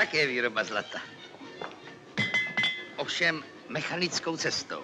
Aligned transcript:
také 0.00 0.26
výroba 0.26 0.64
zlata. 0.64 1.00
Ovšem 2.96 3.44
mechanickou 3.68 4.36
cestou. 4.36 4.82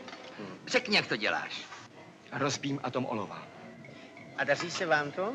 Řekni, 0.67 0.97
jak 0.97 1.07
to 1.07 1.17
děláš. 1.17 1.65
Rozbím 2.33 2.81
atom 2.83 3.07
olova. 3.07 3.43
A 4.37 4.45
daří 4.45 4.71
se 4.71 4.87
vám 4.87 5.13
to? 5.13 5.35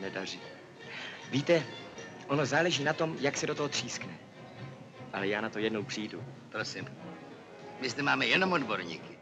Nedaří. 0.00 0.40
Víte, 1.30 1.62
ono 2.26 2.46
záleží 2.46 2.84
na 2.84 2.92
tom, 2.92 3.16
jak 3.20 3.36
se 3.36 3.46
do 3.46 3.54
toho 3.54 3.68
třískne. 3.68 4.18
Ale 5.12 5.28
já 5.28 5.40
na 5.40 5.48
to 5.48 5.58
jednou 5.58 5.82
přijdu. 5.82 6.24
Prosím. 6.52 6.84
My 7.80 7.90
zde 7.90 8.02
máme 8.02 8.26
jenom 8.26 8.52
odborníky. 8.52 9.18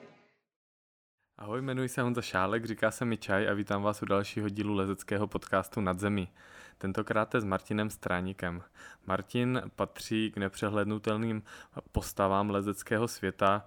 Ahoj, 1.39 1.63
jmenuji 1.63 1.89
se 1.89 2.03
Honza 2.03 2.23
Šálek, 2.23 2.65
říká 2.65 2.91
se 2.91 3.05
mi 3.05 3.17
Čaj 3.17 3.49
a 3.49 3.55
vítám 3.55 3.83
vás 3.83 4.03
u 4.03 4.07
dalšího 4.07 4.49
dílu 4.49 4.75
lezeckého 4.75 5.27
podcastu 5.27 5.81
Nad 5.81 6.01
zemi. 6.01 6.29
Tentokrát 6.79 7.35
s 7.35 7.45
Martinem 7.45 7.91
Stráníkem. 7.91 8.63
Martin 9.07 9.63
patří 9.77 10.31
k 10.31 10.37
nepřehlednutelným 10.37 11.43
postavám 11.93 12.51
lezeckého 12.51 13.09
světa. 13.09 13.67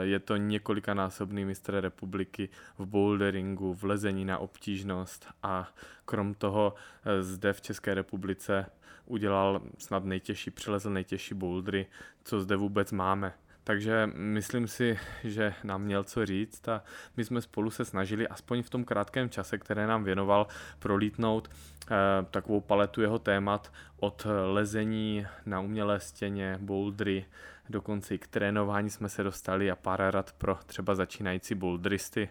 Je 0.00 0.18
to 0.18 0.36
několikanásobný 0.36 1.44
mistr 1.44 1.80
republiky 1.80 2.48
v 2.78 2.86
boulderingu, 2.86 3.74
v 3.74 3.84
lezení 3.84 4.24
na 4.24 4.38
obtížnost 4.38 5.26
a 5.42 5.68
krom 6.04 6.34
toho 6.34 6.74
zde 7.20 7.52
v 7.52 7.60
České 7.60 7.94
republice 7.94 8.66
udělal 9.06 9.62
snad 9.78 10.04
nejtěžší, 10.04 10.50
přelezl 10.50 10.90
nejtěžší 10.90 11.34
bouldry, 11.34 11.86
co 12.24 12.40
zde 12.40 12.56
vůbec 12.56 12.92
máme. 12.92 13.34
Takže 13.70 14.10
myslím 14.14 14.68
si, 14.68 14.98
že 15.24 15.54
nám 15.64 15.82
měl 15.82 16.04
co 16.04 16.26
říct 16.26 16.68
a 16.68 16.82
my 17.16 17.24
jsme 17.24 17.40
spolu 17.40 17.70
se 17.70 17.84
snažili 17.84 18.28
aspoň 18.28 18.62
v 18.62 18.70
tom 18.70 18.84
krátkém 18.84 19.30
čase, 19.30 19.58
které 19.58 19.86
nám 19.86 20.04
věnoval, 20.04 20.46
prolítnout 20.78 21.50
eh, 21.50 21.96
takovou 22.30 22.60
paletu 22.60 23.02
jeho 23.02 23.18
témat 23.18 23.72
od 24.00 24.26
lezení 24.52 25.26
na 25.46 25.60
umělé 25.60 26.00
stěně, 26.00 26.58
bouldry, 26.60 27.24
dokonce 27.68 28.14
i 28.14 28.18
k 28.18 28.26
trénování 28.26 28.90
jsme 28.90 29.08
se 29.08 29.22
dostali 29.22 29.70
a 29.70 29.76
pár 29.76 30.10
rad 30.10 30.32
pro 30.32 30.58
třeba 30.66 30.94
začínající 30.94 31.54
bouldristy. 31.54 32.28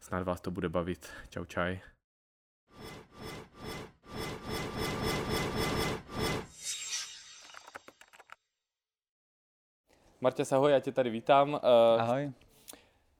Snad 0.00 0.22
vás 0.22 0.40
to 0.40 0.50
bude 0.50 0.68
bavit. 0.68 1.10
Čau 1.28 1.44
čaj. 1.44 1.91
Martě, 10.22 10.42
ahoj, 10.52 10.72
já 10.72 10.80
tě 10.80 10.92
tady 10.92 11.10
vítám. 11.10 11.60
Ahoj. 11.98 12.32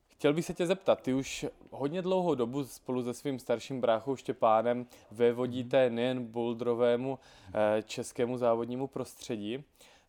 Chtěl 0.08 0.32
bych 0.34 0.44
se 0.44 0.54
tě 0.54 0.66
zeptat, 0.66 1.02
ty 1.02 1.14
už 1.14 1.46
hodně 1.70 2.02
dlouhou 2.02 2.34
dobu 2.34 2.64
spolu 2.64 3.04
se 3.04 3.14
svým 3.14 3.38
starším 3.38 3.80
bráchou 3.80 4.16
Štěpánem 4.16 4.86
vévodíte 5.10 5.90
nejen 5.90 6.26
bouldrovému 6.26 7.18
eh, 7.54 7.82
českému 7.82 8.38
závodnímu 8.38 8.86
prostředí. 8.86 9.64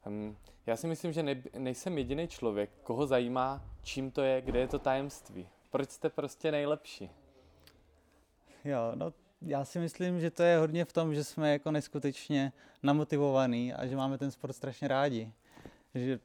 Hm, 0.05 0.35
já 0.65 0.75
si 0.75 0.87
myslím, 0.87 1.13
že 1.13 1.37
nejsem 1.57 1.97
jediný 1.97 2.27
člověk, 2.27 2.69
koho 2.83 3.07
zajímá, 3.07 3.61
čím 3.83 4.11
to 4.11 4.21
je, 4.21 4.41
kde 4.41 4.59
je 4.59 4.67
to 4.67 4.79
tajemství. 4.79 5.47
Proč 5.71 5.89
jste 5.89 6.09
prostě 6.09 6.51
nejlepší? 6.51 7.09
Jo, 8.65 8.91
no 8.95 9.13
já 9.41 9.65
si 9.65 9.79
myslím, 9.79 10.19
že 10.19 10.31
to 10.31 10.43
je 10.43 10.57
hodně 10.57 10.85
v 10.85 10.93
tom, 10.93 11.15
že 11.15 11.23
jsme 11.23 11.51
jako 11.51 11.71
neskutečně 11.71 12.51
namotivovaní 12.83 13.73
a 13.73 13.85
že 13.85 13.95
máme 13.95 14.17
ten 14.17 14.31
sport 14.31 14.53
strašně 14.53 14.87
rádi. 14.87 15.31
Že 15.95 16.19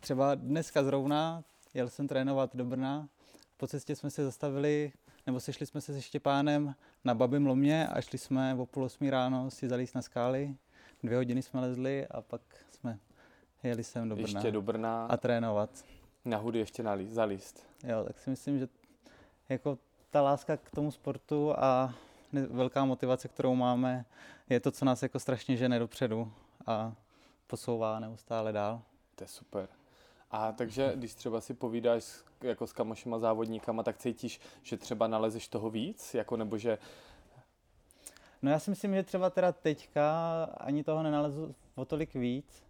třeba 0.00 0.34
dneska 0.34 0.84
zrovna 0.84 1.44
jel 1.74 1.88
jsem 1.88 2.08
trénovat 2.08 2.56
do 2.56 2.64
Brna, 2.64 3.08
po 3.56 3.66
cestě 3.66 3.96
jsme 3.96 4.10
se 4.10 4.24
zastavili, 4.24 4.92
nebo 5.26 5.40
sešli 5.40 5.66
jsme 5.66 5.80
se 5.80 5.92
se 5.94 6.02
Štěpánem 6.02 6.74
na 7.04 7.14
Babym 7.14 7.46
lomě 7.46 7.86
a 7.88 8.00
šli 8.00 8.18
jsme 8.18 8.54
o 8.54 8.66
půl 8.66 8.84
osmí 8.84 9.10
ráno 9.10 9.50
si 9.50 9.68
zalíst 9.68 9.94
na 9.94 10.02
skály. 10.02 10.56
Dvě 11.02 11.16
hodiny 11.16 11.42
jsme 11.42 11.60
lezli 11.60 12.06
a 12.06 12.20
pak 12.20 12.40
jsme 12.70 12.98
jeli 13.62 13.84
sem 13.84 14.08
do 14.08 14.16
Brna. 14.16 14.28
Ještě 14.28 14.50
do 14.50 14.62
Brna. 14.62 15.06
A 15.06 15.16
trénovat. 15.16 15.84
Na 16.24 16.36
hudy 16.36 16.58
ještě 16.58 16.82
nalíst, 16.82 17.12
zalíst. 17.12 17.66
Jo, 17.84 18.04
tak 18.04 18.18
si 18.18 18.30
myslím, 18.30 18.58
že 18.58 18.68
jako 19.48 19.78
ta 20.10 20.22
láska 20.22 20.56
k 20.56 20.70
tomu 20.70 20.90
sportu 20.90 21.58
a 21.58 21.94
velká 22.50 22.84
motivace, 22.84 23.28
kterou 23.28 23.54
máme, 23.54 24.04
je 24.48 24.60
to, 24.60 24.70
co 24.70 24.84
nás 24.84 25.02
jako 25.02 25.18
strašně 25.18 25.56
žene 25.56 25.78
dopředu 25.78 26.32
a 26.66 26.92
posouvá 27.46 28.00
neustále 28.00 28.52
dál. 28.52 28.82
To 29.14 29.24
je 29.24 29.28
super. 29.28 29.68
A 30.36 30.52
takže, 30.52 30.92
když 30.96 31.14
třeba 31.14 31.40
si 31.40 31.54
povídáš 31.54 32.04
jako 32.40 32.66
s 32.66 32.72
kamošima 32.72 33.18
závodníkama, 33.18 33.82
tak 33.82 33.98
cítíš, 33.98 34.40
že 34.62 34.76
třeba 34.76 35.06
nalezeš 35.06 35.48
toho 35.48 35.70
víc, 35.70 36.14
jako 36.14 36.36
nebo 36.36 36.58
že... 36.58 36.78
No 38.42 38.50
já 38.50 38.58
si 38.58 38.70
myslím, 38.70 38.94
že 38.94 39.02
třeba 39.02 39.30
teda 39.30 39.52
teďka 39.52 40.44
ani 40.44 40.84
toho 40.84 41.02
nenalezu 41.02 41.54
o 41.74 41.84
tolik 41.84 42.14
víc, 42.14 42.64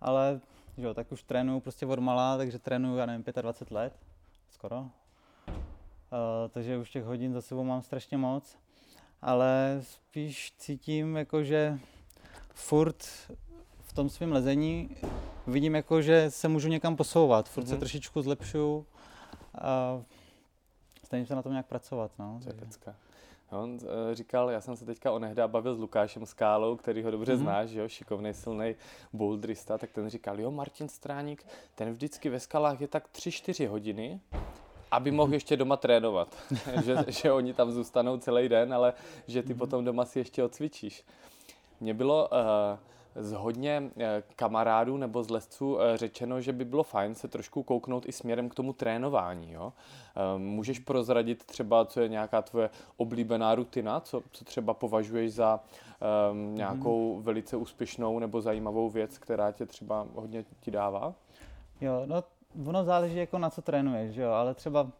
ale 0.00 0.40
že 0.78 0.86
jo, 0.86 0.94
tak 0.94 1.12
už 1.12 1.22
trénuju 1.22 1.60
prostě 1.60 1.86
od 1.86 1.98
malá, 1.98 2.36
takže 2.36 2.58
trénuju, 2.58 2.96
já 2.96 3.06
nevím, 3.06 3.24
25 3.42 3.74
let, 3.74 3.92
skoro. 4.50 4.78
Uh, 4.80 4.88
takže 6.50 6.78
už 6.78 6.90
těch 6.90 7.04
hodin 7.04 7.32
za 7.32 7.42
sebou 7.42 7.64
mám 7.64 7.82
strašně 7.82 8.16
moc, 8.16 8.58
ale 9.22 9.80
spíš 9.82 10.52
cítím 10.58 11.16
jako, 11.16 11.44
že 11.44 11.78
furt 12.54 13.06
v 13.90 13.92
tom 13.92 14.08
svém 14.08 14.32
lezení 14.32 14.96
vidím, 15.46 15.74
jako, 15.74 16.02
že 16.02 16.30
se 16.30 16.48
můžu 16.48 16.68
někam 16.68 16.96
posouvat. 16.96 17.48
Furt 17.48 17.64
mm-hmm. 17.64 17.68
se 17.68 17.72
mhm. 17.74 17.80
trošičku 17.80 18.22
zlepšuju 18.22 18.86
a 19.54 20.02
snažím 21.04 21.26
se 21.26 21.34
na 21.34 21.42
tom 21.42 21.52
nějak 21.52 21.66
pracovat. 21.66 22.10
No. 22.18 22.40
To 22.42 22.48
je 22.48 22.54
pecka. 22.54 22.94
On 23.50 23.70
uh, 23.70 23.78
říkal, 24.12 24.50
já 24.50 24.60
jsem 24.60 24.76
se 24.76 24.84
teďka 24.84 25.12
onehda 25.12 25.48
bavil 25.48 25.74
s 25.74 25.78
Lukášem 25.78 26.26
Skálou, 26.26 26.76
který 26.76 27.02
ho 27.02 27.10
dobře 27.10 27.34
mm-hmm. 27.34 27.38
znáš, 27.38 27.70
jo, 27.70 27.88
šikovný, 27.88 28.34
silný 28.34 28.74
bouldrista, 29.12 29.78
tak 29.78 29.90
ten 29.90 30.10
říkal, 30.10 30.40
jo, 30.40 30.50
Martin 30.50 30.88
Stráník, 30.88 31.46
ten 31.74 31.92
vždycky 31.92 32.28
ve 32.28 32.40
skalách 32.40 32.80
je 32.80 32.88
tak 32.88 33.08
3-4 33.14 33.68
hodiny, 33.68 34.20
aby 34.90 35.10
mohl 35.10 35.34
ještě 35.34 35.56
doma 35.56 35.76
trénovat. 35.76 36.36
že, 36.84 36.96
že 37.08 37.32
oni 37.32 37.54
tam 37.54 37.70
zůstanou 37.70 38.18
celý 38.18 38.48
den, 38.48 38.74
ale 38.74 38.92
že 39.26 39.42
ty 39.42 39.54
mm-hmm. 39.54 39.58
potom 39.58 39.84
doma 39.84 40.04
si 40.04 40.18
ještě 40.18 40.44
odcvičíš. 40.44 41.04
Mně 41.80 41.94
bylo 41.94 42.28
uh, 42.28 42.78
z 43.20 43.32
hodně 43.32 43.82
eh, 43.98 44.22
kamarádů 44.36 44.96
nebo 44.96 45.22
z 45.22 45.30
lesců 45.30 45.80
eh, 45.80 45.96
řečeno, 45.96 46.40
že 46.40 46.52
by 46.52 46.64
bylo 46.64 46.82
fajn 46.82 47.14
se 47.14 47.28
trošku 47.28 47.62
kouknout 47.62 48.08
i 48.08 48.12
směrem 48.12 48.48
k 48.48 48.54
tomu 48.54 48.72
trénování. 48.72 49.52
Jo? 49.52 49.72
Eh, 50.16 50.38
můžeš 50.38 50.78
prozradit 50.78 51.44
třeba, 51.44 51.84
co 51.84 52.00
je 52.00 52.08
nějaká 52.08 52.42
tvoje 52.42 52.70
oblíbená 52.96 53.54
rutina, 53.54 54.00
co, 54.00 54.22
co 54.32 54.44
třeba 54.44 54.74
považuješ 54.74 55.32
za 55.32 55.60
um, 56.30 56.54
nějakou 56.54 57.16
mm. 57.16 57.22
velice 57.22 57.56
úspěšnou 57.56 58.18
nebo 58.18 58.40
zajímavou 58.40 58.90
věc, 58.90 59.18
která 59.18 59.52
tě 59.52 59.66
třeba 59.66 60.06
hodně 60.14 60.44
ti 60.60 60.70
dává? 60.70 61.14
Jo, 61.80 62.02
no 62.06 62.24
ono 62.66 62.84
záleží 62.84 63.16
jako 63.16 63.38
na 63.38 63.50
co 63.50 63.62
trénuješ, 63.62 64.16
jo, 64.16 64.30
ale 64.30 64.54
třeba 64.54 64.90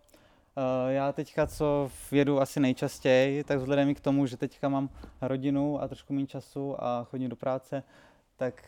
já 0.89 1.13
teďka, 1.13 1.47
co 1.47 1.91
jedu 2.13 2.41
asi 2.41 2.61
nejčastěji, 2.61 3.45
tak 3.45 3.59
vzhledem 3.59 3.95
k 3.95 4.01
tomu, 4.01 4.27
že 4.27 4.37
teďka 4.37 4.69
mám 4.69 4.89
rodinu 5.21 5.83
a 5.83 5.89
trošku 5.89 6.13
méně 6.13 6.27
času 6.27 6.85
a 6.85 7.05
chodím 7.05 7.29
do 7.29 7.37
práce, 7.37 7.83
tak 8.37 8.65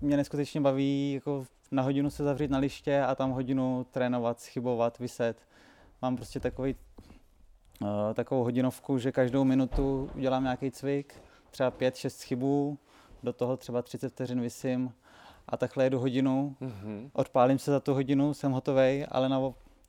mě 0.00 0.16
neskutečně 0.16 0.60
baví 0.60 1.12
jako 1.12 1.46
na 1.70 1.82
hodinu 1.82 2.10
se 2.10 2.24
zavřít 2.24 2.50
na 2.50 2.58
liště 2.58 3.02
a 3.02 3.14
tam 3.14 3.30
hodinu 3.30 3.86
trénovat, 3.90 4.40
schybovat, 4.40 4.98
vyset. 4.98 5.36
Mám 6.02 6.16
prostě 6.16 6.40
takový, 6.40 6.74
uh, 7.80 7.88
takovou 8.14 8.44
hodinovku, 8.44 8.98
že 8.98 9.12
každou 9.12 9.44
minutu 9.44 10.10
udělám 10.14 10.42
nějaký 10.42 10.70
cvik, 10.70 11.14
třeba 11.50 11.70
5-6 11.70 12.08
schybů, 12.08 12.78
do 13.22 13.32
toho 13.32 13.56
třeba 13.56 13.82
30 13.82 14.08
vteřin 14.08 14.40
vysím 14.40 14.92
a 15.48 15.56
takhle 15.56 15.84
jedu 15.84 15.98
hodinu, 15.98 16.56
mm-hmm. 16.60 17.10
odpálím 17.12 17.58
se 17.58 17.70
za 17.70 17.80
tu 17.80 17.94
hodinu, 17.94 18.34
jsem 18.34 18.52
hotový, 18.52 19.06
ale 19.08 19.28
na, 19.28 19.40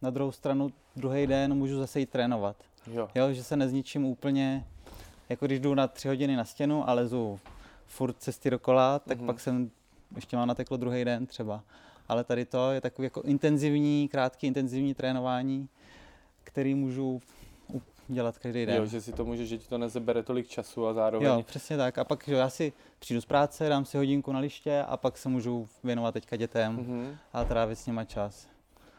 na 0.05 0.11
druhou 0.11 0.31
stranu 0.31 0.69
druhý 0.95 1.27
den 1.27 1.53
můžu 1.53 1.77
zase 1.77 1.99
jít 1.99 2.09
trénovat. 2.09 2.55
Jo. 2.91 3.09
jo. 3.15 3.33
že 3.33 3.43
se 3.43 3.57
nezničím 3.57 4.05
úplně, 4.05 4.65
jako 5.29 5.45
když 5.45 5.59
jdu 5.59 5.75
na 5.75 5.87
tři 5.87 6.07
hodiny 6.07 6.35
na 6.35 6.45
stěnu 6.45 6.89
a 6.89 6.93
lezu 6.93 7.39
furt 7.85 8.15
cesty 8.17 8.49
dokola, 8.49 8.99
tak 8.99 9.19
mm-hmm. 9.19 9.25
pak 9.25 9.39
jsem 9.39 9.71
ještě 10.15 10.37
mám 10.37 10.47
nateklo 10.47 10.77
druhý 10.77 11.05
den 11.05 11.25
třeba. 11.25 11.63
Ale 12.07 12.23
tady 12.23 12.45
to 12.45 12.71
je 12.71 12.81
takový 12.81 13.05
jako 13.05 13.21
intenzivní, 13.21 14.07
krátký 14.07 14.47
intenzivní 14.47 14.93
trénování, 14.93 15.69
který 16.43 16.75
můžu 16.75 17.21
dělat 18.07 18.37
každý 18.37 18.65
den. 18.65 18.75
Jo, 18.75 18.85
že 18.85 19.01
si 19.01 19.13
to 19.13 19.25
může, 19.25 19.45
že 19.45 19.57
ti 19.57 19.67
to 19.67 19.77
nezebere 19.77 20.23
tolik 20.23 20.47
času 20.47 20.87
a 20.87 20.93
zároveň... 20.93 21.27
Jo, 21.27 21.43
přesně 21.43 21.77
tak. 21.77 21.97
A 21.97 22.03
pak 22.03 22.23
že 22.27 22.35
já 22.35 22.49
si 22.49 22.73
přijdu 22.99 23.21
z 23.21 23.25
práce, 23.25 23.69
dám 23.69 23.85
si 23.85 23.97
hodinku 23.97 24.31
na 24.31 24.39
liště 24.39 24.83
a 24.87 24.97
pak 24.97 25.17
se 25.17 25.29
můžu 25.29 25.67
věnovat 25.83 26.11
teďka 26.11 26.35
dětem 26.35 26.77
mm-hmm. 26.77 27.15
a 27.33 27.43
trávit 27.43 27.79
s 27.79 27.87
nima 27.87 28.03
čas. 28.03 28.54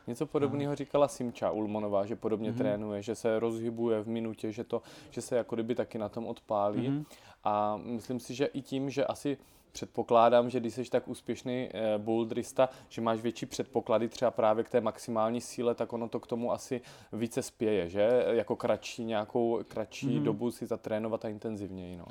Něco 0.07 0.27
podobného 0.27 0.75
říkala 0.75 1.09
Simča 1.09 1.51
Ulmanová, 1.51 2.07
že 2.07 2.17
podobně 2.17 2.53
mm-hmm. 2.53 2.59
trénuje, 2.59 3.03
že 3.03 3.15
se 3.15 3.39
rozhybuje 3.39 4.03
v 4.03 4.09
minutě, 4.09 4.53
že, 4.53 4.65
to, 4.65 4.83
že 5.11 5.23
se 5.23 5.37
jako 5.37 5.57
kdyby 5.57 5.75
taky 5.75 5.99
na 5.99 6.09
tom 6.09 6.27
odpálí. 6.27 6.89
Mm-hmm. 6.89 7.05
A 7.45 7.77
myslím 7.77 8.21
si, 8.21 8.35
že 8.35 8.47
i 8.47 8.63
tím, 8.63 8.91
že 8.91 9.05
asi 9.05 9.39
předpokládám, 9.73 10.51
že 10.51 10.61
když 10.61 10.75
jsi 10.75 10.85
tak 10.85 11.09
úspěšný 11.09 11.69
eh, 11.73 11.99
bouldrista, 11.99 12.69
že 12.89 13.01
máš 13.01 13.21
větší 13.21 13.47
předpoklady 13.47 14.09
třeba 14.09 14.31
právě 14.31 14.65
k 14.65 14.71
té 14.71 14.81
maximální 14.81 15.41
síle, 15.41 15.75
tak 15.75 15.93
ono 15.93 16.09
to 16.09 16.21
k 16.21 16.27
tomu 16.27 16.53
asi 16.53 16.81
více 17.13 17.43
spěje, 17.43 17.89
že? 17.89 18.25
Jako 18.31 18.57
kratší, 18.57 19.05
nějakou 19.05 19.61
kratší 19.69 20.09
mm-hmm. 20.09 20.23
dobu 20.23 20.51
si 20.51 20.67
zatrénovat 20.67 21.25
a 21.25 21.29
intenzivněji, 21.29 21.97
no. 21.97 22.07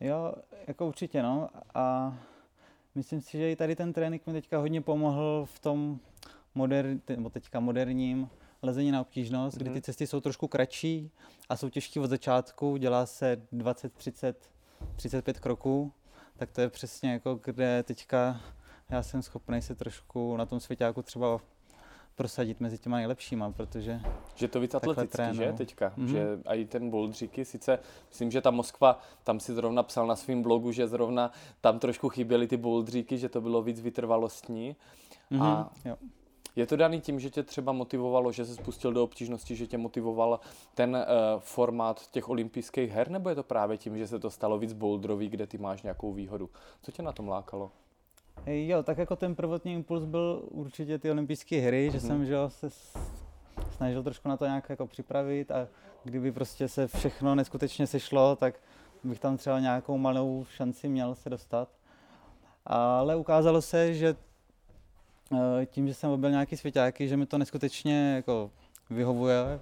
Jo, 0.00 0.32
jako 0.66 0.86
určitě, 0.86 1.22
no. 1.22 1.48
A 1.74 2.14
myslím 2.94 3.20
si, 3.20 3.38
že 3.38 3.52
i 3.52 3.56
tady 3.56 3.76
ten 3.76 3.92
trénink 3.92 4.26
mi 4.26 4.32
teďka 4.32 4.58
hodně 4.58 4.80
pomohl 4.80 5.44
v 5.44 5.58
tom 5.58 5.98
moderní, 6.54 7.00
nebo 7.08 7.30
teďka 7.30 7.60
moderním 7.60 8.28
lezení 8.62 8.90
na 8.90 9.00
obtížnost, 9.00 9.56
mm-hmm. 9.56 9.60
kdy 9.60 9.70
ty 9.70 9.74
Mhm. 9.76 9.82
cesty 9.82 10.06
jsou 10.06 10.20
trošku 10.20 10.48
kratší 10.48 11.10
a 11.48 11.56
jsou 11.56 11.68
těžké 11.68 12.00
od 12.00 12.06
začátku, 12.10 12.76
dělá 12.76 13.06
se 13.06 13.42
20, 13.52 13.92
30, 13.92 14.50
35 14.96 15.40
kroků, 15.40 15.92
tak 16.36 16.50
to 16.50 16.60
je 16.60 16.68
přesně 16.70 17.12
jako 17.12 17.34
kde 17.44 17.82
teďka 17.82 18.40
já 18.90 19.02
jsem 19.02 19.22
schopný 19.22 19.62
se 19.62 19.74
trošku 19.74 20.36
na 20.36 20.46
tom 20.46 20.60
svěťáku 20.60 21.02
třeba 21.02 21.40
prosadit 22.14 22.60
mezi 22.60 22.78
těma 22.78 22.96
nejlepšíma, 22.96 23.50
protože 23.52 24.00
Že 24.34 24.48
to 24.48 24.60
víc 24.60 24.74
atleticky, 24.74 25.22
že 25.32 25.52
teďka? 25.52 25.92
Mhm. 25.96 26.08
Že 26.08 26.26
i 26.44 26.64
ten 26.64 26.90
bouldříky, 26.90 27.44
sice 27.44 27.78
myslím, 28.08 28.30
že 28.30 28.40
ta 28.40 28.50
Moskva, 28.50 29.00
tam 29.24 29.40
si 29.40 29.54
zrovna 29.54 29.82
psal 29.82 30.06
na 30.06 30.16
svém 30.16 30.42
blogu, 30.42 30.72
že 30.72 30.88
zrovna 30.88 31.30
tam 31.60 31.78
trošku 31.78 32.08
chyběly 32.08 32.46
ty 32.46 32.56
bouldříky, 32.56 33.18
že 33.18 33.28
to 33.28 33.40
bylo 33.40 33.62
víc 33.62 33.80
vytrvalostní. 33.80 34.76
mhm, 35.30 35.42
A- 35.42 35.70
jo. 35.84 35.96
Je 36.56 36.66
to 36.66 36.76
daný 36.76 37.00
tím, 37.00 37.20
že 37.20 37.30
tě 37.30 37.42
třeba 37.42 37.72
motivovalo, 37.72 38.32
že 38.32 38.44
se 38.44 38.54
spustil 38.54 38.92
do 38.92 39.04
obtížnosti, 39.04 39.56
že 39.56 39.66
tě 39.66 39.78
motivoval 39.78 40.40
ten 40.74 40.96
uh, 40.96 41.02
formát 41.40 42.10
těch 42.10 42.28
olympijských 42.28 42.90
her, 42.92 43.10
nebo 43.10 43.28
je 43.28 43.34
to 43.34 43.42
právě 43.42 43.76
tím, 43.78 43.98
že 43.98 44.06
se 44.06 44.18
to 44.18 44.30
stalo 44.30 44.58
víc 44.58 44.72
bouldrový, 44.72 45.28
kde 45.28 45.46
ty 45.46 45.58
máš 45.58 45.82
nějakou 45.82 46.12
výhodu? 46.12 46.50
Co 46.82 46.92
tě 46.92 47.02
na 47.02 47.12
tom 47.12 47.28
lákalo? 47.28 47.70
Jo, 48.46 48.82
tak 48.82 48.98
jako 48.98 49.16
ten 49.16 49.34
prvotní 49.34 49.72
impuls 49.72 50.04
byl 50.04 50.42
určitě 50.50 50.98
ty 50.98 51.10
olympijské 51.10 51.60
hry, 51.60 51.90
že 51.92 51.98
Mhm. 51.98 52.06
jsem 52.06 52.26
že 52.26 52.36
se 52.48 52.68
snažil 53.76 54.02
trošku 54.02 54.28
na 54.28 54.36
to 54.36 54.44
nějak 54.46 54.70
jako 54.70 54.86
připravit 54.86 55.50
a 55.50 55.68
kdyby 56.04 56.32
prostě 56.32 56.68
se 56.68 56.86
všechno 56.86 57.34
neskutečně 57.34 57.86
sešlo, 57.86 58.36
tak 58.36 58.54
bych 59.04 59.20
tam 59.20 59.36
třeba 59.36 59.60
nějakou 59.60 59.98
malou 59.98 60.44
šanci 60.54 60.88
měl 60.88 61.14
se 61.14 61.30
dostat. 61.30 61.68
Ale 62.66 63.16
ukázalo 63.16 63.62
se, 63.62 63.94
že 63.94 64.16
tím, 65.66 65.88
že 65.88 65.94
jsem 65.94 66.10
objel 66.10 66.30
nějaký 66.30 66.56
svěťáky, 66.56 67.08
že 67.08 67.16
mi 67.16 67.26
to 67.26 67.38
neskutečně 67.38 68.12
jako 68.16 68.50
vyhovuje, 68.90 69.60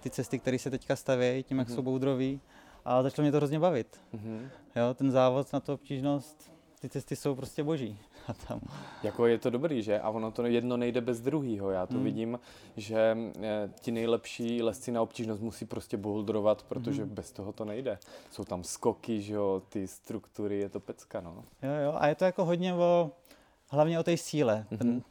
ty 0.00 0.10
cesty, 0.10 0.38
které 0.38 0.58
se 0.58 0.70
teďka 0.70 0.96
stavějí, 0.96 1.42
tím, 1.42 1.58
jak 1.58 1.68
Mhm. 1.68 1.74
jsou 1.76 1.82
boudroví. 1.82 2.40
A 2.84 3.02
začalo 3.02 3.22
mě 3.24 3.30
to 3.32 3.36
hrozně 3.36 3.58
bavit. 3.60 4.00
Mhm. 4.12 4.48
Jo, 4.76 4.94
ten 4.94 5.10
závod 5.10 5.52
na 5.52 5.60
tu 5.60 5.72
obtížnost, 5.72 6.52
ty 6.80 6.88
cesty 6.88 7.16
jsou 7.16 7.34
prostě 7.34 7.64
boží. 7.64 7.98
A 8.28 8.32
tam 8.32 8.60
Jako 9.02 9.26
je 9.26 9.38
to 9.38 9.50
dobrý, 9.50 9.82
že? 9.82 10.00
A 10.00 10.10
ono 10.10 10.30
to 10.30 10.46
jedno 10.46 10.76
nejde 10.76 11.00
bez 11.00 11.20
druhého. 11.20 11.70
Já 11.70 11.86
to 11.86 11.94
Mm. 11.94 12.04
vidím, 12.04 12.38
že 12.76 13.16
eh, 13.42 13.70
ti 13.80 13.90
nejlepší 13.90 14.62
lesci 14.62 14.92
na 14.92 15.02
obtížnost 15.02 15.42
musí 15.42 15.64
prostě 15.64 15.96
bouldrovat, 15.96 16.62
protože 16.62 17.04
Mhm. 17.04 17.14
bez 17.14 17.32
toho 17.32 17.52
to 17.52 17.64
nejde. 17.64 17.98
Jsou 18.30 18.44
tam 18.44 18.64
skoky, 18.64 19.22
že 19.22 19.34
jo, 19.34 19.62
ty 19.68 19.86
struktury, 19.88 20.58
je 20.58 20.68
to 20.68 20.80
pecka, 20.80 21.20
no. 21.20 21.44
Jo, 21.62 21.70
jo, 21.84 21.94
a 21.98 22.06
je 22.08 22.14
to 22.14 22.24
jako 22.24 22.44
hodně 22.44 22.74
o, 22.74 23.10
hlavně 23.70 23.98
o 23.98 24.02
té 24.02 24.16
síle, 24.16 24.66
ten, 24.78 24.88
uh, 24.96 25.02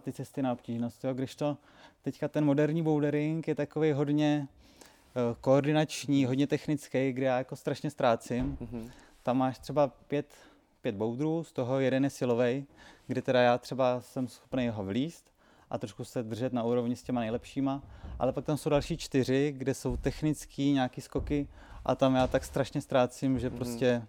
ty 0.00 0.12
cesty 0.12 0.42
na 0.42 0.52
obtížnost, 0.52 1.04
jo, 1.04 1.14
když 1.14 1.34
to 1.34 1.56
teďka 2.02 2.28
ten 2.28 2.44
moderní 2.44 2.82
bouldering 2.82 3.48
je 3.48 3.54
takový 3.54 3.92
hodně 3.92 4.48
uh, 4.48 5.36
koordinační, 5.40 6.24
hodně 6.24 6.46
technický, 6.46 7.12
kde 7.12 7.26
já 7.26 7.38
jako 7.38 7.56
strašně 7.56 7.90
ztrácím. 7.90 8.56
Mhm. 8.60 8.90
Tam 9.22 9.38
máš 9.38 9.58
třeba 9.58 9.88
pět, 9.88 10.34
pět 10.80 10.94
boudrů, 10.94 11.44
z 11.44 11.52
toho 11.52 11.80
jeden 11.80 12.04
je 12.04 12.10
silový, 12.10 12.66
kdy 13.06 13.22
teda 13.22 13.40
já 13.40 13.58
třeba 13.58 14.00
jsem 14.00 14.28
schopný 14.28 14.68
ho 14.68 14.84
vlíst 14.84 15.32
a 15.70 15.78
trošku 15.78 16.04
se 16.04 16.22
držet 16.22 16.52
na 16.52 16.62
úrovni 16.62 16.96
s 16.96 17.02
těma 17.02 17.20
nejlepšíma, 17.20 17.82
ale 18.18 18.32
pak 18.32 18.44
tam 18.44 18.56
jsou 18.56 18.70
další 18.70 18.96
čtyři, 18.96 19.54
kde 19.56 19.74
jsou 19.74 19.96
technický 19.96 20.72
nějaký 20.72 21.00
skoky 21.00 21.48
a 21.84 21.94
tam 21.94 22.14
já 22.14 22.26
tak 22.26 22.44
strašně 22.44 22.80
ztrácím, 22.80 23.38
že 23.38 23.48
Mhm. 23.48 23.56
prostě 23.58 24.02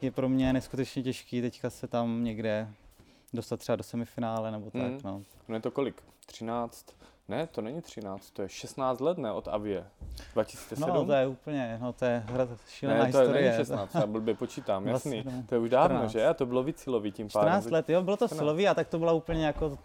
je 0.00 0.10
pro 0.10 0.28
mě 0.28 0.52
neskutečně 0.52 1.02
těžký 1.02 1.40
teďka 1.40 1.70
se 1.70 1.86
tam 1.88 2.24
někde 2.24 2.68
dostat 3.32 3.60
třeba 3.60 3.76
do 3.76 3.82
semifinále 3.82 4.50
nebo 4.50 4.70
tak, 4.70 4.82
Mhm. 4.82 5.00
no. 5.04 5.22
No 5.48 5.54
je 5.54 5.60
to 5.60 5.70
kolik? 5.70 6.02
13? 6.26 6.86
Ne, 7.28 7.46
to 7.46 7.60
není 7.60 7.82
13, 7.82 8.30
to 8.30 8.42
je 8.42 8.48
16 8.48 9.00
let, 9.00 9.18
ne, 9.18 9.32
od 9.32 9.48
Avie. 9.48 9.84
2007? 10.34 10.94
No, 10.94 11.04
to 11.06 11.12
je 11.12 11.26
úplně, 11.26 11.78
no 11.82 11.92
to 11.92 12.04
je 12.04 12.22
hra, 12.26 12.48
šílená 12.68 13.04
ne, 13.04 13.12
to 13.12 13.18
je 13.18 13.22
historie. 13.24 13.50
není 13.50 13.56
16, 13.64 13.94
já 13.94 14.06
blbě 14.06 14.34
počítám, 14.34 14.86
jasný. 14.88 15.22
27, 15.22 15.46
To 15.46 15.54
je 15.54 15.58
už 15.58 15.70
dávno, 15.70 15.96
14. 15.96 16.10
že? 16.12 16.26
A 16.26 16.34
to 16.34 16.46
bylo 16.46 16.62
víc 16.62 16.78
silový 16.78 17.12
tím 17.12 17.28
pádem. 17.32 17.48
14 17.48 17.70
let, 17.70 17.88
jo, 17.90 18.02
bylo 18.02 18.16
to 18.16 18.26
14. 18.28 18.38
silový 18.38 18.68
a 18.68 18.74
tak 18.74 18.88
to 18.88 18.98
byla 18.98 19.12
úplně 19.12 19.46
jako, 19.46 19.78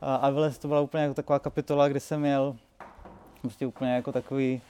a 0.00 0.14
Aviles 0.16 0.58
to 0.58 0.68
byla 0.68 0.80
úplně 0.80 1.02
jako 1.02 1.14
taková 1.14 1.38
kapitola, 1.38 1.88
kde 1.88 2.00
jsem 2.00 2.20
měl 2.20 2.56
prostě 3.40 3.66
úplně 3.66 3.94
jako 3.94 4.12
takový, 4.12 4.62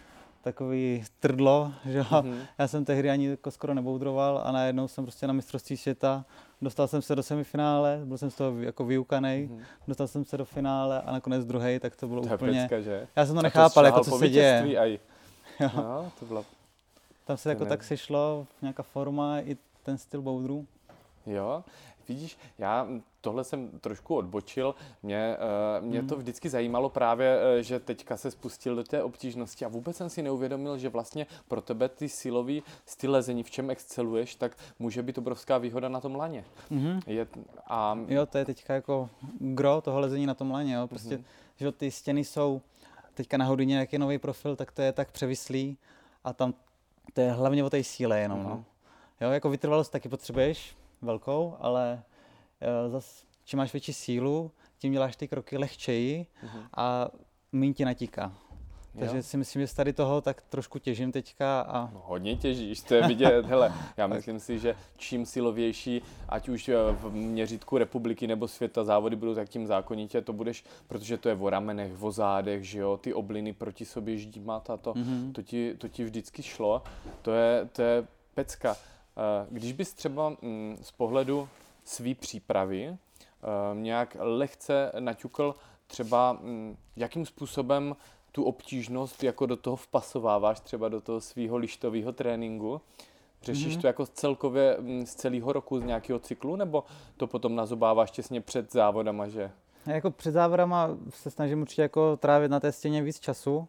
takový 0.45 1.05
trdlo, 1.21 1.73
že 1.87 1.99
jo. 1.99 2.23
Mhm. 2.23 2.39
Já 2.59 2.69
jsem 2.69 2.85
tehdy 2.85 3.11
ani 3.11 3.27
jako 3.27 3.51
skoro 3.51 3.75
neboudroval 3.75 4.41
a 4.45 4.53
najednou 4.53 4.89
jsem 4.89 5.05
prostě 5.05 5.27
na 5.27 5.33
mistrovství 5.33 5.77
světa, 5.77 6.25
dostal 6.63 6.89
jsem 6.89 7.03
se 7.03 7.17
do 7.17 7.23
semifinále, 7.23 8.01
byl 8.05 8.19
jsem 8.19 8.31
z 8.31 8.35
toho 8.35 8.61
jako 8.61 8.85
vyukanej, 8.85 9.47
Mhm. 9.47 9.63
dostal 9.89 10.07
jsem 10.07 10.25
se 10.25 10.37
do 10.37 10.45
finále 10.45 11.03
a 11.03 11.13
nakonec 11.13 11.45
druhý, 11.45 11.79
tak 11.79 11.97
to 11.97 12.09
bylo 12.09 12.23
To 12.27 12.35
úplně, 12.35 12.61
pecka, 12.63 12.81
že? 12.81 13.07
já 13.17 13.27
jsem 13.27 13.35
to 13.37 13.43
nechápal, 13.43 13.85
jako 13.85 14.05
šahal 14.05 14.05
co 14.05 14.19
se 14.19 14.29
děje. 14.29 14.79
aj. 14.79 14.99
Jo. 15.61 15.71
No, 15.77 16.13
to 16.21 16.27
byla 16.27 16.45
Tam 17.25 17.37
se 17.37 17.49
jako 17.49 17.65
ne- 17.65 17.69
tak 17.69 17.85
sešlo, 17.85 18.47
nějaká 18.63 18.83
forma 18.83 19.41
i 19.41 19.57
ten 19.83 19.99
styl 19.99 20.23
boudru. 20.23 20.67
Jo, 21.27 21.65
vidíš, 22.09 22.39
já 22.59 22.87
tohle 23.25 23.45
jsem 23.45 23.69
trošku 23.81 24.17
odbočil. 24.17 24.75
Mě, 25.03 25.37
uh, 25.81 25.85
mě 25.87 26.03
to 26.03 26.17
vždycky 26.17 26.49
zajímalo 26.51 26.89
právě, 26.89 27.39
eh, 27.59 27.63
že 27.63 27.81
teďka 27.81 28.17
se 28.17 28.31
spustil 28.31 28.77
do 28.77 28.85
té 28.85 29.03
obtížnosti 29.03 29.65
a 29.65 29.69
vůbec 29.69 29.97
jsem 29.97 30.11
si 30.11 30.23
neuvědomil, 30.23 30.79
že 30.79 30.89
vlastně 30.89 31.27
pro 31.49 31.61
tebe 31.61 31.89
ty 31.89 32.09
silový 32.09 32.63
styl 32.87 33.13
lezení, 33.13 33.43
v 33.43 33.51
čem 33.51 33.71
exceluješ, 33.71 34.35
tak 34.35 34.57
může 34.79 35.03
být 35.03 35.19
obrovská 35.19 35.59
výhoda 35.59 35.89
na 35.89 36.01
tom 36.01 36.15
laně. 36.17 36.45
Mhm. 36.71 37.01
Je, 37.07 37.27
a 37.67 37.99
Jo, 38.09 38.27
to 38.27 38.39
je 38.39 38.45
teďka 38.45 38.75
jako 38.75 39.11
gro 39.41 39.81
toho 39.81 40.01
lezení 40.01 40.27
na 40.27 40.35
tom 40.35 40.51
laně, 40.51 40.75
jo. 40.75 40.87
Prostě, 40.87 41.15
Mhm. 41.17 41.25
že 41.57 41.73
ty 41.73 41.91
stěny 41.91 42.25
jsou 42.25 42.61
teďka 43.15 43.37
na 43.37 43.45
hodině, 43.45 43.79
jak 43.79 43.93
je 43.93 43.99
nový 43.99 44.19
profil, 44.19 44.57
tak 44.57 44.73
to 44.73 44.83
je 44.83 44.93
tak 44.93 45.11
převislý 45.11 45.77
a 46.25 46.33
tam 46.33 46.55
to 47.13 47.21
je 47.21 47.33
hlavně 47.33 47.65
o 47.65 47.71
té 47.71 47.85
síle 47.85 48.21
jenom, 48.21 48.39
Mhm. 48.39 48.49
no. 48.49 48.65
Jo, 49.21 49.31
jako 49.31 49.51
vytrvalost 49.51 49.93
taky 49.93 50.09
potřebuješ 50.09 50.77
velkou, 51.03 51.57
ale 51.61 52.03
zas, 52.89 53.25
čím 53.45 53.57
máš 53.59 53.73
větší 53.73 53.93
sílu, 53.93 54.51
tím 54.79 54.93
děláš 54.93 55.17
ty 55.17 55.29
kroky 55.29 55.59
lehčeji 55.59 56.27
Mhm. 56.43 56.61
a 56.77 57.09
méně 57.53 57.75
ti 57.75 57.85
natíká. 57.85 58.33
Takže 58.99 59.17
Jo. 59.17 59.23
si 59.23 59.37
myslím, 59.37 59.63
že 59.63 59.67
z 59.69 59.75
tady 59.75 59.93
toho 59.93 60.21
tak 60.21 60.43
trošku 60.43 60.79
těžím 60.79 61.13
teďka 61.13 61.61
a 61.61 61.91
No, 61.95 62.03
hodně 62.05 62.37
těžíš, 62.37 62.81
to 62.81 62.95
je 62.95 63.07
vidět. 63.07 63.47
Hele, 63.47 63.73
já 63.97 64.07
myslím 64.17 64.41
si, 64.41 64.59
že 64.59 64.77
čím 64.97 65.27
silovější, 65.27 66.03
ať 66.29 66.49
už 66.49 66.69
eh, 66.69 66.75
v 66.93 67.11
měřítku 67.11 67.79
republiky 67.79 68.27
nebo 68.27 68.49
světa 68.49 68.85
závody 68.85 69.17
budou, 69.17 69.35
tak 69.35 69.49
tím 69.49 69.67
zákonitě 69.67 70.21
to 70.23 70.33
budeš, 70.33 70.65
protože 70.87 71.17
to 71.17 71.29
je 71.29 71.35
o 71.35 71.51
ramenech, 71.51 72.03
o 72.03 72.11
zádech, 72.13 72.65
že 72.65 72.79
jo, 72.79 72.97
ty 72.97 73.15
obliny 73.15 73.53
proti 73.53 73.85
sobě 73.85 74.19
ždímat 74.19 74.71
a 74.71 74.77
to, 74.77 74.95
Mhm. 74.97 75.33
to, 75.33 75.43
ti, 75.43 75.75
to 75.79 75.89
ti 75.89 76.05
vždycky 76.05 76.43
šlo. 76.43 76.83
To 77.23 77.33
je, 77.33 77.69
to 77.73 77.83
je 77.83 78.07
pecka. 78.35 78.77
Eh, 79.17 79.47
Když 79.51 79.73
bys 79.73 79.93
třeba 79.95 80.29
mm, 80.43 80.79
z 80.83 80.91
pohledu 80.93 81.49
své 81.85 82.15
přípravy 82.15 82.87
eh, 82.87 82.97
nějak 83.75 84.17
lehce 84.21 84.93
naťukl 84.99 85.55
třeba, 85.87 86.33
mm, 86.33 86.77
jakým 86.97 87.27
způsobem 87.27 87.97
tu 88.33 88.45
obtížnost 88.45 89.23
jako 89.25 89.47
do 89.47 89.57
toho 89.57 89.77
vpasováváš 89.77 90.61
třeba 90.61 90.89
do 90.89 91.01
toho 91.01 91.21
svého 91.21 91.57
lištového 91.57 92.13
tréninku. 92.13 92.81
Řešíš 93.43 93.73
Mhm. 93.75 93.81
to 93.81 93.87
jako 93.87 94.07
celkově 94.07 94.77
mm, 94.81 95.07
z 95.07 95.15
celého 95.15 95.53
roku, 95.53 95.81
z 95.81 95.85
nějakého 95.85 96.19
cyklu, 96.19 96.57
nebo 96.57 96.85
to 97.17 97.27
potom 97.27 97.57
nazobáváš 97.57 98.11
těsně 98.11 98.41
před 98.41 98.73
závodama, 98.73 99.29
že? 99.29 99.51
Jako 99.87 100.11
před 100.11 100.33
závodama 100.33 100.91
se 101.11 101.31
snažím 101.31 101.61
určitě 101.63 101.83
jako 101.83 102.17
trávit 102.17 102.51
na 102.51 102.61
té 102.61 102.73
stěně 102.73 103.03
víc 103.03 103.21
času, 103.21 103.69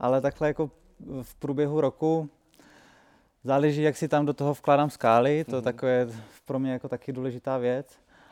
ale 0.00 0.20
takhle 0.20 0.48
jako 0.48 0.70
v 1.22 1.34
průběhu 1.34 1.80
roku 1.80 2.28
záleží, 3.44 3.82
jak 3.82 3.96
si 3.96 4.08
tam 4.08 4.26
do 4.26 4.32
toho 4.32 4.54
vkládám 4.54 4.90
skály, 4.90 5.44
to 5.44 5.50
Mhm. 5.50 5.58
mm 5.58 5.64
takové 5.64 6.06
pro 6.44 6.58
mě 6.58 6.72
jako 6.72 6.88
taky 6.88 7.12
důležitá 7.12 7.58
věc, 7.58 7.86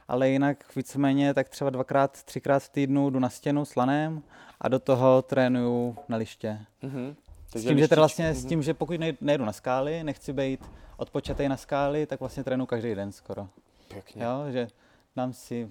ale 0.08 0.28
jinak 0.30 0.76
víceméně 0.76 1.34
tak 1.34 1.48
třeba 1.48 1.70
dvakrát, 1.70 2.22
třikrát 2.22 2.62
v 2.62 2.68
týdnu 2.68 3.10
jdu 3.10 3.18
na 3.18 3.28
stěnu 3.28 3.64
s 3.64 3.76
lanem 3.76 4.22
a 4.60 4.68
do 4.68 4.78
toho 4.78 5.22
trénuju 5.22 5.96
na 6.08 6.16
liště. 6.16 6.58
Mhm. 6.82 7.16
S 7.56 7.62
tím, 7.64 7.78
že 7.78 7.88
teda 7.88 8.00
vlastně 8.00 8.34
s 8.34 8.40
mhm. 8.40 8.48
tím, 8.48 8.62
že 8.62 8.74
pokud 8.74 9.00
nej- 9.00 9.16
nejdu 9.20 9.44
na 9.44 9.52
skály, 9.52 10.04
nechci 10.04 10.32
být 10.32 10.60
odpočatý 10.96 11.48
na 11.48 11.56
skály, 11.56 12.06
tak 12.06 12.20
vlastně 12.20 12.44
trénuju 12.44 12.66
každý 12.66 12.94
den 12.94 13.12
skoro. 13.12 13.48
Pěkně. 13.88 14.24
Jo, 14.24 14.44
že 14.52 14.68
dám 15.16 15.32
si, 15.32 15.70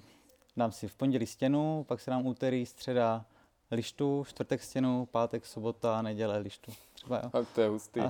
dám 0.56 0.72
si 0.72 0.88
v 0.88 0.94
pondělí 0.94 1.26
stěnu, 1.26 1.84
pak 1.88 2.00
si 2.00 2.10
dám 2.10 2.26
úterý, 2.26 2.66
středa 2.66 3.24
lištu, 3.70 4.24
čtvrtek 4.28 4.62
stěnu, 4.62 5.06
pátek, 5.06 5.46
sobota, 5.46 6.02
neděle 6.02 6.38
lištu. 6.38 6.72
Třeba 6.94 7.20
jo. 7.24 7.30
Tak 7.30 7.48
to 7.54 7.60
je 7.60 7.68
hustý. 7.68 8.00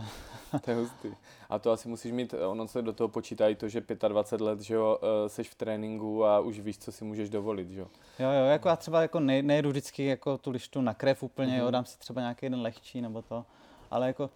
to 0.61 0.71
je 0.71 0.77
hustý. 0.77 1.09
A 1.49 1.59
to 1.59 1.73
asi 1.73 1.89
musíš 1.89 2.13
mít, 2.13 2.35
ono 2.49 2.69
se 2.69 2.83
do 2.83 2.93
toho 2.93 3.09
počítá 3.09 3.49
i 3.49 3.55
to, 3.55 3.69
že 3.69 3.83
25 4.09 4.45
let, 4.45 4.61
že 4.61 4.75
jo, 4.75 4.99
eh, 5.03 5.29
seš 5.29 5.49
v 5.51 5.55
tréninku 5.55 6.25
a 6.25 6.41
už 6.41 6.61
víš, 6.61 6.79
co 6.79 6.93
si 6.93 7.05
můžeš 7.05 7.31
dovolit, 7.31 7.71
že 7.71 7.81
jo. 7.81 7.87
jo, 8.19 8.31
jo, 8.31 8.45
jako 8.47 8.69
já 8.69 8.77
třeba 8.77 9.03
jako 9.03 9.21
ne, 9.21 9.43
nejedu 9.43 9.71
vždycky 9.71 10.05
jako 10.05 10.39
tu 10.39 10.51
lištu 10.51 10.81
na 10.81 10.95
krev 10.95 11.23
úplně, 11.23 11.53
Mhm. 11.53 11.61
jo, 11.61 11.71
dám 11.71 11.85
si 11.85 11.99
třeba 11.99 12.21
nějaký 12.21 12.47
jeden 12.47 12.61
lehčí 12.61 13.01
nebo 13.01 13.23
to, 13.23 13.45
ale 13.91 14.07
jako 14.07 14.31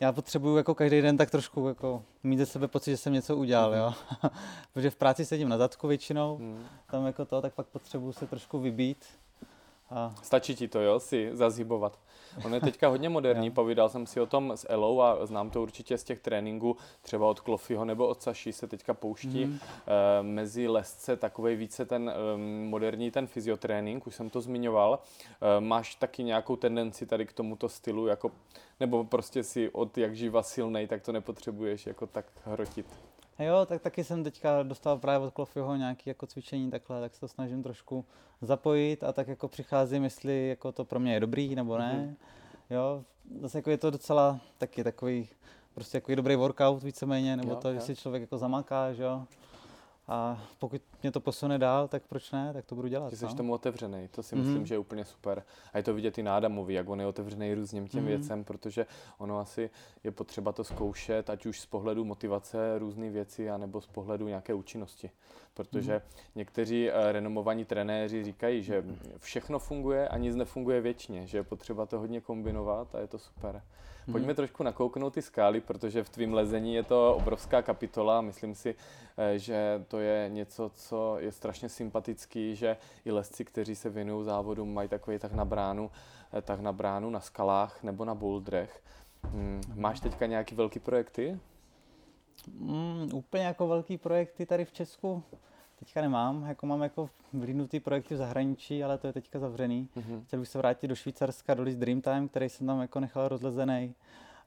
já 0.00 0.12
potřebuju 0.12 0.56
jako 0.56 0.74
každý 0.74 1.00
den 1.02 1.16
tak 1.16 1.30
trošku 1.30 1.68
jako 1.68 2.02
mít 2.22 2.38
ze 2.38 2.46
sebe 2.46 2.68
pocit, 2.68 2.90
že 2.90 2.96
jsem 2.96 3.12
něco 3.12 3.36
udělal, 3.36 3.74
jo. 3.74 3.92
Protože 4.72 4.90
v 4.90 4.96
práci 4.96 5.24
sedím 5.24 5.48
na 5.48 5.58
zadku 5.58 5.88
většinou, 5.88 6.38
Mm. 6.38 6.64
tam 6.90 7.06
jako 7.06 7.24
to, 7.24 7.42
tak 7.42 7.54
pak 7.54 7.66
potřebuju 7.66 8.12
se 8.12 8.26
trošku 8.26 8.58
vybít. 8.58 9.04
A 9.90 10.14
Stačí 10.22 10.54
ti 10.56 10.68
to, 10.68 10.80
jo, 10.80 11.00
si 11.00 11.30
zazhybovat. 11.32 11.98
On 12.44 12.54
je 12.54 12.60
teďka 12.60 12.88
hodně 12.88 13.08
moderní, 13.08 13.50
povídal 13.60 13.88
jsem 13.88 14.06
si 14.06 14.20
o 14.20 14.26
tom 14.26 14.52
s 14.52 14.66
Elou 14.68 15.00
a 15.00 15.26
znám 15.26 15.50
to 15.50 15.62
určitě 15.62 15.98
z 15.98 16.04
těch 16.04 16.20
tréninků, 16.20 16.76
třeba 17.02 17.26
od 17.28 17.40
Klofyho 17.40 17.84
nebo 17.84 18.06
od 18.06 18.22
Saši 18.22 18.52
se 18.52 18.66
teďka 18.66 18.94
pouští 18.94 19.44
Mhm. 19.44 19.58
eh, 19.86 20.22
mezi 20.22 20.68
lesce 20.68 21.16
takový 21.16 21.56
více 21.56 21.84
ten 21.84 22.10
eh, 22.10 22.36
moderní 22.68 23.10
ten 23.10 23.26
fyziotrénink, 23.26 24.06
už 24.06 24.14
jsem 24.14 24.30
to 24.30 24.40
zmiňoval. 24.40 24.98
Eh, 25.58 25.60
máš 25.60 25.94
taky 25.94 26.24
nějakou 26.24 26.56
tendenci 26.56 27.06
tady 27.06 27.26
k 27.26 27.32
tomuto 27.32 27.68
stylu, 27.68 28.06
jako, 28.06 28.30
nebo 28.80 29.04
prostě 29.04 29.42
si 29.42 29.70
od 29.70 29.98
jak 29.98 30.16
živa 30.16 30.42
silnej, 30.42 30.86
tak 30.86 31.02
to 31.02 31.12
nepotřebuješ 31.12 31.86
jako 31.86 32.06
tak 32.06 32.26
hrotit. 32.44 32.86
A 33.38 33.42
jo, 33.42 33.66
tak 33.66 33.82
taky 33.82 34.04
jsem 34.04 34.24
teďka 34.24 34.62
dostal 34.62 34.98
právě 34.98 35.26
od 35.26 35.34
Klofyho 35.34 35.76
nějaké 35.76 36.10
jako 36.10 36.26
cvičení 36.26 36.70
takhle, 36.70 37.00
tak 37.00 37.14
se 37.14 37.20
to 37.20 37.28
snažím 37.28 37.62
trošku 37.62 38.04
zapojit 38.40 39.04
a 39.04 39.12
tak 39.12 39.28
jako 39.28 39.48
přicházím, 39.48 40.04
jestli 40.04 40.48
jako 40.48 40.72
to 40.72 40.84
pro 40.84 41.00
mě 41.00 41.14
je 41.14 41.20
dobrý 41.20 41.54
nebo 41.54 41.78
ne. 41.78 41.92
Mhm. 41.92 42.16
Jo, 42.70 43.04
zase 43.40 43.58
jako 43.58 43.70
je 43.70 43.78
to 43.78 43.90
docela 43.90 44.40
taky 44.58 44.84
takový, 44.84 45.28
prostě 45.74 45.96
jako 45.96 46.14
dobrý 46.14 46.36
workout 46.36 46.82
víceméně, 46.82 47.36
nebo 47.36 47.50
Jo, 47.50 47.56
to, 47.56 47.70
že 47.72 47.76
jo. 47.76 47.82
si 47.82 47.96
člověk 47.96 48.20
jako 48.20 48.38
zamaká, 48.38 48.92
že 48.92 49.02
jo. 49.02 49.24
A 50.08 50.42
pokud 50.58 50.82
mě 51.02 51.12
to 51.12 51.20
posune 51.20 51.58
dál, 51.58 51.88
tak 51.88 52.02
proč 52.08 52.32
ne, 52.32 52.52
tak 52.52 52.64
to 52.64 52.74
budu 52.74 52.88
dělat. 52.88 53.10
Ty 53.10 53.16
jsi 53.16 53.24
no. 53.24 53.34
tomu 53.34 53.52
otevřený, 53.52 54.08
to 54.08 54.22
si 54.22 54.36
Mhm. 54.36 54.44
myslím, 54.44 54.66
že 54.66 54.74
je 54.74 54.78
úplně 54.78 55.04
super. 55.04 55.42
A 55.72 55.76
je 55.78 55.82
to 55.84 55.94
vidět 55.94 56.18
i 56.18 56.22
na 56.22 56.36
Adamovi, 56.36 56.74
jak 56.74 56.88
on 56.88 57.00
je 57.00 57.06
otevřený 57.06 57.54
různým 57.54 57.88
těm 57.88 58.00
Mhm. 58.00 58.08
věcem, 58.08 58.44
protože 58.44 58.86
ono 59.18 59.38
asi 59.38 59.70
je 60.04 60.10
potřeba 60.10 60.52
to 60.52 60.64
zkoušet, 60.64 61.30
ať 61.30 61.46
už 61.46 61.60
z 61.60 61.66
pohledu 61.66 62.04
motivace 62.04 62.78
různé 62.78 63.10
věci, 63.10 63.50
anebo 63.50 63.80
z 63.80 63.86
pohledu 63.86 64.28
nějaké 64.28 64.54
účinnosti. 64.54 65.10
Protože 65.54 65.92
Mhm. 65.92 66.02
někteří 66.34 66.90
eh, 66.90 67.12
renomovaní 67.12 67.64
trenéři 67.64 68.24
říkají, 68.24 68.62
že 68.62 68.84
všechno 69.18 69.58
funguje 69.58 70.08
a 70.08 70.16
nic 70.18 70.36
nefunguje 70.36 70.80
věčně, 70.80 71.26
že 71.26 71.38
je 71.38 71.42
potřeba 71.42 71.86
to 71.86 71.98
hodně 71.98 72.20
kombinovat 72.20 72.94
a 72.94 72.98
je 73.00 73.06
to 73.06 73.18
super. 73.18 73.62
Pojďme 74.12 74.28
Mhm. 74.28 74.36
trošku 74.36 74.62
nakouknout 74.62 75.14
ty 75.14 75.22
skály, 75.22 75.60
protože 75.60 76.04
v 76.04 76.08
tvým 76.08 76.34
lezení 76.34 76.74
je 76.74 76.82
to 76.82 77.14
obrovská 77.16 77.62
kapitola. 77.62 78.20
Myslím 78.20 78.54
si, 78.54 78.74
eh, 79.16 79.38
že 79.38 79.84
to 79.88 79.98
je 80.00 80.28
něco, 80.32 80.70
co 80.74 81.16
je 81.18 81.32
strašně 81.32 81.68
sympatický, 81.68 82.56
že 82.56 82.76
i 83.04 83.12
lesci, 83.12 83.44
kteří 83.44 83.74
se 83.76 83.90
věnují 83.90 84.24
závodům, 84.24 84.74
mají 84.74 84.88
takový 84.88 85.18
tak 85.18 85.32
na 85.32 85.44
bránu, 85.44 85.90
eh, 86.32 86.42
tak 86.42 86.60
na 86.60 86.72
bránu 86.72 87.10
na 87.10 87.20
skalách 87.20 87.82
nebo 87.82 88.04
na 88.04 88.14
bouldrech. 88.14 88.82
Hmm, 89.24 89.60
máš 89.74 90.00
teďka 90.00 90.26
nějaký 90.26 90.54
velký 90.54 90.78
projekty? 90.78 91.38
Mm, 92.58 93.08
úplně 93.14 93.44
jako 93.44 93.68
velký 93.68 93.98
projekty 93.98 94.46
tady 94.46 94.64
v 94.64 94.72
Česku 94.72 95.22
teďka 95.78 96.00
nemám, 96.00 96.44
jako 96.48 96.66
mám 96.66 96.82
jako 96.82 97.10
vlídnutý 97.32 97.80
projekty 97.80 98.14
v 98.14 98.18
zahraničí, 98.18 98.84
ale 98.84 98.98
to 98.98 99.06
je 99.06 99.12
teďka 99.12 99.38
zavřený. 99.38 99.88
Mhm. 99.96 100.22
Chtěl 100.26 100.40
bych 100.40 100.48
se 100.48 100.58
vrátit 100.58 100.88
do 100.88 100.94
Švýcarska, 100.94 101.54
do 101.54 101.62
List 101.62 101.78
Dreamtime, 101.78 102.28
který 102.28 102.48
jsem 102.48 102.66
tam 102.66 102.80
jako 102.80 103.00
nechal 103.00 103.28
rozlezený 103.28 103.94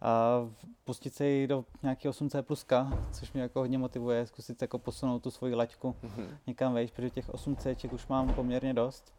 a 0.01 0.39
pustit 0.83 1.13
se 1.13 1.29
i 1.31 1.47
do 1.47 1.65
nějakého 1.83 2.11
8C 2.13 2.41
pluska, 2.41 2.99
což 3.11 3.33
mě 3.33 3.41
jako 3.41 3.59
hodně 3.59 3.77
motivuje, 3.77 4.25
zkusit 4.27 4.61
jako 4.61 4.79
posunout 4.79 5.19
tu 5.23 5.31
svoji 5.31 5.55
laťku 5.55 5.95
Mhm. 6.03 6.37
někam 6.47 6.73
vejš, 6.73 6.91
protože 6.91 7.09
těch 7.09 7.29
8C 7.29 7.93
už 7.93 8.07
mám 8.07 8.33
poměrně 8.33 8.73
dost. 8.73 9.13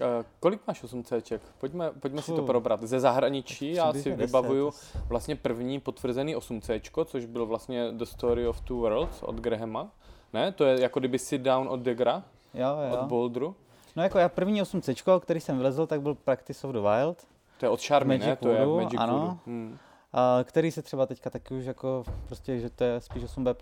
Eh, 0.00 0.24
Kolik 0.40 0.60
máš 0.66 0.82
8C? 0.84 1.40
Pojďme, 1.58 1.90
pojďme 2.00 2.22
si 2.22 2.32
to 2.32 2.42
probrat. 2.42 2.82
Ze 2.82 3.00
zahraničí 3.00 3.72
já 3.72 3.92
si 3.92 3.98
Přibližně 4.00 4.16
10 4.16 4.26
vybavuju 4.26 4.72
vlastně 5.08 5.36
první 5.36 5.80
potvrzený 5.80 6.36
8C, 6.36 7.04
což 7.04 7.24
byl 7.24 7.46
vlastně 7.46 7.92
The 7.92 8.04
Story 8.04 8.46
of 8.46 8.60
Two 8.60 8.76
Worlds 8.76 9.22
od 9.22 9.36
Grahama. 9.36 9.90
Ne, 10.36 10.52
to 10.52 10.64
je 10.64 10.80
jako 10.82 10.98
kdyby 10.98 11.18
sit 11.18 11.42
down 11.42 11.68
od 11.68 11.80
Degra, 11.80 12.22
Jo, 12.54 12.66
od 12.92 12.96
jo. 12.96 13.02
Bouldru. 13.06 13.56
No 13.96 14.02
jako 14.02 14.18
já 14.18 14.28
první 14.28 14.62
8C, 14.62 15.20
který 15.20 15.40
jsem 15.40 15.56
vylezl, 15.58 15.86
tak 15.86 16.00
byl 16.02 16.14
Practice 16.14 16.66
of 16.66 16.72
the 16.72 16.80
Wild, 16.80 17.26
To 17.60 17.66
je 17.66 17.70
od 17.70 17.82
Charmy, 17.86 18.18
ne? 18.18 18.36
To 18.36 18.48
je 18.48 18.66
Magic 18.66 19.00
ano. 19.00 19.38
Hmm. 19.46 19.78
a 20.12 20.38
který 20.44 20.70
se 20.70 20.82
třeba 20.82 21.06
teďka 21.06 21.30
taky 21.30 21.54
už 21.54 21.64
jako 21.64 22.04
prostě, 22.26 22.60
že 22.60 22.70
to 22.70 22.84
je 22.84 23.00
spíš 23.00 23.24
8B+. 23.24 23.54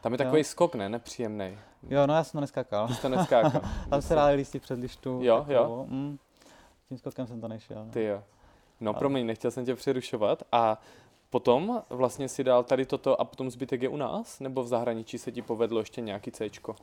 Tam 0.00 0.12
je 0.12 0.14
Jo. 0.14 0.24
takový 0.24 0.44
skok, 0.44 0.74
ne? 0.74 0.88
Nepříjemný. 0.88 1.58
Jo, 1.88 2.06
no 2.06 2.14
já 2.14 2.24
jsem 2.24 2.38
to 2.38 2.40
neskákal. 2.40 2.88
Ty 2.88 2.94
jsi 2.94 3.02
to 3.02 3.08
neskákal. 3.08 3.60
Tam 3.90 4.02
se 4.02 4.14
dali 4.14 4.34
lístí 4.34 4.58
před 4.60 4.78
lištu. 4.78 5.20
Jo, 5.22 5.44
jo. 5.48 5.58
takovou, 5.58 5.86
Mm, 5.88 6.18
tím 6.88 6.98
skokem 6.98 7.26
jsem 7.26 7.40
to 7.40 7.48
nešel. 7.48 7.84
no. 7.84 7.90
Ty 7.90 8.04
jo. 8.04 8.22
No 8.80 8.90
A- 8.90 8.94
promiň, 8.98 9.26
nechtěl 9.26 9.50
jsem 9.50 9.64
tě 9.64 9.74
přerušovat. 9.74 10.42
A 10.52 10.80
potom 11.30 11.82
vlastně 11.90 12.28
si 12.28 12.44
dal 12.44 12.64
tady 12.64 12.86
toto 12.86 13.20
a 13.20 13.24
potom 13.24 13.50
zbytek 13.50 13.82
je 13.82 13.88
u 13.88 13.96
nás? 13.96 14.40
Nebo 14.40 14.62
v 14.62 14.68
zahraničí 14.68 15.18
se 15.18 15.32
ti 15.32 15.42
povedlo 15.42 15.78
ještě 15.80 16.00
nějaký 16.00 16.30
Cčko? 16.30 16.72
Uh, 16.72 16.76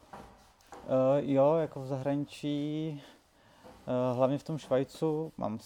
jo, 1.19 1.55
jako 1.55 1.81
v 1.81 1.87
zahraničí, 1.87 3.01
uh, 4.11 4.17
hlavně 4.17 4.37
v 4.37 4.43
tom 4.43 4.57
Švajcu, 4.57 5.33
mám, 5.37 5.59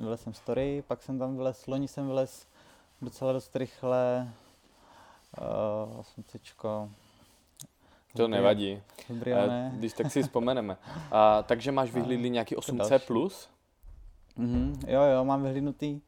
vylez 0.00 0.22
jsem 0.22 0.34
story, 0.34 0.84
pak 0.88 1.02
jsem 1.02 1.18
tam 1.18 1.36
vylez, 1.36 1.66
loni 1.66 1.88
jsem 1.88 2.06
vylez 2.06 2.46
docela 3.02 3.32
dost 3.32 3.56
rychle, 3.56 4.32
uh, 5.40 6.00
8C. 6.00 6.90
To 8.16 8.28
nevadí. 8.28 8.82
Dobrý, 9.08 9.32
Eh, 9.32 9.46
ne? 9.46 9.72
Když 9.76 9.92
tak 9.92 10.10
si 10.10 10.22
vzpomeneme. 10.22 10.76
A, 11.12 11.42
takže 11.42 11.72
máš 11.72 11.90
vyhlídlý 11.94 12.30
nějaký 12.30 12.56
8C+. 12.56 12.76
další. 12.88 13.06
Plus? 13.06 13.48
Mhm, 14.36 14.80
jo, 14.86 15.02
jo, 15.02 15.24
mám 15.24 15.42
vyhlídnutý. 15.42 16.00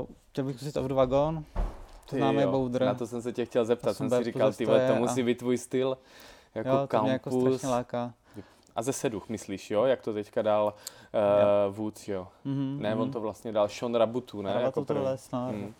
Uh, 0.00 0.06
chtěl 0.36 0.44
bych 0.44 0.56
zkusit 0.56 0.76
Off 0.76 0.86
the 0.88 0.94
Wagon, 0.94 1.44
to 2.10 2.16
známe 2.16 2.42
jo, 2.42 2.50
boudr. 2.50 2.84
Na 2.84 2.94
to 2.94 3.06
jsem 3.06 3.22
se 3.22 3.32
tě 3.32 3.44
chtěl 3.44 3.64
zeptat. 3.64 3.96
Jsem 3.96 4.08
8B 4.08 4.18
si 4.18 4.24
říkal, 4.24 4.52
ty 4.52 4.66
to 4.66 4.72
to 4.72 4.92
a- 4.94 4.98
musí 4.98 5.22
být 5.22 5.38
tvůj 5.38 5.58
styl. 5.58 5.98
Jako 6.54 6.68
jo, 6.68 6.86
to 6.86 7.02
mě 7.02 7.12
jako 7.12 7.30
campus. 7.30 7.54
strašně 7.54 7.68
láká. 7.68 8.12
a 8.76 8.82
ze 8.82 8.92
seduch, 8.92 9.28
myslíš, 9.28 9.70
jo? 9.70 9.84
Jak 9.84 10.02
to 10.02 10.12
teďka 10.14 10.42
dal 10.42 10.74
uh, 11.68 11.76
Woods, 11.76 12.08
jo? 12.08 12.28
Mhm, 12.44 12.78
Ne, 12.82 12.94
on 12.94 13.00
mhm. 13.02 13.10
to 13.12 13.20
vlastně 13.20 13.52
dal 13.52 13.68
Sean 13.68 13.94
Rabutu, 13.94 14.42
ne? 14.42 14.48
Dával 14.50 14.62
Jako 14.64 14.84
to 14.84 15.02
les, 15.02 15.30
no. 15.30 15.46
Hmm. 15.48 15.74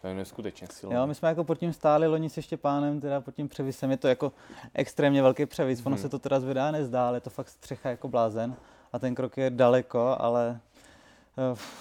To 0.00 0.06
je 0.08 0.14
neskutečně 0.14 0.66
silné. 0.70 0.96
Jo, 0.96 1.06
my 1.06 1.14
jsme 1.14 1.28
jako 1.28 1.44
pod 1.44 1.58
tím 1.58 1.72
stáli 1.72 2.06
loni 2.06 2.30
se 2.30 2.42
Štěpánem, 2.42 3.00
teda 3.00 3.20
pod 3.20 3.34
tím 3.34 3.48
převisem. 3.48 3.90
Je 3.90 3.96
to 3.96 4.08
jako 4.08 4.32
extrémně 4.74 5.22
velký 5.22 5.46
převis. 5.46 5.86
Ono 5.86 5.94
Mhm. 5.94 6.02
se 6.02 6.08
to 6.08 6.18
teda 6.18 6.40
zvedá 6.40 6.70
nezdá, 6.70 7.08
ale 7.08 7.16
je 7.16 7.20
to 7.20 7.30
fakt 7.30 7.48
střecha 7.48 7.90
jako 7.90 8.08
blázen. 8.08 8.54
A 8.92 8.98
ten 8.98 9.14
krok 9.14 9.36
je 9.36 9.50
daleko, 9.50 10.16
ale 10.18 10.60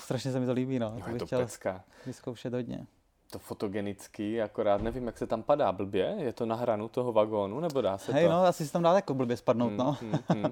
strašně 0.03 0.31
se 0.31 0.39
mi 0.39 0.45
to 0.45 0.53
líbí, 0.53 0.79
no. 0.79 0.85
Jo, 0.95 1.01
To 1.03 1.07
je 1.09 1.13
bych 1.13 1.19
to 1.19 1.25
chtěl 1.25 1.39
pecka. 1.39 1.83
vyzkoušet 2.05 2.53
hodně. 2.53 2.87
To 3.31 3.39
fotogenický, 3.39 4.41
akorát 4.41 4.81
nevím, 4.81 5.05
jak 5.05 5.17
se 5.17 5.27
tam 5.27 5.43
padá 5.43 5.71
blbě. 5.71 6.15
Je 6.19 6.33
to 6.33 6.45
na 6.45 6.55
hranu 6.55 6.87
toho 6.89 7.13
vagónu, 7.13 7.59
nebo 7.59 7.81
dá 7.81 7.97
se 7.97 8.13
Hej, 8.13 8.25
to? 8.25 8.31
no, 8.31 8.43
asi 8.45 8.67
si 8.67 8.73
tam 8.73 8.83
dá 8.83 8.93
jako 8.93 9.13
blbě 9.13 9.37
spadnout, 9.37 9.67
Hmm, 9.69 9.77
no. 9.77 9.97
hmm, 10.01 10.11
hmm. 10.29 10.51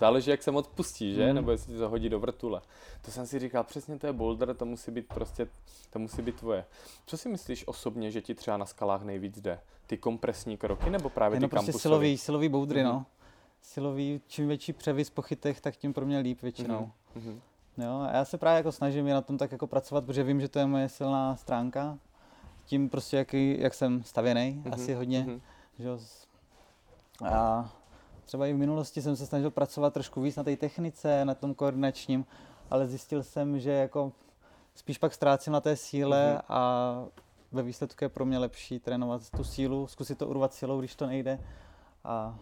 Záleží, 0.00 0.30
jak 0.30 0.42
se 0.42 0.50
moc 0.50 0.66
pustí, 0.68 1.14
že? 1.14 1.24
Hmm. 1.26 1.34
Nebo 1.34 1.50
jestli 1.50 1.72
ti 1.72 1.78
to 1.78 1.88
hodí 1.88 2.08
do 2.08 2.20
vrtule. 2.20 2.60
To 3.04 3.10
jsem 3.10 3.26
si 3.26 3.38
říkal, 3.38 3.64
přesně 3.64 3.98
to 3.98 4.06
je 4.06 4.12
boulder, 4.12 4.54
to 4.56 4.64
musí 4.64 4.90
být 4.90 5.06
prostě, 5.14 5.48
to 5.90 5.98
musí 5.98 6.22
být 6.22 6.36
tvoje. 6.36 6.64
Co 7.06 7.16
si 7.16 7.28
myslíš 7.28 7.68
osobně, 7.68 8.10
že 8.10 8.20
ti 8.22 8.34
třeba 8.34 8.56
na 8.56 8.66
skalách 8.66 9.02
nejvíc 9.02 9.40
jde? 9.40 9.60
Ty 9.86 9.96
kompresní 9.98 10.56
kroky, 10.56 10.90
nebo 10.90 11.08
právě 11.10 11.36
Je 11.36 11.40
ty 11.40 11.42
no 11.42 11.48
prostě 11.48 11.66
kampusový? 11.66 11.82
silový, 11.82 12.18
silový 12.18 12.48
boudry, 12.48 12.82
Mhm. 12.84 12.92
no. 12.92 13.06
Silový, 13.62 14.20
čím 14.26 14.48
větší 14.48 14.72
převis 14.72 15.10
po 15.10 15.22
chytech, 15.22 15.60
tak 15.60 15.76
tím 15.76 15.92
pro 15.92 16.06
mě 16.06 16.18
líp 16.18 16.42
většinou. 16.42 16.90
Mhm, 17.14 17.24
mhm. 17.28 17.40
Jo, 17.78 18.00
a 18.00 18.16
já 18.16 18.24
se 18.24 18.38
právě 18.38 18.56
jako 18.56 18.72
snažím 18.72 19.06
i 19.08 19.10
na 19.12 19.20
tom 19.20 19.38
tak 19.38 19.52
jako 19.52 19.66
pracovat, 19.66 20.04
protože 20.04 20.22
vím, 20.24 20.40
že 20.40 20.48
to 20.48 20.58
je 20.58 20.66
moje 20.66 20.88
silná 20.88 21.36
stránka. 21.36 21.98
Tím 22.64 22.88
prostě, 22.88 23.16
jaký, 23.16 23.60
jak 23.60 23.74
jsem 23.74 24.02
stavěný, 24.02 24.62
Mhm, 24.64 24.74
asi 24.74 24.94
hodně. 24.94 25.20
mhm. 25.20 25.40
Že? 25.78 25.88
A 27.34 27.70
třeba 28.24 28.46
i 28.46 28.52
v 28.52 28.56
minulosti 28.56 29.02
jsem 29.02 29.16
se 29.16 29.26
snažil 29.26 29.50
pracovat 29.50 29.92
trošku 29.94 30.20
víc 30.20 30.36
na 30.36 30.44
té 30.44 30.56
technice, 30.56 31.24
na 31.24 31.34
tom 31.34 31.54
koordinačním, 31.54 32.26
ale 32.70 32.86
zjistil 32.86 33.22
jsem, 33.22 33.58
že 33.60 33.70
jako 33.72 34.12
spíš 34.74 34.98
pak 34.98 35.14
ztrácím 35.14 35.52
na 35.52 35.60
té 35.60 35.76
síle 35.76 36.32
Mhm. 36.32 36.40
a 36.48 37.04
ve 37.52 37.62
výsledku 37.62 38.04
je 38.04 38.08
pro 38.08 38.24
mě 38.24 38.38
lepší 38.38 38.78
trénovat 38.80 39.30
tu 39.30 39.44
sílu, 39.44 39.86
zkusit 39.86 40.18
to 40.18 40.26
urvat 40.26 40.54
silou, 40.54 40.78
když 40.78 40.94
to 40.96 41.06
nejde. 41.06 41.40
A 42.04 42.38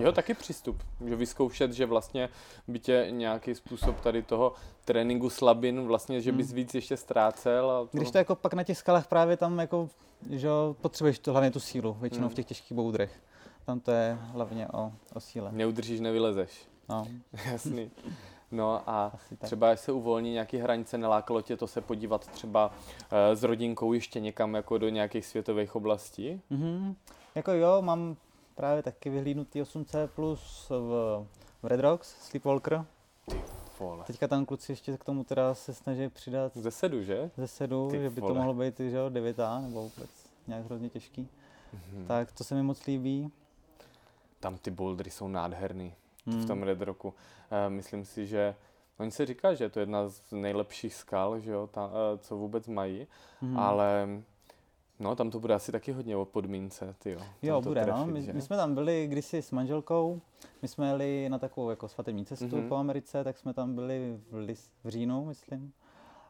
Jo, 0.00 0.12
taky 0.12 0.34
přístup. 0.34 0.82
Že 1.06 1.16
vyzkoušet, 1.16 1.72
že 1.72 1.86
vlastně 1.86 2.28
by 2.68 2.78
tě 2.78 3.06
nějaký 3.10 3.54
způsob 3.54 4.00
tady 4.00 4.22
toho 4.22 4.52
tréninku 4.84 5.30
slabin, 5.30 5.86
vlastně, 5.86 6.20
že 6.20 6.32
bys 6.32 6.46
Hmm. 6.46 6.56
víc 6.56 6.74
ještě 6.74 6.96
ztrácel. 6.96 7.70
A 7.70 7.80
to... 7.86 7.88
když 7.98 8.10
to 8.10 8.18
jako 8.18 8.34
pak 8.34 8.54
na 8.54 8.64
těch 8.64 8.78
skalách 8.78 9.06
právě 9.06 9.36
tam 9.36 9.58
jako, 9.58 9.88
že 10.30 10.46
jo, 10.46 10.76
potřebuješ 10.80 11.18
to 11.18 11.32
hlavně 11.32 11.50
tu 11.50 11.60
sílu, 11.60 11.96
většinou 12.00 12.22
Hmm. 12.26 12.30
v 12.30 12.34
těch 12.34 12.46
těžkých 12.46 12.76
boudrech. 12.76 13.20
Tam 13.64 13.80
to 13.80 13.90
je 13.90 14.18
hlavně 14.20 14.68
o, 14.68 14.92
o 15.14 15.20
síle. 15.20 15.52
Neudržíš, 15.52 16.00
nevylezeš. 16.00 16.50
No, 16.88 17.06
Jasný. 17.52 17.90
No 18.50 18.82
a 18.86 19.12
třeba 19.42 19.70
až 19.70 19.80
se 19.80 19.92
uvolní 19.92 20.32
nějaký 20.32 20.56
hranice, 20.58 20.98
nelákalo 20.98 21.42
tě 21.42 21.56
to 21.56 21.66
se 21.66 21.80
podívat 21.80 22.26
třeba 22.26 22.70
eh, 23.10 23.36
s 23.36 23.42
rodinkou 23.42 23.92
ještě 23.92 24.20
někam 24.20 24.54
jako 24.54 24.78
do 24.78 24.88
nějakých 24.88 25.26
světových 25.26 25.76
oblastí? 25.76 26.40
Mhm. 26.50 26.96
Jako 27.34 27.52
jo, 27.52 27.82
mám 27.82 28.16
právě 28.56 28.82
taky 28.82 29.10
vyhlídnutý 29.10 29.62
8C 29.62 30.08
plus 30.08 30.66
v, 30.70 31.26
v 31.62 31.66
Red 31.66 31.80
Rocks, 31.80 32.08
Sleepwalker. 32.28 32.84
vole. 33.80 34.04
Teďka 34.06 34.28
tam 34.28 34.46
kluci 34.46 34.72
ještě 34.72 34.96
k 34.96 35.04
tomu 35.04 35.24
teda 35.24 35.54
se 35.54 35.74
snaží 35.74 36.08
přidat 36.08 36.56
Ze 36.56 36.70
sedu, 36.70 37.02
že? 37.02 37.30
ze 37.36 37.48
sedu, 37.48 37.88
Ty 37.90 37.98
že 38.00 38.10
by 38.10 38.20
vole. 38.20 38.32
to 38.32 38.38
mohlo 38.38 38.54
být 38.54 38.80
že 38.80 38.96
jo, 38.96 39.10
9A 39.10 39.62
nebo 39.62 39.82
vůbec 39.82 40.10
nějak 40.46 40.64
hrozně 40.64 40.88
těžký. 40.88 41.28
Mhm. 41.72 42.06
Tak 42.06 42.32
to 42.32 42.44
se 42.44 42.54
mi 42.54 42.62
moc 42.62 42.86
líbí. 42.86 43.30
Tam 44.40 44.58
ty 44.58 44.70
bouldery 44.70 45.10
jsou 45.10 45.28
nádherný 45.28 45.94
Hmm. 46.28 46.40
v 46.42 46.46
tom 46.46 46.62
Red 46.62 46.82
Rocku. 46.82 47.14
Eh, 47.50 47.70
myslím 47.70 48.04
si, 48.04 48.26
že 48.26 48.54
oni 48.98 49.10
se 49.10 49.26
říká, 49.26 49.54
že 49.54 49.64
je 49.64 49.68
to 49.70 49.80
jedna 49.80 50.08
z 50.08 50.20
nejlepších 50.32 50.94
skal, 50.94 51.40
že 51.40 51.50
jo, 51.50 51.66
ta, 51.66 51.90
eh, 52.14 52.18
co 52.18 52.36
vůbec 52.36 52.68
mají, 52.68 53.06
Mhm. 53.42 53.58
ale 53.58 54.08
no 55.00 55.16
tam 55.16 55.30
to 55.30 55.40
bude 55.40 55.54
asi 55.54 55.72
taky 55.72 55.92
hodně 55.92 56.16
o 56.16 56.24
podmínce, 56.24 56.94
ty 56.98 57.10
jo. 57.10 57.20
Jo, 57.42 57.60
bude, 57.62 57.86
no. 57.86 58.06
My, 58.06 58.22
že? 58.22 58.32
my, 58.32 58.40
jsme 58.42 58.56
tam 58.56 58.74
byli 58.74 59.06
kdysi 59.10 59.42
s 59.42 59.50
manželkou, 59.50 60.20
my 60.62 60.68
jsme 60.68 60.88
jeli 60.88 61.28
na 61.28 61.38
takovou 61.38 61.70
jako 61.70 61.88
svatební 61.88 62.24
cestu 62.24 62.56
Mhm. 62.56 62.68
po 62.68 62.76
Americe, 62.76 63.24
tak 63.24 63.38
jsme 63.38 63.54
tam 63.54 63.74
byli 63.74 64.20
v, 64.30 64.34
lis, 64.36 64.70
v 64.84 64.88
říjnu, 64.88 65.24
myslím. 65.24 65.72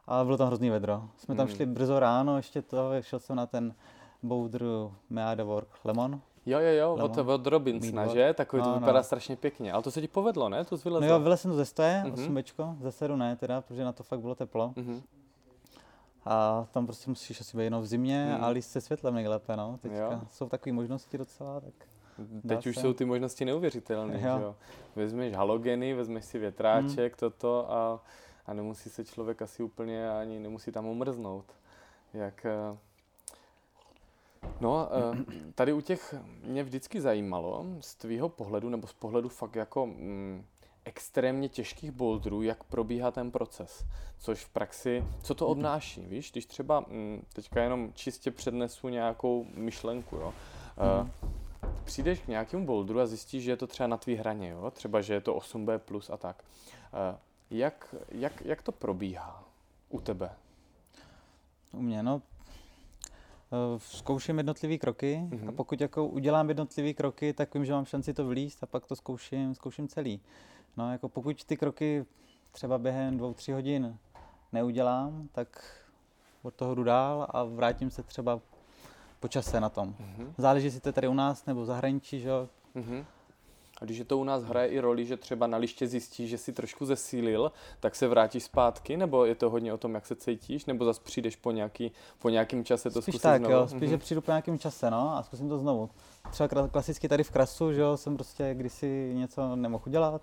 A 0.07 0.23
bylo 0.23 0.37
tam 0.37 0.47
hrozný 0.47 0.69
vedro. 0.69 1.03
Jsme 1.17 1.35
tam 1.35 1.45
Mhm. 1.47 1.55
šli 1.55 1.65
brzo 1.65 1.99
ráno, 1.99 2.37
ještě 2.37 2.61
to, 2.61 2.91
šel 3.01 3.19
jsem 3.19 3.35
na 3.35 3.45
ten 3.45 3.75
boulder 4.23 4.61
Meade 5.09 5.43
Work 5.43 5.69
Lemon. 5.85 6.21
Jo, 6.45 6.59
jo, 6.59 6.71
jo, 6.71 6.93
od, 6.93 7.17
Lemon. 7.17 7.31
od 7.33 7.47
Robinsona, 7.47 8.01
Meat 8.01 8.13
že? 8.13 8.33
Takový 8.33 8.61
to 8.63 8.67
No, 8.69 8.73
no. 8.73 8.79
vypadá 8.79 9.03
strašně 9.03 9.35
pěkně. 9.35 9.71
Ale 9.73 9.83
to 9.83 9.91
se 9.91 10.01
ti 10.01 10.07
povedlo, 10.07 10.49
ne? 10.49 10.65
To 10.65 10.77
jsi 10.77 10.89
No 10.89 10.91
vylezl. 10.99 11.13
jo, 11.13 11.19
vylez 11.19 11.41
jsem 11.41 11.51
to 11.51 11.57
ze 11.57 11.65
stoje, 11.65 12.01
Mhm. 12.05 12.13
8 12.13 12.33
bečko, 12.33 12.75
ze 12.81 12.91
sedu 12.91 13.15
ne 13.15 13.35
teda, 13.35 13.61
protože 13.61 13.83
na 13.83 13.91
to 13.91 14.03
fakt 14.03 14.19
bylo 14.19 14.35
teplo. 14.35 14.73
Mhm. 14.75 15.01
A 16.29 16.67
tam 16.71 16.85
prostě 16.85 17.09
musíš 17.09 17.41
asi 17.41 17.57
být 17.57 17.63
jenom 17.63 17.81
v 17.81 17.85
zimě 17.85 18.29
Mhm. 18.35 18.43
a 18.43 18.47
líst 18.47 18.71
se 18.71 18.81
světlem 18.81 19.13
nejlépe, 19.13 19.55
no. 19.55 19.79
Teďka 19.81 19.97
Jo. 19.97 20.21
jsou 20.31 20.49
takové 20.49 20.73
možnosti 20.73 21.17
docela, 21.17 21.59
tak 21.59 21.73
Teď 22.17 22.27
Dá 22.43 22.57
už 22.57 22.63
se. 22.75 22.81
jsou 22.81 22.93
ty 22.93 23.05
možnosti 23.05 23.45
neuvěřitelné, 23.45 24.21
Jo. 24.21 24.37
jo? 24.41 24.55
Vezmeš 24.95 25.33
halogeny, 25.33 25.93
vezmeš 25.93 26.25
si 26.25 26.39
větráček, 26.39 27.13
Hmm. 27.13 27.19
toto 27.29 27.71
a, 27.71 28.03
a 28.45 28.53
nemusí 28.53 28.89
se 28.89 29.05
člověk 29.05 29.41
asi 29.41 29.63
úplně 29.63 30.09
ani 30.11 30.39
nemusí 30.39 30.71
tam 30.71 30.85
umrznout. 30.85 31.45
Jak... 32.13 32.45
eh, 32.45 32.77
No, 34.61 34.89
eh, 34.91 35.25
tady 35.55 35.73
u 35.73 35.81
těch 35.81 36.15
mě 36.43 36.63
vždycky 36.63 37.01
zajímalo 37.01 37.65
z 37.81 37.95
tvýho 37.95 38.29
pohledu, 38.29 38.69
nebo 38.69 38.87
z 38.87 38.93
pohledu 38.93 39.29
fakt 39.29 39.55
jako 39.55 39.85
mm, 39.85 40.45
extrémně 40.87 41.49
těžkých 41.49 41.91
boulderů, 41.91 42.41
jak 42.41 42.63
probíhá 42.63 43.11
ten 43.11 43.31
proces. 43.31 43.85
Což 44.19 44.45
v 44.45 44.49
praxi, 44.49 45.03
co 45.23 45.35
to 45.35 45.47
obnáší, 45.47 46.01
víš? 46.01 46.31
Když 46.31 46.45
třeba 46.45 46.79
mm, 46.79 47.21
teďka 47.33 47.61
jenom 47.61 47.91
čistě 47.93 48.31
přednesu 48.31 48.89
nějakou 48.89 49.45
myšlenku, 49.53 50.15
jo? 50.15 50.33
Eh, 50.77 51.11
přijdeš 51.83 52.19
k 52.19 52.27
nějakému 52.27 52.65
boulderu 52.65 52.99
a 52.99 53.05
zjistíš, 53.05 53.43
že 53.43 53.51
je 53.51 53.57
to 53.57 53.67
třeba 53.67 53.87
na 53.87 53.97
tvý 53.97 54.15
hraně, 54.15 54.49
jo? 54.49 54.71
třeba 54.71 55.01
že 55.01 55.13
je 55.13 55.21
to 55.21 55.35
8B 55.35 55.77
plus 55.79 56.09
a 56.09 56.17
tak. 56.17 56.43
Eh, 56.93 57.17
Jak, 57.51 57.95
jak, 58.11 58.41
jak 58.45 58.61
to 58.61 58.71
probíhá 58.71 59.43
u 59.89 60.01
tebe? 60.01 60.29
U 61.73 61.81
mě, 61.81 62.03
no, 62.03 62.21
eh, 63.05 63.79
zkouším 63.79 64.37
jednotlivé 64.37 64.77
kroky 64.77 65.17
Mhm. 65.31 65.49
a 65.49 65.51
pokud 65.51 65.81
jako 65.81 66.07
udělám 66.07 66.49
jednotlivé 66.49 66.93
kroky, 66.93 67.33
tak 67.33 67.53
vím, 67.53 67.65
že 67.65 67.73
mám 67.73 67.85
šanci 67.85 68.13
to 68.13 68.27
vlíst 68.27 68.63
a 68.63 68.65
pak 68.65 68.85
to 68.85 68.95
zkouším, 68.95 69.55
zkouším 69.55 69.87
celý. 69.87 70.19
No, 70.77 70.91
jako 70.91 71.09
pokud 71.09 71.43
ty 71.43 71.57
kroky 71.57 72.05
třeba 72.51 72.77
během 72.77 73.17
dvou, 73.17 73.33
tři 73.33 73.51
hodin 73.51 73.97
neudělám, 74.53 75.27
tak 75.31 75.63
od 76.43 76.53
toho 76.53 76.75
jdu 76.75 76.83
dál 76.83 77.27
a 77.29 77.43
vrátím 77.43 77.91
se 77.91 78.03
třeba 78.03 78.39
po 79.19 79.27
čase 79.27 79.59
na 79.61 79.69
tom. 79.69 79.95
Mhm. 79.99 80.33
Záleží, 80.37 80.65
jestli 80.67 80.79
to 80.79 80.89
je 80.89 80.93
tady 80.93 81.07
u 81.07 81.13
nás 81.13 81.45
nebo 81.45 81.61
v 81.61 81.65
zahraničí, 81.65 82.19
že 82.19 82.29
jo. 82.29 82.49
Mhm. 82.75 83.05
A 83.81 83.85
když 83.85 83.97
je 83.97 84.05
to 84.05 84.17
u 84.17 84.23
nás 84.23 84.43
hraje 84.43 84.67
i 84.67 84.79
roli, 84.79 85.05
že 85.05 85.17
třeba 85.17 85.47
na 85.47 85.57
liště 85.57 85.87
zjistíš, 85.87 86.29
že 86.29 86.37
si 86.37 86.53
trošku 86.53 86.85
zesílil, 86.85 87.51
tak 87.79 87.95
se 87.95 88.07
vrátíš 88.07 88.43
zpátky, 88.43 88.97
nebo 88.97 89.25
je 89.25 89.35
to 89.35 89.49
hodně 89.49 89.73
o 89.73 89.77
tom, 89.77 89.93
jak 89.95 90.05
se 90.05 90.15
cítíš, 90.15 90.65
nebo 90.65 90.85
zase 90.85 91.01
přijdeš 91.03 91.35
po, 91.35 91.51
nějaký, 91.51 91.91
po 92.19 92.29
nějakým 92.29 92.65
čase 92.65 92.89
to 92.89 93.01
Spíš 93.01 93.13
zkusit 93.15 93.23
tak, 93.23 93.41
znovu? 93.41 93.53
jo, 93.55 93.67
spíš, 93.67 93.89
že 93.89 93.95
Mhm. 93.95 93.99
přijdu 93.99 94.21
po 94.21 94.31
nějakém 94.31 94.59
čase, 94.59 94.91
no, 94.91 95.17
a 95.17 95.23
zkusím 95.23 95.49
to 95.49 95.57
znovu. 95.57 95.89
Třeba 96.31 96.49
kla- 96.49 96.69
klasicky 96.69 97.09
tady 97.09 97.23
v 97.23 97.31
Krasu, 97.31 97.73
že 97.73 97.81
jo, 97.81 97.97
jsem 97.97 98.15
prostě 98.15 98.53
kdysi 98.53 99.11
něco 99.15 99.55
nemohl 99.55 99.83
udělat, 99.87 100.21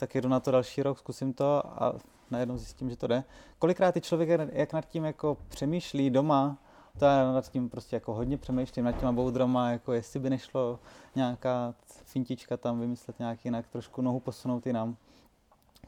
tak 0.00 0.14
jedu 0.14 0.28
na 0.28 0.40
to 0.40 0.50
další 0.50 0.82
rok, 0.82 0.98
zkusím 0.98 1.32
to 1.32 1.62
a 1.82 1.92
najednou 2.30 2.56
zjistím, 2.56 2.90
že 2.90 2.96
to 2.96 3.06
jde. 3.06 3.24
Kolikrát 3.58 3.92
ty 3.92 4.00
člověk, 4.00 4.28
jak- 4.52 4.72
nad 4.72 4.84
tím 4.88 5.04
jako 5.04 5.36
přemýšlí 5.48 6.10
doma, 6.10 6.56
to 6.98 7.04
já 7.04 7.32
nad 7.32 7.48
tím 7.50 7.68
prostě 7.68 7.96
jako 7.96 8.14
hodně 8.14 8.36
přemýšlím, 8.38 8.84
nad 8.84 8.92
těma 8.92 9.12
boudrama, 9.12 9.70
jako 9.70 9.92
jestli 9.92 10.20
by 10.20 10.30
nešlo 10.30 10.78
nějaká 11.14 11.74
fintička 12.04 12.56
tam 12.56 12.80
vymyslet 12.80 13.18
nějak 13.18 13.44
jinak, 13.44 13.66
trošku 13.68 14.02
nohu 14.02 14.20
posunout 14.20 14.66
jinam. 14.66 14.96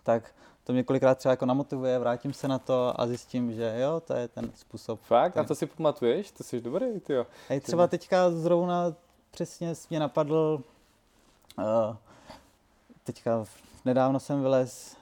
Tak 0.03 0.35
to 0.64 0.72
mě 0.72 0.83
kolikrát 0.83 1.18
třeba 1.18 1.31
jako 1.31 1.46
namotivuje, 1.46 1.98
vrátím 1.98 2.33
se 2.33 2.48
na 2.48 2.59
to 2.59 3.01
a 3.01 3.07
zjistím, 3.07 3.53
že 3.53 3.75
jo, 3.81 4.01
to 4.01 4.14
je 4.14 4.29
ten 4.29 4.53
způsob. 4.55 5.01
Fakt? 5.01 5.33
A 5.37 5.40
Ten- 5.40 5.46
to 5.46 5.55
si 5.55 5.66
pamatuješ? 5.66 6.31
To 6.33 6.44
jsi 6.44 6.61
dobrý, 6.61 7.01
ty 7.01 7.12
jo. 7.12 7.27
Hej, 7.48 7.61
třeba 7.61 7.87
teďka 7.87 8.31
zrovna 8.31 8.94
přesně 9.31 9.75
mě 9.90 10.01
napadl, 10.01 10.61
uh, 11.59 11.96
teďka 13.05 13.44
nedávno 13.85 14.21
jsem 14.21 14.40
vylez 14.40 14.97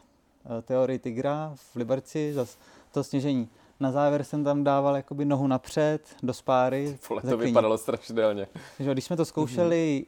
uh, 0.45 0.63
teorii 0.63 0.99
Tigra 0.99 1.53
v 1.55 1.77
Liberci, 1.77 2.33
zas 2.35 2.59
to 2.93 3.05
sněžení. 3.05 3.49
Na 3.81 3.93
závěr 3.93 4.25
jsem 4.25 4.45
tam 4.45 4.65
dával 4.65 4.97
jakoby 4.97 5.25
nohu 5.25 5.47
napřed 5.47 6.01
do 6.23 6.35
spáry. 6.35 6.99
Vole, 7.09 7.23
to 7.23 7.37
vypadalo 7.37 7.79
strašidelně. 7.79 8.47
Takže 8.77 8.93
když 8.93 9.05
jsme 9.05 9.17
to 9.17 9.25
zkoušeli 9.25 10.07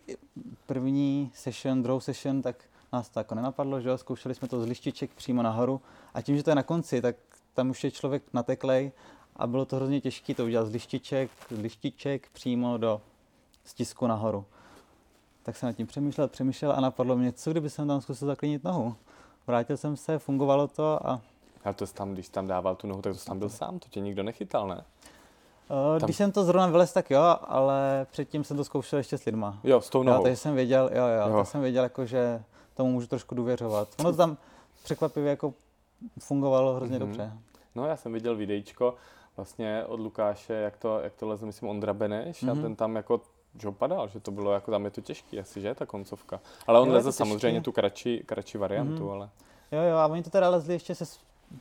první 0.67 1.31
session, 1.35 1.83
druhou 1.83 2.01
session, 2.01 2.43
tak 2.43 2.57
nás 2.93 3.09
to 3.09 3.21
jako 3.21 3.35
nenapadlo, 3.35 3.81
že 3.81 3.89
jo? 3.89 3.99
zkoušeli 3.99 4.35
jsme 4.35 4.49
to 4.49 4.61
z 4.61 4.67
lištiček 4.67 5.11
přímo 5.15 5.43
nahoru 5.43 5.81
a 6.15 6.23
tím, 6.23 6.37
že 6.37 6.43
to 6.43 6.51
je 6.51 6.55
na 6.55 6.63
konci, 6.63 7.03
tak 7.03 7.17
tam 7.55 7.71
už 7.71 7.85
je 7.85 7.91
člověk 7.91 8.23
nateklej 8.33 8.93
a 9.37 9.47
bylo 9.47 9.65
to 9.65 9.77
hrozně 9.77 10.01
těžké 10.01 10.35
to 10.35 10.45
udělat 10.45 10.67
z 10.67 10.73
lištiček, 10.73 11.31
z 11.51 11.59
lištiček 11.59 12.29
přímo 12.33 12.79
do 12.79 13.01
stisku 13.65 14.07
nahoru. 14.07 14.45
Tak 15.43 15.57
jsem 15.57 15.67
nad 15.67 15.73
tím 15.73 15.87
přemýšlel, 15.87 16.29
přemýšlel 16.29 16.73
a 16.73 16.81
napadlo 16.81 17.17
mě, 17.17 17.33
co 17.33 17.51
kdyby 17.51 17.71
jsem 17.71 17.89
tam 17.89 18.01
zkusil 18.01 18.27
zaklínit 18.29 18.65
nohu. 18.65 18.95
Vrátil 19.47 19.77
jsem 19.77 19.97
se, 19.97 20.19
fungovalo 20.19 20.69
to 20.69 21.07
a 21.07 21.21
A 21.65 21.73
to 21.73 21.87
jsi 21.87 21.95
tam, 21.95 22.13
když 22.13 22.27
jsi 22.27 22.33
tam 22.33 22.47
dával 22.47 22.75
tu 22.75 22.87
nohu, 22.87 23.03
tak 23.03 23.13
to 23.13 23.19
jsi 23.19 23.27
tam 23.27 23.39
byl 23.39 23.49
sám, 23.49 23.79
to 23.79 23.89
tě 23.89 24.01
nikdo 24.01 24.23
nechytal, 24.23 24.69
ne? 24.69 24.75
uh, 24.75 25.99
Tam- 25.99 26.07
když 26.07 26.17
jsem 26.17 26.33
to 26.33 26.45
zrovna 26.45 26.67
vylez, 26.67 26.93
tak 26.93 27.11
jo, 27.11 27.37
ale 27.49 28.07
předtím 28.11 28.45
jsem 28.45 28.57
to 28.57 28.65
zkoušel 28.65 28.97
ještě 28.99 29.19
s 29.19 29.25
lidma. 29.25 29.59
Jo, 29.65 29.81
s 29.81 29.91
tou 29.91 29.99
Jo, 29.99 30.05
nohou. 30.05 30.23
takže 30.23 30.37
jsem 30.37 30.55
věděl, 30.55 30.91
jo, 30.95 31.03
jo, 31.07 31.21
Jo. 31.27 31.29
jo. 31.31 31.37
tak 31.37 31.47
jsem 31.47 31.61
věděl, 31.61 31.83
jako, 31.83 32.07
že 32.07 32.43
tomu 32.75 32.91
můžu 32.93 33.07
trošku 33.07 33.35
důvěřovat. 33.35 33.89
Ono 34.01 34.11
to 34.11 34.17
tam 34.17 34.37
překvapivě 34.85 35.31
jako 35.31 35.55
fungovalo 36.19 36.75
hrozně 36.75 36.99
Mhm. 36.99 37.07
dobře. 37.09 37.33
No, 37.75 37.87
já 37.87 37.97
jsem 37.97 38.13
viděl 38.13 38.37
videjčko 38.37 38.95
vlastně 39.37 39.85
od 39.87 40.01
Lukáše, 40.01 40.53
jak 40.55 40.77
to, 40.77 41.01
jak 41.01 41.13
to 41.15 41.29
leze, 41.29 41.47
myslím, 41.47 41.69
Ondra 41.69 41.95
Beneš, 41.95 42.43
mm-hmm. 42.43 42.51
a 42.51 42.55
Mhm. 42.55 42.63
ten 42.63 42.77
tam 42.77 42.97
jako 42.97 43.21
že 43.59 43.67
ho 43.69 43.73
padal, 43.73 44.09
že 44.09 44.21
to 44.21 44.31
bylo 44.31 44.53
jako, 44.53 44.71
tam 44.71 44.85
je 44.85 44.91
to 44.91 45.01
těžký 45.01 45.41
asi, 45.41 45.61
že, 45.61 45.75
ta 45.75 45.87
koncovka. 45.87 46.41
Ale 46.67 46.81
on 46.81 46.89
Jo, 46.89 46.95
leze 46.95 47.13
samozřejmě 47.13 47.61
tu 47.61 47.73
kratší, 47.73 48.23
kratší 48.27 48.59
variantu, 48.59 49.03
Mhm. 49.05 49.13
ale... 49.13 49.29
Jo, 49.73 49.81
jo, 49.83 49.97
a 49.97 50.07
oni 50.07 50.23
to 50.23 50.31
teda 50.31 50.49
lezli 50.49 50.73
ještě 50.75 50.95
se 50.95 51.05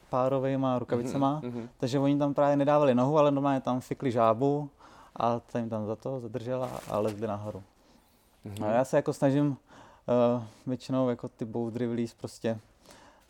párovejma 0.09 0.79
rukavicema, 0.79 1.39
Mhm, 1.43 1.51
mhm. 1.59 1.69
takže 1.77 1.99
oni 1.99 2.17
tam 2.17 2.33
právě 2.33 2.55
nedávali 2.57 2.95
nohu, 2.95 3.17
ale 3.17 3.31
normálně 3.31 3.61
tam 3.61 3.79
fikli 3.81 4.11
žábu 4.11 4.69
a 5.15 5.39
ta 5.39 5.59
jim 5.59 5.69
tam 5.69 5.85
za 5.85 5.95
to 5.95 6.19
zadržela 6.19 6.69
a 6.89 6.99
lezli 6.99 7.27
nahoru. 7.27 7.63
Mhm. 8.45 8.63
A 8.63 8.67
já 8.67 8.85
se 8.85 8.95
jako 8.95 9.13
snažím 9.13 9.47
uh, 9.47 10.43
většinou 10.67 11.09
jako 11.09 11.27
ty 11.27 11.45
boudry 11.45 11.87
vylíst 11.87 12.17
prostě 12.17 12.59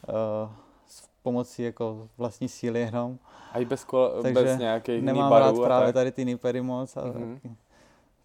uh, 0.07 0.49
s 0.87 1.07
pomocí 1.23 1.63
jako 1.63 2.07
vlastní 2.17 2.49
síly 2.49 2.79
jenom. 2.79 3.17
A 3.53 3.59
i 3.59 3.65
bez, 3.65 3.83
kol, 3.83 4.09
bez 4.33 4.57
nějakých 4.59 5.03
Nemám 5.03 5.31
rád 5.31 5.55
právě 5.63 5.87
tak. 5.87 5.93
tady 5.93 6.11
ty 6.11 6.25
nipery 6.25 6.61
moc 6.61 6.97
a 6.97 7.01
Mhm. 7.05 7.35
taky 7.35 7.55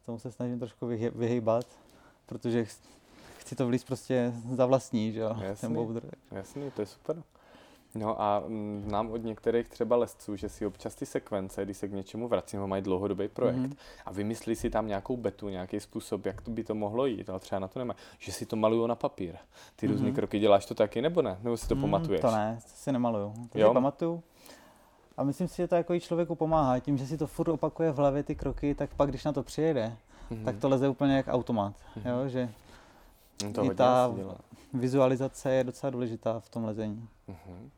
tomu 0.07 0.19
se 0.19 0.33
snažím 0.33 0.59
trošku 0.59 0.87
vyhýbat, 1.15 1.67
protože 2.27 2.65
ch- 2.65 2.79
chci 3.39 3.57
to 3.57 3.67
vlíst 3.67 3.87
prostě 3.87 4.33
za 4.55 4.67
vlastní, 4.67 5.13
že 5.13 5.21
jo, 5.21 5.37
Jasný. 5.41 5.61
ten 5.69 5.75
boudr. 5.75 6.03
Jasný, 6.33 6.71
to 6.71 6.81
je 6.83 6.87
super. 6.87 7.23
No 7.95 8.23
a 8.23 8.43
mm, 8.49 8.83
znám 8.89 9.11
od 9.11 9.25
některých 9.25 9.69
třeba 9.69 9.97
lesců, 9.97 10.37
že 10.37 10.49
si 10.49 10.67
občas 10.67 10.95
ty 10.95 11.07
sekvence, 11.07 11.65
když 11.65 11.77
se 11.77 11.89
k 11.89 11.93
něčemu 11.93 12.29
vracím, 12.29 12.67
mají 12.67 12.83
dlouhodobý 12.83 13.29
projekt 13.29 13.57
Mhm. 13.57 13.73
a 14.07 14.13
vymyslí 14.13 14.57
si 14.57 14.71
tam 14.71 14.87
nějakou 14.87 15.17
betu, 15.17 15.49
nějaký 15.49 15.81
způsob, 15.81 16.27
jak 16.27 16.41
to 16.41 16.51
by 16.51 16.65
to 16.65 16.75
mohlo 16.75 17.07
jít, 17.07 17.31
ale 17.31 17.41
třeba 17.41 17.59
na 17.59 17.69
to 17.69 17.79
nemá, 17.79 17.95
že 18.19 18.33
si 18.33 18.47
to 18.47 18.57
malují 18.57 18.89
na 18.89 18.95
papír. 18.95 19.35
Ty 19.77 19.87
různé 19.87 20.07
Mhm. 20.07 20.15
kroky 20.17 20.39
děláš 20.39 20.67
to 20.67 20.75
taky, 20.75 21.03
nebo 21.03 21.23
ne? 21.23 21.39
Nebo 21.43 21.57
si 21.57 21.69
to 21.69 21.75
Mm, 21.75 21.81
pamatuješ? 21.81 22.21
To 22.21 22.31
ne, 22.31 22.59
to 22.63 22.69
si 22.75 22.93
nemaluju. 22.93 23.35
To 23.53 23.59
Jo? 23.59 23.69
si 23.69 23.75
pamatuju. 23.75 24.23
A 25.17 25.25
myslím 25.25 25.49
si, 25.49 25.57
že 25.57 25.69
to 25.69 25.75
jako 25.75 25.95
i 25.95 26.01
člověku 26.01 26.35
pomáhá. 26.35 26.79
Tím, 26.79 26.97
že 26.99 27.07
si 27.07 27.19
to 27.19 27.27
furt 27.27 27.49
opakuje 27.49 27.93
v 27.93 27.97
hlavě 27.97 28.23
ty 28.23 28.35
kroky, 28.35 28.75
tak 28.75 28.91
pak, 28.95 29.09
když 29.09 29.25
na 29.25 29.33
to 29.33 29.43
přijede, 29.43 29.97
Mhm. 30.31 30.45
tak 30.45 30.57
to 30.57 30.69
leze 30.69 30.89
úplně 30.89 31.17
jak 31.17 31.29
automat. 31.29 31.73
Mhm. 31.97 32.09
Jo? 32.11 32.29
Že 32.29 32.49
No 33.45 33.53
to 33.53 33.65
i 33.65 33.75
ta- 33.75 34.15
vizualizace 34.75 35.53
je 35.53 35.65
docela 35.65 35.91
důležitá 35.91 36.41
v 36.41 36.49
tom 36.49 36.65
lezení. 36.65 37.09
Mhm. 37.29 37.71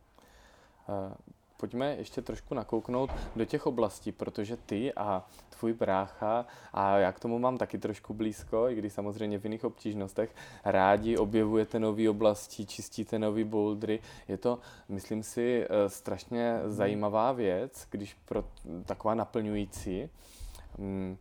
Eh, 0.89 1.15
pojďme 1.61 1.97
ještě 1.97 2.23
trošku 2.23 2.55
nakouknout 2.55 3.11
do 3.37 3.45
těch 3.45 3.67
oblastí, 3.67 4.13
protože 4.13 4.57
ty 4.57 4.95
a 4.95 5.27
tvůj 5.59 5.73
brácha, 5.73 6.47
a 6.73 6.99
já 6.99 7.13
k 7.13 7.21
tomu 7.21 7.39
mám 7.39 7.59
taky 7.59 7.79
trošku 7.79 8.15
blízko, 8.15 8.69
i 8.69 8.75
když 8.75 8.93
samozřejmě 8.93 9.39
v 9.39 9.45
jiných 9.45 9.65
obtížnostech, 9.65 10.35
rádi 10.65 11.17
objevujete 11.17 11.79
nové 11.79 12.11
oblasti, 12.11 12.67
čistíte 12.67 13.19
nové 13.19 13.45
bouldry. 13.45 14.01
Je 14.29 14.37
to, 14.37 14.59
myslím 14.89 15.23
si, 15.23 15.65
eh, 15.65 15.89
strašně 15.89 16.61
zajímavá 16.65 17.33
věc, 17.33 17.87
když 17.91 18.15
pro 18.15 18.45
taková 18.85 19.15
naplňující. 19.15 20.09
Mm, 20.79 21.17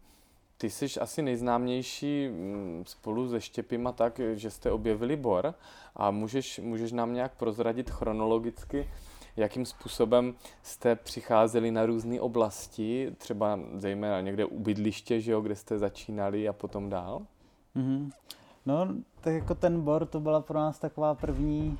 ty 0.57 0.69
jsi 0.69 0.85
asi 0.99 1.21
nejznámější 1.21 2.27
mm, 2.27 2.83
spolu 2.87 3.29
se 3.29 3.41
Štěpima 3.41 3.91
tak, 3.91 4.21
že 4.33 4.51
jste 4.51 4.71
objevili 4.71 5.15
bor 5.15 5.53
a 5.95 6.11
můžeš, 6.11 6.59
můžeš 6.59 6.91
nám 6.91 7.13
nějak 7.13 7.35
prozradit 7.35 7.89
chronologicky, 7.89 8.89
jakým 9.37 9.65
způsobem 9.65 10.35
jste 10.63 10.95
přicházeli 10.95 11.71
na 11.71 11.85
různé 11.85 12.21
oblasti, 12.21 13.15
třeba 13.17 13.59
zejména 13.75 14.21
někde 14.21 14.45
u 14.45 14.59
bydliště, 14.59 15.21
že 15.21 15.31
jo, 15.31 15.41
kde 15.41 15.55
jste 15.55 15.79
začínali 15.79 16.47
a 16.47 16.53
potom 16.53 16.89
dál? 16.89 17.21
Mm-hmm. 17.75 18.11
No, 18.65 18.87
tak 19.21 19.33
jako 19.33 19.55
ten 19.55 19.81
bor, 19.81 20.05
to 20.05 20.19
byla 20.19 20.41
pro 20.41 20.59
nás 20.59 20.79
taková 20.79 21.15
první 21.15 21.79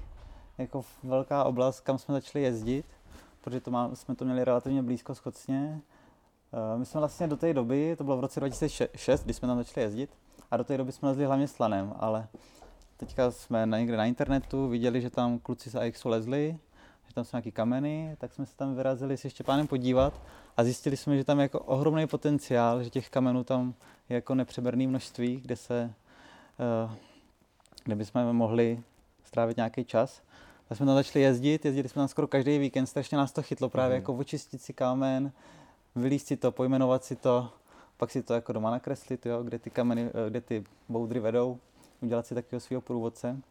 jako 0.57 0.85
velká 1.03 1.43
oblast, 1.43 1.79
kam 1.79 1.97
jsme 1.97 2.13
začali 2.13 2.45
jezdit, 2.45 2.85
protože 3.41 3.61
to 3.61 3.71
má, 3.71 3.95
jsme 3.95 4.15
to 4.15 4.25
měli 4.25 4.43
relativně 4.43 4.83
blízko 4.83 5.15
skocně. 5.15 5.81
Eh, 6.53 6.77
my 6.77 6.85
jsme 6.85 6.99
vlastně 6.99 7.27
do 7.27 7.37
té 7.37 7.53
doby, 7.53 7.95
to 7.97 8.03
bylo 8.03 8.17
v 8.17 8.19
roce 8.19 8.39
2006, 8.39 9.23
kdy 9.23 9.33
jsme 9.33 9.47
tam 9.47 9.57
začali 9.57 9.85
jezdit, 9.85 10.09
a 10.51 10.57
do 10.57 10.63
té 10.63 10.77
doby 10.77 10.91
jsme 10.91 11.09
lezli 11.09 11.25
hlavně 11.25 11.47
slanem, 11.47 11.93
ale 11.99 12.27
teďka 12.97 13.31
jsme 13.31 13.67
někde 13.77 13.97
na 13.97 14.05
internetu 14.05 14.67
viděli, 14.67 15.01
že 15.01 15.09
tam 15.09 15.39
kluci 15.39 15.69
z 15.69 15.75
AXu 15.75 16.09
lezli, 16.09 16.57
tam 17.17 17.25
jsou 17.25 17.38
nějaký 17.38 17.51
kameny, 17.51 18.15
tak 18.17 18.34
jsme 18.34 18.45
se 18.45 18.56
tam 18.56 18.75
vyrazili 18.75 19.17
se 19.17 19.30
Štěpánem 19.30 19.67
podívat 19.67 20.21
a 20.58 20.63
zjistili 20.63 20.97
jsme, 20.97 21.17
že 21.17 21.23
tam 21.23 21.39
je 21.39 21.43
jako 21.43 21.60
ohromný 21.60 22.08
potenciál, 22.08 22.84
že 22.84 22.89
těch 22.89 23.10
kamenů 23.10 23.43
tam 23.43 23.73
je 24.10 24.15
jako 24.15 24.36
nepřeberné 24.36 24.88
množství, 24.88 25.41
kde 25.41 25.56
se, 25.56 25.93
eh, 26.60 26.95
kde 27.84 27.95
bychom 27.95 28.34
mohli 28.34 28.84
strávit 29.23 29.58
nějaký 29.58 29.86
čas. 29.86 30.21
Tak 30.67 30.77
jsme 30.77 30.86
tam 30.86 30.95
začali 30.95 31.21
jezdit, 31.21 31.65
jezdili 31.65 31.89
jsme 31.89 31.99
tam 31.99 32.08
skoro 32.08 32.27
každý 32.27 32.58
víkend, 32.58 32.88
strašně 32.88 33.17
nás 33.17 33.32
to 33.32 33.41
chytlo 33.41 33.69
právě 33.69 33.97
mm. 33.97 34.01
jako 34.01 34.13
očistit 34.13 34.62
si 34.62 34.73
kámen, 34.73 35.32
vylíst 35.95 36.27
si 36.27 36.38
to, 36.38 36.51
pojmenovat 36.51 37.03
si 37.03 37.15
to, 37.15 37.49
pak 37.97 38.12
si 38.12 38.23
to 38.23 38.34
jako 38.34 38.53
doma 38.53 38.71
nakreslit, 38.71 39.25
jo, 39.25 39.43
kde 39.43 39.60
ty 39.60 39.69
kameny, 39.69 40.10
eh, 40.13 40.30
kde 40.30 40.41
ty 40.41 40.63
boudry 40.89 41.19
vedou, 41.19 41.60
udělat 42.01 42.27
si 42.27 42.36
takového 42.36 42.60
svého 42.60 42.82
průvodce. 42.82 43.41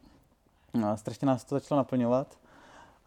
No 0.75 0.89
a 0.89 0.97
strašně 0.97 1.27
nás 1.27 1.45
to 1.45 1.55
začalo 1.55 1.79
naplňovat. 1.79 2.46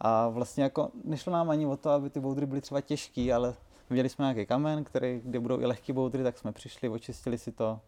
A 0.00 0.28
vlastně 0.28 0.62
jako 0.62 0.90
nešlo 1.04 1.32
nám 1.32 1.50
ani 1.50 1.66
o 1.66 1.76
to, 1.76 1.90
aby 1.90 2.10
ty 2.10 2.20
boudry 2.20 2.46
byly 2.46 2.60
třeba 2.60 2.80
těžký, 2.80 3.32
ale 3.32 3.54
viděli 3.90 4.08
jsme 4.08 4.22
nějaký 4.22 4.46
kamen, 4.46 4.84
který, 4.84 5.20
kde 5.24 5.40
budou 5.40 5.60
i 5.60 5.66
lehký 5.66 5.92
boudry, 5.92 6.22
tak 6.22 6.38
jsme 6.38 6.52
přišli, 6.52 6.88
očistili 6.88 7.38
si 7.38 7.52
to 7.52 7.80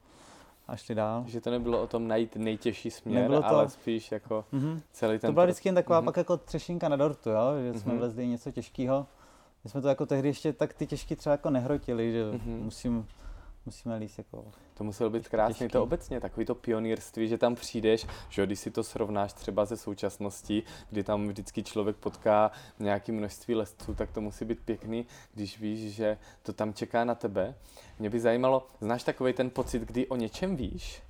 a 0.69 0.77
šli 0.77 0.95
dál. 0.95 1.25
Že 1.27 1.41
to 1.41 1.51
nebylo 1.51 1.83
o 1.83 1.87
tom 1.87 2.09
najít 2.09 2.37
nejtěžší 2.37 2.91
směr, 2.91 3.31
to... 3.31 3.47
ale 3.47 3.69
spíš 3.69 4.13
jako 4.13 4.45
mm-hmm. 4.53 4.81
celý 4.93 5.19
ten... 5.19 5.29
To 5.29 5.33
byla 5.33 5.45
vždycky 5.45 5.69
jen 5.69 5.75
taková 5.75 6.01
mm-hmm. 6.01 6.05
pak 6.05 6.17
jako 6.17 6.37
třešinka 6.37 6.89
na 6.89 6.97
dortu, 6.97 7.31
jo? 7.31 7.73
že 7.73 7.81
jsme 7.81 7.93
mm-hmm. 7.93 7.99
vlezli 7.99 8.27
něco 8.27 8.51
těžkého. 8.51 9.07
My 9.65 9.71
jsme 9.71 9.81
to 9.81 9.89
jako 9.89 10.07
tehdy 10.07 10.29
ještě 10.29 10.53
tak 10.53 10.75
ty 10.75 10.87
těžké 10.87 11.17
třeba 11.17 11.33
jako 11.33 11.51
nehrotili, 11.51 12.13
že 12.13 12.25
mm-hmm. 12.25 12.63
musím 12.63 13.07
musíme 13.67 13.97
líst 13.97 14.19
jako... 14.19 14.45
To 14.75 14.85
muselo 14.85 15.11
být 15.11 15.29
krásné 15.29 15.55
těžký. 15.55 15.73
to 15.73 15.83
obecně, 15.83 16.21
takový 16.21 16.47
to 16.47 16.55
pionýrství, 16.55 17.29
že 17.29 17.39
tam 17.39 17.55
přijdeš, 17.55 18.07
že 18.29 18.47
když 18.47 18.61
si 18.61 18.71
to 18.71 18.85
srovnáš 18.85 19.33
třeba 19.33 19.65
ze 19.65 19.77
současností, 19.77 20.63
kdy 20.91 21.05
tam 21.05 21.29
vždycky 21.29 21.63
člověk 21.63 21.97
potká 21.97 22.51
nějaké 22.79 23.13
množství 23.13 23.55
lesců, 23.55 23.95
tak 23.95 24.13
to 24.13 24.21
musí 24.21 24.45
být 24.45 24.61
pěkný, 24.61 25.07
když 25.35 25.61
víš, 25.61 25.95
že 25.95 26.19
to 26.43 26.53
tam 26.53 26.75
čeká 26.75 27.05
na 27.05 27.15
tebe. 27.15 27.55
Mě 27.99 28.11
by 28.11 28.21
zajímalo, 28.21 28.67
znáš 28.81 29.03
takový 29.03 29.33
ten 29.33 29.51
pocit, 29.51 29.83
kdy 29.83 30.07
o 30.07 30.17
něčem 30.17 30.57
víš, 30.57 31.03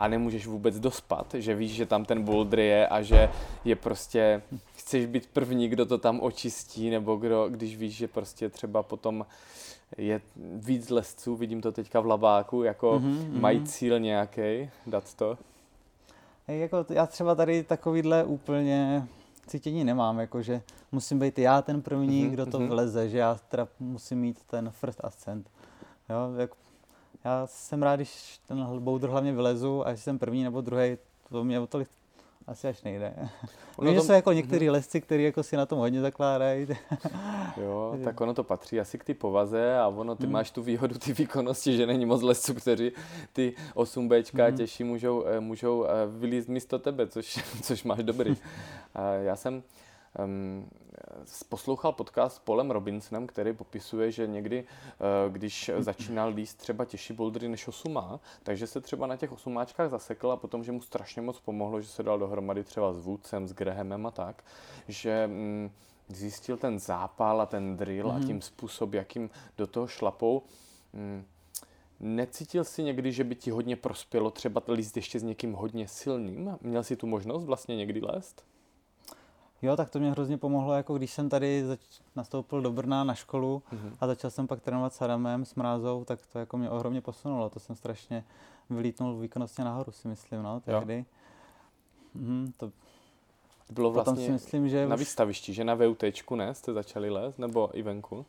a 0.00 0.08
nemůžeš 0.08 0.46
vůbec 0.46 0.80
dospat, 0.80 1.34
že 1.34 1.54
víš, 1.54 1.72
že 1.72 1.86
tam 1.86 2.04
ten 2.04 2.22
boulder 2.22 2.58
je 2.58 2.88
a 2.88 3.02
že 3.02 3.30
je 3.64 3.76
prostě, 3.76 4.42
chceš 4.76 5.06
být 5.06 5.26
první, 5.32 5.68
kdo 5.68 5.86
to 5.86 5.98
tam 5.98 6.20
očistí, 6.20 6.90
nebo 6.90 7.16
kdo, 7.16 7.48
když 7.48 7.76
víš, 7.76 7.96
že 7.96 8.08
prostě 8.08 8.48
třeba 8.48 8.82
potom 8.82 9.26
je 9.96 10.20
víc 10.36 10.90
lesců, 10.90 11.36
vidím 11.36 11.60
to 11.60 11.72
teďka 11.72 12.00
v 12.00 12.06
labáku, 12.06 12.62
jako 12.62 12.98
mm-hmm, 12.98 13.40
mají 13.40 13.64
cíl 13.64 14.00
nějaký, 14.00 14.70
dát 14.86 15.14
to? 15.14 15.38
Jako, 16.48 16.86
já 16.88 17.06
třeba 17.06 17.34
tady 17.34 17.62
takovýhle 17.62 18.24
úplně 18.24 19.08
cítění 19.46 19.84
nemám, 19.84 20.18
jakože 20.18 20.62
musím 20.92 21.18
být 21.18 21.38
já 21.38 21.62
ten 21.62 21.82
první, 21.82 22.24
mm-hmm, 22.24 22.30
kdo 22.30 22.46
to 22.46 22.58
mm-hmm. 22.58 22.68
vleze, 22.68 23.08
že 23.08 23.18
já 23.18 23.38
teda 23.48 23.68
musím 23.80 24.18
mít 24.18 24.42
ten 24.46 24.70
first 24.70 25.04
ascent. 25.04 25.50
Jo, 26.08 26.40
jako, 26.40 26.56
já 27.24 27.46
jsem 27.46 27.82
rád, 27.82 27.96
když 27.96 28.40
ten 28.46 28.66
boulder 28.78 29.10
hlavně 29.10 29.32
vylezu 29.32 29.86
a 29.86 29.90
jestli 29.90 30.04
jsem 30.04 30.18
první 30.18 30.44
nebo 30.44 30.60
druhý, 30.60 30.98
to 31.28 31.44
mě 31.44 31.60
o 31.60 31.66
tolik 31.66 31.88
asi 32.48 32.68
až 32.68 32.82
nejde. 32.82 33.14
Ono 33.76 33.90
Vím, 33.90 34.00
to... 34.00 34.06
jsou 34.06 34.12
jako 34.12 34.32
některý 34.32 34.66
mm 34.66 34.72
lesci, 34.72 35.00
kteří 35.00 35.24
jako 35.24 35.42
si 35.42 35.56
na 35.56 35.66
tom 35.66 35.78
hodně 35.78 36.00
zakládají. 36.00 36.66
jo, 37.56 37.98
tak 38.04 38.20
ono 38.20 38.34
to 38.34 38.44
patří 38.44 38.80
asi 38.80 38.98
k 38.98 39.04
ty 39.04 39.14
povaze 39.14 39.78
a 39.78 39.88
ono, 39.88 40.16
ty 40.16 40.26
mm. 40.26 40.32
máš 40.32 40.50
tu 40.50 40.62
výhodu 40.62 40.98
ty 40.98 41.12
výkonnosti, 41.12 41.76
že 41.76 41.86
není 41.86 42.06
moc 42.06 42.22
lesců, 42.22 42.54
kteří 42.54 42.92
ty 43.32 43.54
8Bčka 43.74 44.50
mm. 44.50 44.56
těžší 44.56 44.84
můžou, 44.84 45.24
eh, 45.26 45.40
můžou 45.40 45.84
eh, 45.84 45.88
vylízt 46.06 46.48
místo 46.48 46.78
tebe, 46.78 47.06
což, 47.06 47.44
což 47.62 47.84
máš 47.84 48.02
dobrý. 48.02 48.36
Já 49.22 49.36
jsem 49.36 49.62
um, 50.24 50.68
poslouchal 51.48 51.92
podcast 51.92 52.36
s 52.36 52.38
Polem 52.38 52.70
Robinsonem, 52.70 53.26
který 53.26 53.52
popisuje, 53.52 54.10
že 54.10 54.26
někdy, 54.26 54.64
uh, 54.64 55.32
když 55.32 55.70
začínal 55.78 56.28
líst 56.28 56.58
třeba 56.58 56.84
těžší 56.84 57.12
bouldery 57.12 57.48
než 57.48 57.68
osumá, 57.68 58.20
takže 58.42 58.66
se 58.66 58.80
třeba 58.80 59.06
na 59.06 59.16
těch 59.16 59.32
osumáčkách 59.32 59.90
zasekl 59.90 60.32
a 60.32 60.36
potom, 60.36 60.64
že 60.64 60.72
mu 60.72 60.80
strašně 60.80 61.22
moc 61.22 61.40
pomohlo, 61.40 61.80
že 61.80 61.88
se 61.88 62.02
dal 62.02 62.18
dohromady 62.18 62.64
třeba 62.64 62.92
s 62.92 62.98
vůdcem, 62.98 63.48
s 63.48 63.52
Grahamem 63.52 64.06
a 64.06 64.10
tak, 64.10 64.44
že 64.88 65.30
um, 65.32 65.70
zjistil 66.08 66.56
ten 66.56 66.78
zápal 66.78 67.40
a 67.40 67.46
ten 67.46 67.76
drill 67.76 68.06
mm-hmm. 68.06 68.14
a 68.14 68.18
mhm. 68.18 68.26
tím 68.26 68.42
způsob, 68.42 68.94
jakým 68.94 69.30
do 69.58 69.66
toho 69.66 69.86
šlapou. 69.86 70.42
Um, 70.92 71.24
Necítil 72.00 72.64
jsi 72.64 72.82
někdy, 72.82 73.12
že 73.12 73.24
by 73.24 73.34
ti 73.34 73.50
hodně 73.50 73.76
prospělo 73.76 74.30
třeba 74.30 74.62
líst 74.68 74.96
ještě 74.96 75.18
s 75.18 75.22
někým 75.22 75.52
hodně 75.52 75.88
silným? 75.88 76.58
Měl 76.60 76.84
jsi 76.84 76.96
tu 76.96 77.06
možnost 77.06 77.44
vlastně 77.44 77.76
někdy 77.76 78.00
lézt? 78.00 78.44
Jo, 79.62 79.76
tak 79.76 79.90
to 79.90 79.98
mě 79.98 80.10
hrozně 80.10 80.38
pomohlo, 80.38 80.72
jako 80.72 80.94
když 80.94 81.12
jsem 81.12 81.28
tady 81.28 81.64
zač- 81.66 82.00
nastoupil 82.16 82.62
do 82.62 82.72
Brna 82.72 83.04
na 83.04 83.14
školu 83.14 83.62
mm-hmm. 83.72 83.92
a 84.00 84.06
začal 84.06 84.30
jsem 84.30 84.46
pak 84.46 84.60
trénovat 84.60 84.94
s 84.94 85.02
Adamem, 85.02 85.44
s 85.44 85.54
Mrázou, 85.54 86.04
tak 86.04 86.18
to 86.32 86.38
jako 86.38 86.58
mě 86.58 86.70
ohromně 86.70 87.00
posunulo. 87.00 87.50
To 87.50 87.60
jsem 87.60 87.76
strašně 87.76 88.24
vylítnul 88.70 89.18
výkonnostně 89.18 89.64
nahoru, 89.64 89.92
si 89.92 90.08
myslím, 90.08 90.42
no, 90.42 90.60
tehdy. 90.60 91.04
Mhm, 92.14 92.52
to 92.56 92.72
bylo 93.72 93.90
vlastně 93.90 94.24
si 94.26 94.32
myslím, 94.32 94.68
že 94.68 94.86
na 94.86 94.94
už... 94.94 94.98
výstavišti, 94.98 95.54
že 95.54 95.64
na 95.64 95.74
VUT, 95.74 96.02
ne, 96.36 96.54
jste 96.54 96.72
začali 96.72 97.10
lézt, 97.10 97.38
nebo 97.38 97.78
i 97.78 97.82
venku? 97.82 98.26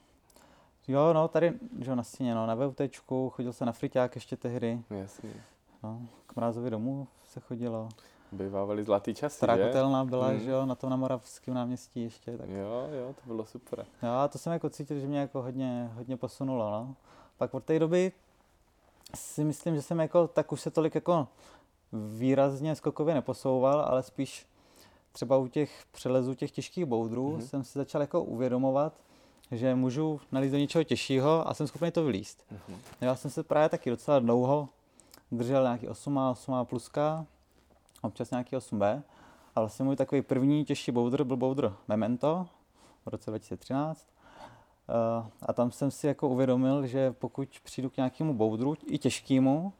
Jo, 0.88 1.14
no, 1.14 1.28
tady, 1.28 1.54
že 1.80 1.96
na 1.96 2.04
stěně, 2.04 2.36
no, 2.36 2.46
na 2.46 2.56
VUT, 2.56 2.82
chodil 3.30 3.54
se 3.54 3.66
na 3.66 3.72
friťák 3.72 4.16
ještě 4.16 4.38
tehdy. 4.38 4.82
Jasně. 4.90 5.34
No, 5.84 6.02
k 6.28 6.36
Mrázovi 6.36 6.70
domů 6.70 7.08
se 7.24 7.40
chodilo. 7.40 7.90
Bývávaly 8.32 8.84
zlatý 8.84 9.14
časy, 9.14 9.46
že? 9.56 9.66
kotelna 9.66 10.06
byla, 10.06 10.32
mm. 10.32 10.40
že 10.40 10.52
jo, 10.52 10.66
na 10.66 10.76
tom 10.76 10.90
na 10.90 10.96
Moravském 10.96 11.54
náměstí 11.54 12.04
ještě. 12.04 12.38
Tak. 12.38 12.50
Jo, 12.50 12.90
jo, 12.92 13.14
to 13.14 13.22
bylo 13.26 13.46
super. 13.46 13.86
Jo, 14.04 14.10
a 14.10 14.28
to 14.28 14.38
jsem 14.38 14.54
jako 14.54 14.70
cítil, 14.70 15.00
že 15.00 15.08
mě 15.08 15.20
jako 15.20 15.42
hodně, 15.42 15.92
hodně 15.94 16.18
posunulo, 16.18 16.72
no. 16.72 16.96
Pak 17.38 17.54
od 17.54 17.64
té 17.64 17.80
doby 17.80 18.12
si 19.16 19.44
myslím, 19.44 19.76
že 19.76 19.82
jsem 19.82 20.00
jako, 20.00 20.28
tak 20.28 20.52
už 20.52 20.62
se 20.62 20.72
tolik 20.72 20.96
jako 20.96 21.28
výrazně 21.94 22.76
skokově 22.76 23.14
neposouval, 23.14 23.82
ale 23.82 24.04
spíš 24.04 24.48
třeba 25.12 25.38
u 25.38 25.48
těch 25.48 25.86
přelezů 25.92 26.34
těch 26.34 26.52
těžkých 26.52 26.86
boudrů 26.86 27.38
mm-hmm. 27.38 27.46
jsem 27.46 27.64
si 27.64 27.80
začal 27.80 28.02
jako 28.02 28.24
uvědomovat, 28.24 28.94
že 29.52 29.76
můžu 29.76 30.20
nalízt 30.32 30.52
do 30.52 30.58
něčeho 30.58 30.84
těžšího 30.84 31.48
a 31.48 31.54
jsem 31.54 31.68
schopný 31.68 31.92
to 31.92 32.04
vylíst. 32.04 32.44
Mm-hmm. 32.52 32.78
Já 33.02 33.16
jsem 33.16 33.32
se 33.32 33.44
právě 33.44 33.70
taky 33.70 33.90
docela 33.90 34.20
dlouho 34.20 34.70
držel 35.32 35.64
nějaký 35.64 35.88
8 35.88 36.18
a 36.18 36.32
8 36.32 36.66
pluska, 36.66 37.26
občas 38.02 38.32
nějaký 38.32 38.56
8B. 38.56 39.02
A 39.56 39.60
vlastně 39.60 39.86
můj 39.86 39.96
takový 39.96 40.22
první 40.22 40.66
těžší 40.66 40.92
boulder 40.92 41.24
byl 41.24 41.38
boulder 41.38 41.74
Memento 41.88 42.48
v 43.06 43.10
roce 43.10 43.32
2013. 43.32 44.08
Uh, 44.90 44.96
eh, 44.96 45.30
a 45.42 45.54
tam 45.54 45.72
jsem 45.72 45.92
si 45.92 46.08
jako 46.08 46.30
uvědomil, 46.30 46.88
že 46.88 47.12
pokud 47.12 47.50
přijdu 47.64 47.90
k 47.90 47.98
nějakému 47.98 48.34
boudru, 48.34 48.76
i 48.86 48.98
těžkému, 48.98 49.74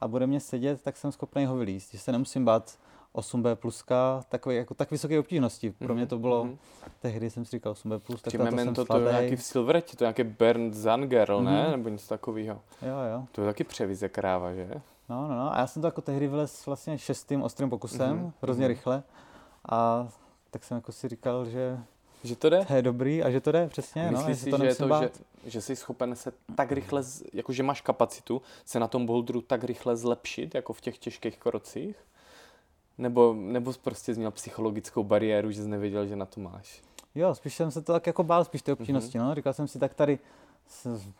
a 0.00 0.08
bude 0.08 0.26
mě 0.26 0.40
sedět, 0.40 0.82
tak 0.82 0.96
jsem 0.96 1.12
schopný 1.12 1.46
ho 1.46 1.56
vylíst. 1.56 1.92
Že 1.92 1.98
se 1.98 2.12
nemusím 2.12 2.44
bát 2.44 2.78
8B 3.14 3.54
pluska, 3.54 4.24
takový, 4.28 4.56
jako 4.56 4.74
tak 4.74 4.90
vysoké 4.90 5.18
obtížnosti. 5.18 5.70
Pro 5.70 5.94
mě 5.94 6.06
to 6.06 6.18
bylo, 6.18 6.44
mm-hmm. 6.44 6.56
tehdy 7.00 7.30
jsem 7.30 7.44
si 7.44 7.50
říkal 7.50 7.72
8B 7.72 7.98
plus, 7.98 8.22
tak 8.22 8.32
to 8.32 8.56
jsem 8.56 8.74
to, 8.74 8.84
to 8.84 9.00
je 9.00 9.12
nějaký 9.12 9.36
v 9.36 9.42
Silvereti, 9.42 9.96
to 9.96 10.04
je 10.04 10.06
nějaký 10.06 10.22
Bernd 10.22 10.74
Zangel, 10.74 11.26
mm-hmm. 11.26 11.44
ne? 11.44 11.62
Mhm. 11.62 11.70
Nebo 11.70 11.88
něco 11.88 12.08
takového. 12.08 12.60
Jo, 12.82 12.96
jo. 13.12 13.24
To 13.32 13.40
je 13.40 13.46
taky 13.46 13.64
převize 13.64 14.08
kráva, 14.08 14.54
že? 14.54 14.70
No, 15.08 15.28
no, 15.28 15.34
no. 15.36 15.54
A 15.54 15.58
já 15.58 15.66
jsem 15.66 15.82
to 15.82 15.88
jako 15.88 16.00
tehdy 16.00 16.28
vylez 16.28 16.66
vlastně 16.66 16.98
šestým 16.98 17.42
ostrým 17.42 17.70
pokusem, 17.70 18.18
mm-hmm. 18.18 18.32
hrozně 18.42 18.64
mm-hmm. 18.64 18.68
rychle. 18.68 19.02
A 19.68 20.08
tak 20.50 20.64
jsem 20.64 20.74
jako 20.74 20.92
si 20.92 21.08
říkal, 21.08 21.44
že 21.46 21.78
Že 22.24 22.36
to 22.36 22.50
jde? 22.50 22.64
To 22.64 22.74
je 22.74 22.82
dobrý 22.82 23.22
a 23.22 23.30
že 23.30 23.40
to 23.40 23.52
jde, 23.52 23.68
přesně. 23.68 24.04
no, 24.10 24.18
Myslíš 24.18 24.36
že 24.36 24.44
si, 24.44 24.50
to 24.50 24.58
že 24.58 24.64
je 24.66 24.74
to, 24.74 24.84
že, 24.84 24.88
bát. 24.88 25.12
že 25.46 25.60
jsi 25.60 25.76
schopen 25.76 26.16
se 26.16 26.32
tak 26.54 26.72
rychle, 26.72 27.02
z- 27.02 27.22
jako 27.32 27.52
že 27.52 27.62
máš 27.62 27.80
kapacitu 27.80 28.42
se 28.64 28.80
na 28.80 28.88
tom 28.88 29.06
boulderu 29.06 29.40
tak 29.40 29.64
rychle 29.64 29.96
zlepšit, 29.96 30.54
jako 30.54 30.72
v 30.72 30.80
těch 30.80 30.98
těžkých 30.98 31.38
krocích? 31.38 31.96
Nebo, 32.98 33.34
nebo 33.38 33.72
jsi 33.72 33.78
prostě 33.78 34.14
měl 34.14 34.30
psychologickou 34.30 35.04
bariéru, 35.04 35.50
že 35.50 35.62
jsi 35.62 35.68
nevěděl, 35.68 36.06
že 36.06 36.16
na 36.16 36.26
to 36.26 36.40
máš? 36.40 36.82
Jo, 37.14 37.34
spíš 37.34 37.54
jsem 37.54 37.70
se 37.70 37.82
to 37.82 37.92
tak 37.92 38.06
jako 38.06 38.22
bál, 38.22 38.44
spíš 38.44 38.62
té 38.62 38.72
Mhm. 38.72 38.80
obtížnosti, 38.80 39.18
no. 39.18 39.34
Říkal 39.34 39.52
jsem 39.52 39.68
si, 39.68 39.78
tak 39.78 39.94
tady 39.94 40.18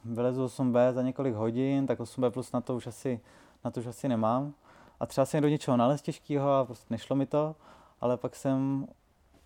vylezu 0.05 0.45
8B 0.47 0.93
za 0.93 1.03
několik 1.03 1.35
hodin, 1.35 1.87
tak 1.87 2.01
8B 2.01 2.31
plus 2.31 2.53
na 2.53 2.61
to 2.61 2.77
už 2.77 2.87
asi, 2.87 3.21
na 3.65 3.71
to 3.71 3.81
už 3.81 3.87
asi 3.87 4.09
nemám. 4.09 4.55
A 5.01 5.07
třeba 5.07 5.25
jsem 5.25 5.43
do 5.43 5.49
něčeho 5.49 5.77
nalez 5.77 6.03
těžkého 6.03 6.53
a 6.53 6.65
prostě 6.65 6.87
nešlo 6.91 7.17
mi 7.17 7.27
to, 7.27 7.57
ale 8.01 8.17
pak 8.17 8.37
jsem 8.37 8.87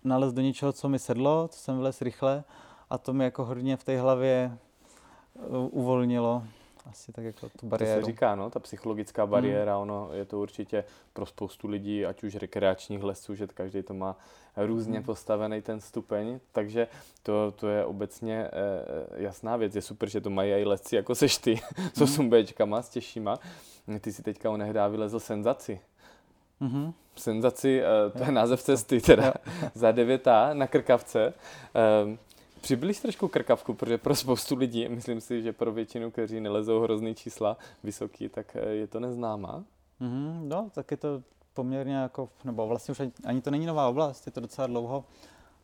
nalez 0.03 0.33
do 0.33 0.41
něčeho, 0.41 0.73
co 0.73 0.89
mi 0.89 0.99
sedlo, 0.99 1.47
co 1.47 1.59
jsem 1.59 1.77
vylez 1.77 2.01
rychle 2.01 2.43
a 2.89 2.97
to 2.97 3.13
mi 3.13 3.23
jako 3.23 3.45
hodně 3.45 3.77
v 3.77 3.83
té 3.83 4.01
hlavě 4.01 4.57
uh, 5.35 5.67
uvolnilo 5.71 6.43
asi 6.89 7.11
tak 7.11 7.25
jako 7.25 7.49
tu 7.49 7.57
To 7.57 7.65
bariéru. 7.65 8.01
se 8.01 8.05
říká, 8.05 8.35
no, 8.35 8.49
ta 8.49 8.59
psychologická 8.59 9.25
bariéra, 9.25 9.77
ono 9.77 10.09
je 10.13 10.25
to 10.25 10.39
určitě 10.39 10.83
pro 11.13 11.25
spoustu 11.25 11.67
lidí, 11.67 12.05
ať 12.05 12.23
už 12.23 12.35
rekreačních 12.35 13.03
lesců, 13.03 13.35
že 13.35 13.47
každý 13.47 13.83
to 13.83 13.93
má 13.93 14.17
různě 14.57 15.01
postavený 15.01 15.61
ten 15.61 15.79
stupeň, 15.81 16.39
takže 16.51 16.87
to, 17.23 17.51
to 17.51 17.67
je 17.67 17.85
obecně 17.85 18.37
e, 18.37 18.49
jasná 19.23 19.57
věc. 19.57 19.75
Je 19.75 19.81
super, 19.81 20.09
že 20.09 20.21
to 20.21 20.29
mají 20.29 20.51
i 20.51 20.65
lesci, 20.65 20.95
jako 20.95 21.15
seš 21.15 21.37
ty, 21.37 21.55
s 21.93 22.01
8Bčkama, 22.01 22.81
s 22.81 22.89
těžšíma. 22.89 23.39
Ty 24.01 24.13
si 24.13 24.23
teďka 24.23 24.49
onehdá 24.51 24.87
vylezl 24.87 25.19
senzaci. 25.19 25.79
Mhm. 26.59 26.93
Senzaci, 27.15 27.81
e, 27.81 28.09
to 28.17 28.23
je 28.23 28.31
název 28.31 28.63
cesty, 28.63 29.01
teda 29.01 29.33
za 29.73 29.91
9A 29.91 30.53
na 30.53 30.67
Krkavce. 30.67 31.33
Přibliž 32.69 32.99
trošku 32.99 33.27
krkavku, 33.27 33.73
protože 33.73 33.97
pro 33.97 34.15
spoustu 34.15 34.55
lidí, 34.55 34.87
myslím 34.89 35.21
si, 35.21 35.41
že 35.41 35.53
pro 35.53 35.71
většinu, 35.71 36.11
kteří 36.11 36.39
nelezou 36.39 36.79
hrozný 36.79 37.15
čísla 37.15 37.57
vysoký, 37.83 38.29
tak 38.29 38.55
eh, 38.55 38.69
je 38.69 38.87
to 38.87 38.99
neznámá. 38.99 39.63
Mhm, 39.99 40.49
no, 40.49 40.69
tak 40.73 40.91
je 40.91 40.97
to 40.97 41.21
poměrně 41.53 41.95
jako, 41.95 42.29
nebo 42.43 42.67
vlastně 42.67 42.91
už 42.91 42.99
ani, 42.99 43.11
ani 43.25 43.41
to 43.41 43.51
není 43.51 43.65
nová 43.65 43.87
oblast, 43.87 44.25
je 44.25 44.31
to 44.31 44.39
docela 44.39 44.67
dlouho 44.67 45.03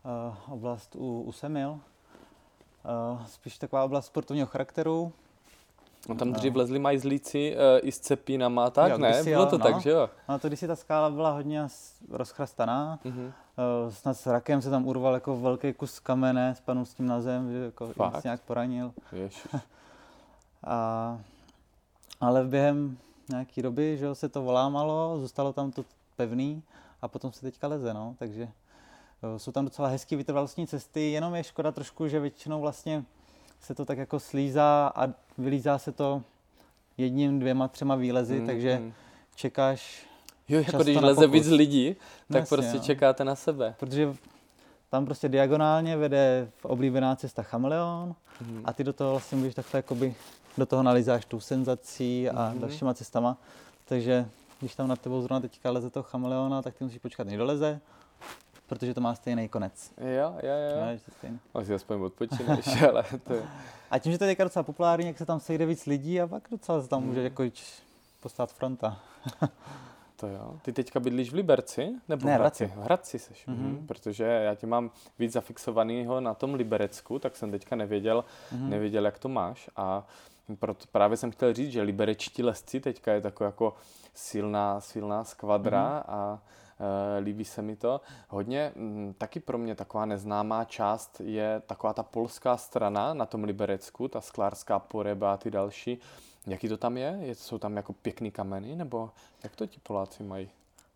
uh, 0.04 0.54
oblast 0.54 0.96
u, 0.96 1.22
u 1.22 1.32
Semil. 1.32 1.70
Uh, 1.70 3.26
spíš 3.26 3.58
taková 3.58 3.84
oblast 3.84 4.06
sportovního 4.06 4.48
charakteru. 4.48 5.14
No 6.10 6.16
tam 6.16 6.34
dřív 6.34 6.56
lezli 6.56 6.80
majzlíci 6.80 7.56
e, 7.58 7.80
i 7.80 7.92
s 7.92 8.00
cepínama, 8.00 8.70
tak 8.70 8.92
Jo, 8.92 8.98
ne? 8.98 9.24
Bylo 9.24 9.44
jo, 9.44 9.46
to 9.46 9.58
no. 9.58 9.64
tak, 9.64 9.82
že 9.82 9.90
jo? 9.90 10.10
No 10.30 10.40
to 10.40 10.48
když 10.48 10.60
si 10.60 10.68
ta 10.68 10.76
skála 10.76 11.10
byla 11.10 11.32
hodně 11.32 11.68
rozchrastaná, 12.10 13.00
Mhm. 13.04 13.34
Uh, 13.58 13.94
snad 13.94 14.14
s 14.14 14.28
rakem 14.28 14.62
se 14.62 14.70
tam 14.70 14.88
urval 14.88 15.14
jako 15.14 15.40
velký 15.40 15.74
kus 15.74 16.00
kamene, 16.00 16.56
spadnul 16.56 16.86
s 16.86 16.94
tím 16.94 17.08
na 17.08 17.22
zem, 17.22 17.52
že 17.52 17.58
jako 17.58 17.88
se 17.88 18.22
nějak 18.24 18.42
poranil. 18.42 18.94
A, 20.68 21.20
ale 22.22 22.44
během 22.44 22.98
nějaký 23.30 23.62
doby, 23.62 23.98
že 23.98 24.16
se 24.16 24.30
to 24.30 24.42
volámalo, 24.42 25.18
zůstalo 25.20 25.54
tam 25.54 25.72
to 25.72 25.86
pevný 26.16 26.64
a 27.02 27.08
potom 27.08 27.32
se 27.32 27.42
teďka 27.42 27.68
leze, 27.68 27.94
no, 27.94 28.16
takže 28.20 28.44
eh, 28.44 29.40
jsou 29.40 29.52
tam 29.52 29.66
docela 29.66 29.88
hezký 29.88 30.16
vytrvalostní 30.16 30.68
cesty, 30.68 31.12
jenom 31.12 31.36
je 31.36 31.44
škoda 31.44 31.72
trošku, 31.72 32.08
že 32.08 32.20
většinou 32.20 32.62
vlastně 32.62 33.04
se 33.62 33.76
to 33.76 33.86
tak 33.86 33.98
jako 33.98 34.20
slízá 34.20 34.92
a 34.96 35.08
vylízá 35.38 35.78
se 35.78 35.92
to 35.92 36.24
jedním, 36.98 37.40
dvěma, 37.40 37.68
třema 37.68 37.96
výlezy, 37.96 38.40
Mm, 38.40 38.46
takže 38.46 38.80
mm. 38.80 38.94
čekáš, 39.36 40.08
Jo, 40.50 40.58
jako 40.68 40.84
když 40.84 40.96
na 40.96 41.02
leze 41.08 41.28
víc 41.28 41.48
lidí, 41.48 41.96
tak 42.32 42.40
Jasně, 42.40 42.58
prostě 42.58 42.78
no. 42.78 42.84
čekáte 42.84 43.24
na 43.24 43.36
sebe. 43.36 43.76
protože 43.80 44.14
tam 44.90 45.06
prostě 45.06 45.30
diagonálně 45.30 45.98
vede 45.98 46.52
oblíbená 46.62 47.16
cesta 47.16 47.44
chameleon 47.44 48.16
Mhm. 48.42 48.62
a 48.66 48.74
ty 48.74 48.84
do 48.84 48.94
toho 48.94 49.12
vlastně 49.12 49.38
můžeš 49.38 49.56
takhle 49.56 49.78
jakoby 49.78 50.16
do 50.58 50.66
toho 50.66 50.84
nalizáš 50.84 51.26
tou 51.26 51.40
senzací 51.40 52.30
a 52.30 52.50
Mhm. 52.50 52.60
dalšíma 52.60 52.94
cestama. 52.94 53.38
Takže 53.86 54.26
když 54.60 54.76
tam 54.76 54.88
nad 54.88 55.02
tebou 55.02 55.22
zrovna 55.22 55.40
teďka 55.40 55.72
leze 55.72 55.90
toho 55.90 56.04
chameleona, 56.04 56.62
tak 56.62 56.76
ty 56.76 56.84
musíš 56.84 57.00
počkat, 57.00 57.28
než 57.28 57.38
doleze, 57.38 57.80
protože 58.68 58.94
to 58.94 59.02
má 59.02 59.16
stejný 59.16 59.50
konec. 59.50 59.92
Jo, 59.98 60.08
jo, 60.44 60.50
jo. 60.72 60.82
Jo, 60.82 60.88
je 60.92 61.00
stejný. 61.18 61.40
Asi 61.54 61.74
aspoň 61.74 62.02
odpočineš, 62.02 62.82
ale 62.90 63.04
to 63.24 63.34
je... 63.34 63.44
A 63.92 64.00
tím, 64.00 64.12
že 64.12 64.18
to 64.18 64.24
je 64.24 64.32
teďka 64.32 64.44
docela 64.44 64.64
populární, 64.64 65.08
jak 65.08 65.18
se 65.18 65.26
tam 65.26 65.40
sejde 65.40 65.66
víc 65.66 65.86
lidí 65.86 66.22
a 66.22 66.28
pak 66.28 66.44
docela 66.52 66.82
se 66.82 66.88
tam 66.88 67.00
Mhm. 67.00 67.08
může 67.10 67.22
jako 67.24 67.44
postát 68.20 68.52
fronta. 68.54 69.00
To 70.26 70.32
jo. 70.32 70.60
Ty 70.62 70.74
teďka 70.74 71.00
bydlíš 71.00 71.32
v 71.32 71.34
Liberci? 71.36 71.90
Nebo 72.10 72.26
Ne, 72.28 72.38
v 72.38 72.40
Hradci? 72.40 72.66
V 72.68 72.78
Hradci 72.78 73.20
seš. 73.20 73.46
Mhm. 73.48 73.58
Mhm. 73.68 73.88
Protože 73.88 74.24
já 74.24 74.56
tě 74.56 74.68
mám 74.68 74.92
víc 75.20 75.32
zafixovanýho 75.32 76.22
na 76.22 76.34
tom 76.34 76.54
Liberecku, 76.54 77.20
tak 77.20 77.36
jsem 77.36 77.52
teďka 77.52 77.76
nevěděl, 77.76 78.26
Mhm. 78.52 78.70
nevěděl, 78.70 79.06
jak 79.06 79.20
to 79.20 79.30
máš. 79.30 79.70
A 79.76 80.08
proto 80.60 80.86
právě 80.92 81.18
jsem 81.18 81.32
chtěl 81.32 81.54
říct, 81.54 81.72
že 81.72 81.82
liberečtí 81.82 82.44
lesci 82.44 82.80
teďka 82.80 83.12
je 83.14 83.22
taková 83.22 83.46
jako 83.46 83.76
silná, 84.14 84.82
silná 84.82 85.24
skvadra 85.24 85.84
Mhm. 85.90 86.04
a 86.08 86.40
e, 86.80 87.20
líbí 87.20 87.46
se 87.46 87.62
mi 87.62 87.76
to. 87.76 88.02
Hodně, 88.30 88.72
m, 88.76 89.14
taky 89.18 89.40
pro 89.40 89.58
mě 89.58 89.76
taková 89.76 90.06
neznámá 90.06 90.64
část 90.64 91.22
je 91.24 91.62
taková 91.66 91.94
ta 91.94 92.04
polská 92.04 92.58
strana 92.58 93.14
na 93.14 93.26
tom 93.26 93.44
Liberecku, 93.44 94.08
ta 94.08 94.22
sklářská 94.22 94.80
poreba 94.80 95.34
a 95.34 95.38
ty 95.38 95.52
další. 95.52 96.00
Jaký 96.48 96.70
to 96.70 96.78
tam 96.78 96.98
je? 96.98 97.18
je? 97.22 97.36
Jsou 97.36 97.58
tam 97.58 97.78
jako 97.78 97.94
pěkný 97.94 98.32
kameny, 98.32 98.76
nebo 98.76 99.10
jak 99.44 99.56
to 99.56 99.68
ti 99.68 99.80
Poláci 99.84 100.24
mají? 100.24 100.50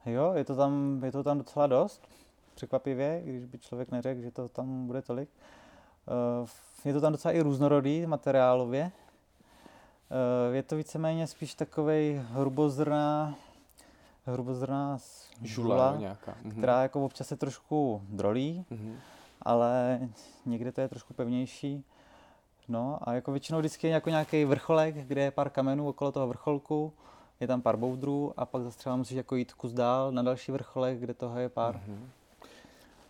Jo, 0.06 0.34
je 0.34 0.46
to 0.46 0.56
tam, 0.56 1.02
je 1.04 1.12
to 1.12 1.24
tam 1.24 1.38
docela 1.38 1.68
dost, 1.68 2.08
překvapivě, 2.56 3.22
i 3.26 3.30
když 3.32 3.46
by 3.46 3.58
člověk 3.60 3.92
neřekl, 3.92 4.22
že 4.22 4.32
to 4.32 4.50
tam 4.50 4.88
bude 4.88 5.02
tolik. 5.02 5.30
Eh, 6.08 6.88
Je 6.90 6.94
to 6.94 7.02
tam 7.02 7.12
docela 7.12 7.32
i 7.32 7.42
různorodý 7.42 8.06
materiálově. 8.06 8.92
Eh, 10.52 10.56
Je 10.56 10.64
to 10.64 10.76
víceméně 10.76 11.28
spíš 11.28 11.56
takovej 11.56 12.22
hrubozrná, 12.32 13.36
hrubozrná 14.26 14.98
s- 14.98 15.30
Žula 15.42 15.96
nějaká. 15.98 16.36
Mhm. 16.42 16.52
která 16.52 16.82
jako 16.84 17.06
občas 17.06 17.28
se 17.28 17.36
trošku 17.36 18.02
drolí, 18.10 18.66
Mhm. 18.70 18.98
ale 19.42 20.00
někde 20.46 20.72
to 20.72 20.82
je 20.82 20.88
trošku 20.90 21.14
pevnější. 21.14 21.84
No 22.69 22.99
a 23.01 23.13
jako 23.13 23.32
většinou 23.32 23.60
vždycky 23.60 23.88
je 23.88 23.93
jako 23.93 24.10
nějaký 24.10 24.45
vrcholek, 24.45 24.95
kde 24.95 25.21
je 25.21 25.32
pár 25.32 25.49
kamenů 25.49 25.88
okolo 25.89 26.12
toho 26.12 26.27
vrcholku, 26.27 26.93
je 27.39 27.47
tam 27.47 27.62
pár 27.62 27.77
boudrů 27.77 28.34
a 28.38 28.45
pak 28.45 28.63
zase 28.63 28.77
třeba 28.77 28.95
musíš 28.95 29.17
jako 29.17 29.36
jít 29.36 29.53
kus 29.53 29.71
dál 29.73 30.12
na 30.12 30.21
další 30.21 30.51
vrcholek, 30.51 30.99
kde 30.99 31.13
toho 31.13 31.39
je 31.39 31.49
pár. 31.49 31.75
Mhm. 31.88 32.10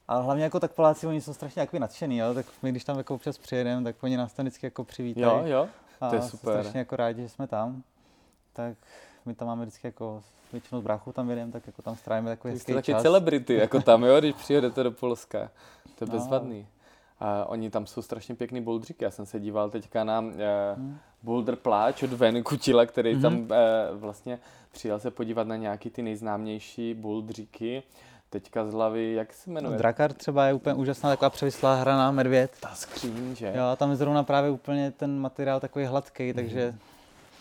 A 0.08 0.18
hlavně 0.20 0.44
jako 0.44 0.60
tak 0.60 0.72
Poláci, 0.72 1.08
oni 1.08 1.22
jsou 1.22 1.34
strašně 1.34 1.60
jako 1.60 1.80
nadšený, 1.80 2.18
jo? 2.18 2.34
tak 2.34 2.46
my 2.62 2.72
když 2.72 2.84
tam 2.84 2.98
jako 2.98 3.16
občas 3.16 3.38
přijedeme, 3.38 3.84
tak 3.84 3.96
oni 4.04 4.18
nás 4.18 4.34
tam 4.34 4.46
vždycky 4.46 4.66
jako 4.66 4.84
přivítají. 4.84 5.26
Jo, 5.26 5.58
jo. 5.58 5.68
a 6.02 6.10
to 6.10 6.16
je 6.16 6.22
jsou 6.22 6.38
super. 6.38 6.60
strašně 6.60 6.80
jako 6.80 6.96
rádi, 6.96 7.22
že 7.22 7.30
jsme 7.30 7.48
tam. 7.48 7.84
Tak 8.54 8.78
my 9.26 9.34
tam 9.36 9.48
máme 9.48 9.62
vždycky 9.66 9.88
jako 9.88 10.24
většinou 10.52 10.82
s 10.82 10.84
bráchou 10.84 11.12
tam 11.12 11.30
jedeme, 11.30 11.52
tak 11.52 11.68
jako 11.68 11.82
tam 11.82 11.96
strávíme 11.96 12.30
takový 12.30 12.54
hezký 12.54 12.74
taky 12.74 12.92
čas. 12.92 13.02
celebrity, 13.02 13.54
jako 13.56 13.82
tam, 13.82 14.04
jo, 14.04 14.20
když 14.20 14.36
přijedete 14.36 14.84
do 14.84 14.92
Polska. 14.92 15.52
To 15.96 16.06
je 16.06 16.08
No. 16.08 16.14
bezvadný. 16.14 16.68
A 17.20 17.46
oni 17.46 17.70
tam 17.70 17.86
jsou 17.86 18.02
strašně 18.02 18.36
pěkný 18.36 18.62
bouldříky. 18.62 19.04
Já 19.04 19.12
jsem 19.12 19.26
se 19.26 19.40
díval 19.40 19.70
teďka 19.70 20.04
na 20.04 20.24
eh, 20.38 20.74
Hmm. 20.76 20.98
Boulder 21.24 21.56
Pláč 21.56 22.04
od 22.04 22.14
Ven 22.14 22.44
Kutila, 22.44 22.86
který 22.86 23.14
Mhm. 23.14 23.22
tam 23.22 23.48
eh, 23.52 23.88
vlastně 23.94 24.40
přijel 24.72 25.00
se 25.00 25.12
podívat 25.12 25.48
na 25.48 25.56
nějaký 25.56 25.90
ty 25.90 26.02
nejznámější 26.02 26.94
bouldříky. 26.94 27.84
Teďka 28.30 28.66
z 28.66 28.74
hlavy, 28.74 29.14
jak 29.14 29.34
se 29.34 29.50
jmenuje? 29.52 29.78
Drakar 29.78 30.14
třeba 30.14 30.46
je 30.48 30.54
úplně 30.54 30.76
úžasná 30.76 31.10
taková 31.10 31.30
převislá 31.30 31.76
hra 31.76 31.98
na 31.98 32.12
medvěd. 32.12 32.52
Ta 32.60 32.70
skříň, 32.76 33.36
že? 33.36 33.54
Jo, 33.58 33.64
a 33.64 33.76
tam 33.76 33.90
je 33.90 33.96
zrovna 33.96 34.24
právě 34.24 34.52
úplně 34.52 34.92
ten 34.92 35.20
materiál 35.20 35.60
takový 35.60 35.86
hladký, 35.86 36.34
takže 36.34 36.76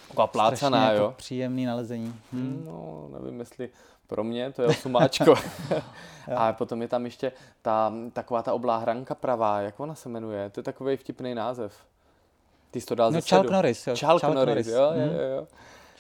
Taková 0.09 0.27
plácaná, 0.27 0.79
strašně 0.79 0.97
jo? 0.99 1.03
jako 1.05 1.15
příjemný 1.17 1.65
nalezení. 1.67 2.15
Hmm. 2.33 2.63
No, 2.67 3.09
nevím, 3.21 3.41
jestli 3.41 3.69
pro 4.09 4.25
mě 4.25 4.53
to 4.53 4.63
je 4.63 4.69
osumáčko. 4.69 5.35
a 6.37 6.53
potom 6.53 6.83
je 6.83 6.89
tam 6.89 7.05
ještě 7.05 7.33
ta, 7.63 7.93
taková 8.13 8.43
ta 8.43 8.55
obláhranka 8.55 9.15
pravá, 9.15 9.61
jak 9.61 9.81
ona 9.81 9.95
se 9.95 10.09
jmenuje? 10.09 10.51
To 10.51 10.61
je 10.61 10.65
takový 10.65 10.97
vtipný 10.97 11.35
název. 11.35 11.75
Ty 12.71 12.81
jsi 12.81 12.87
to 12.87 12.95
dal 12.95 13.11
No, 13.11 13.21
ze 13.21 13.29
sedu. 13.29 13.51
Norris, 13.51 13.87
jo. 13.87 13.95
Chalk 13.99 14.21
Chalk 14.21 14.35
Norris, 14.35 14.67
jo, 14.67 14.91
mhm. 14.97 15.03
jo, 15.03 15.21
jo. 15.37 15.47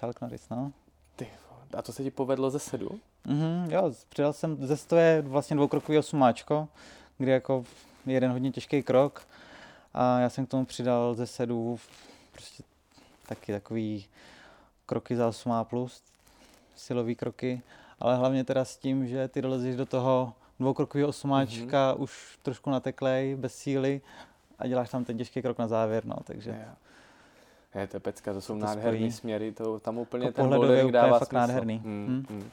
Chalk 0.00 0.20
Norris, 0.20 0.48
no. 0.48 0.72
Ty, 1.16 1.28
a 1.76 1.82
to 1.82 1.92
se 1.92 2.02
ti 2.02 2.10
povedlo 2.10 2.50
ze 2.50 2.58
sedu? 2.58 2.90
Mhm, 3.26 3.70
jo, 3.70 3.92
přidal 4.08 4.32
jsem, 4.32 4.66
ze 4.66 4.76
stoje 4.76 5.22
vlastně 5.22 5.56
dvoukrokový 5.56 5.98
osumáčko, 5.98 6.68
kdy 7.18 7.30
jako 7.30 7.64
jeden 8.06 8.32
hodně 8.32 8.50
těžký 8.50 8.82
krok 8.82 9.26
a 9.94 10.20
já 10.20 10.28
jsem 10.28 10.46
k 10.46 10.50
tomu 10.50 10.64
přidal 10.64 11.14
ze 11.14 11.26
sedu 11.26 11.78
prostě 12.32 12.62
taky 13.28 13.52
takový 13.52 14.06
kroky 14.86 15.16
za 15.16 15.28
8 15.28 15.52
plus, 15.62 16.02
silový 16.76 17.14
kroky, 17.14 17.62
ale 18.00 18.16
hlavně 18.16 18.44
teda 18.44 18.64
s 18.64 18.76
tím, 18.76 19.06
že 19.06 19.28
ty 19.28 19.42
dolezeš 19.42 19.76
do 19.76 19.86
toho 19.86 20.32
dvoukrokového 20.60 21.08
osumáčka 21.08 21.94
mm-hmm. 21.94 22.02
už 22.02 22.38
trošku 22.42 22.70
nateklej, 22.70 23.36
bez 23.36 23.54
síly 23.54 24.00
a 24.58 24.66
děláš 24.66 24.90
tam 24.90 25.04
ten 25.04 25.18
těžký 25.18 25.42
krok 25.42 25.58
na 25.58 25.68
závěr, 25.68 26.04
no, 26.04 26.16
takže 26.24 26.50
Je. 26.50 26.68
Je, 27.80 27.86
to 27.86 27.96
je 27.96 28.00
pecka, 28.00 28.32
to 28.32 28.40
jsou 28.40 28.58
To 28.58 28.66
nádherný 28.66 28.98
spojí. 28.98 29.12
směry, 29.12 29.52
to 29.52 29.80
tam 29.80 29.98
úplně 29.98 30.26
Jako 30.26 30.48
ten 30.48 30.54
úplně 30.58 30.92
dává 30.92 31.18
fakt 31.18 31.28
smysl. 31.28 31.34
nádherný. 31.40 31.80
Mm, 31.84 32.06
Hm. 32.30 32.34
mm. 32.34 32.50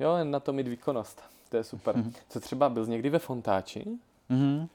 Jo, 0.00 0.16
jen 0.16 0.30
na 0.30 0.40
to 0.40 0.52
mít 0.52 0.68
výkonnost, 0.68 1.22
to 1.48 1.56
je 1.56 1.64
super. 1.64 1.96
Mhm. 1.96 2.12
Co 2.28 2.40
třeba, 2.40 2.68
byl 2.68 2.84
jsi 2.84 2.90
někdy 2.90 3.10
ve 3.10 3.18
Fontáči? 3.18 3.84
Mhm. 4.28 4.68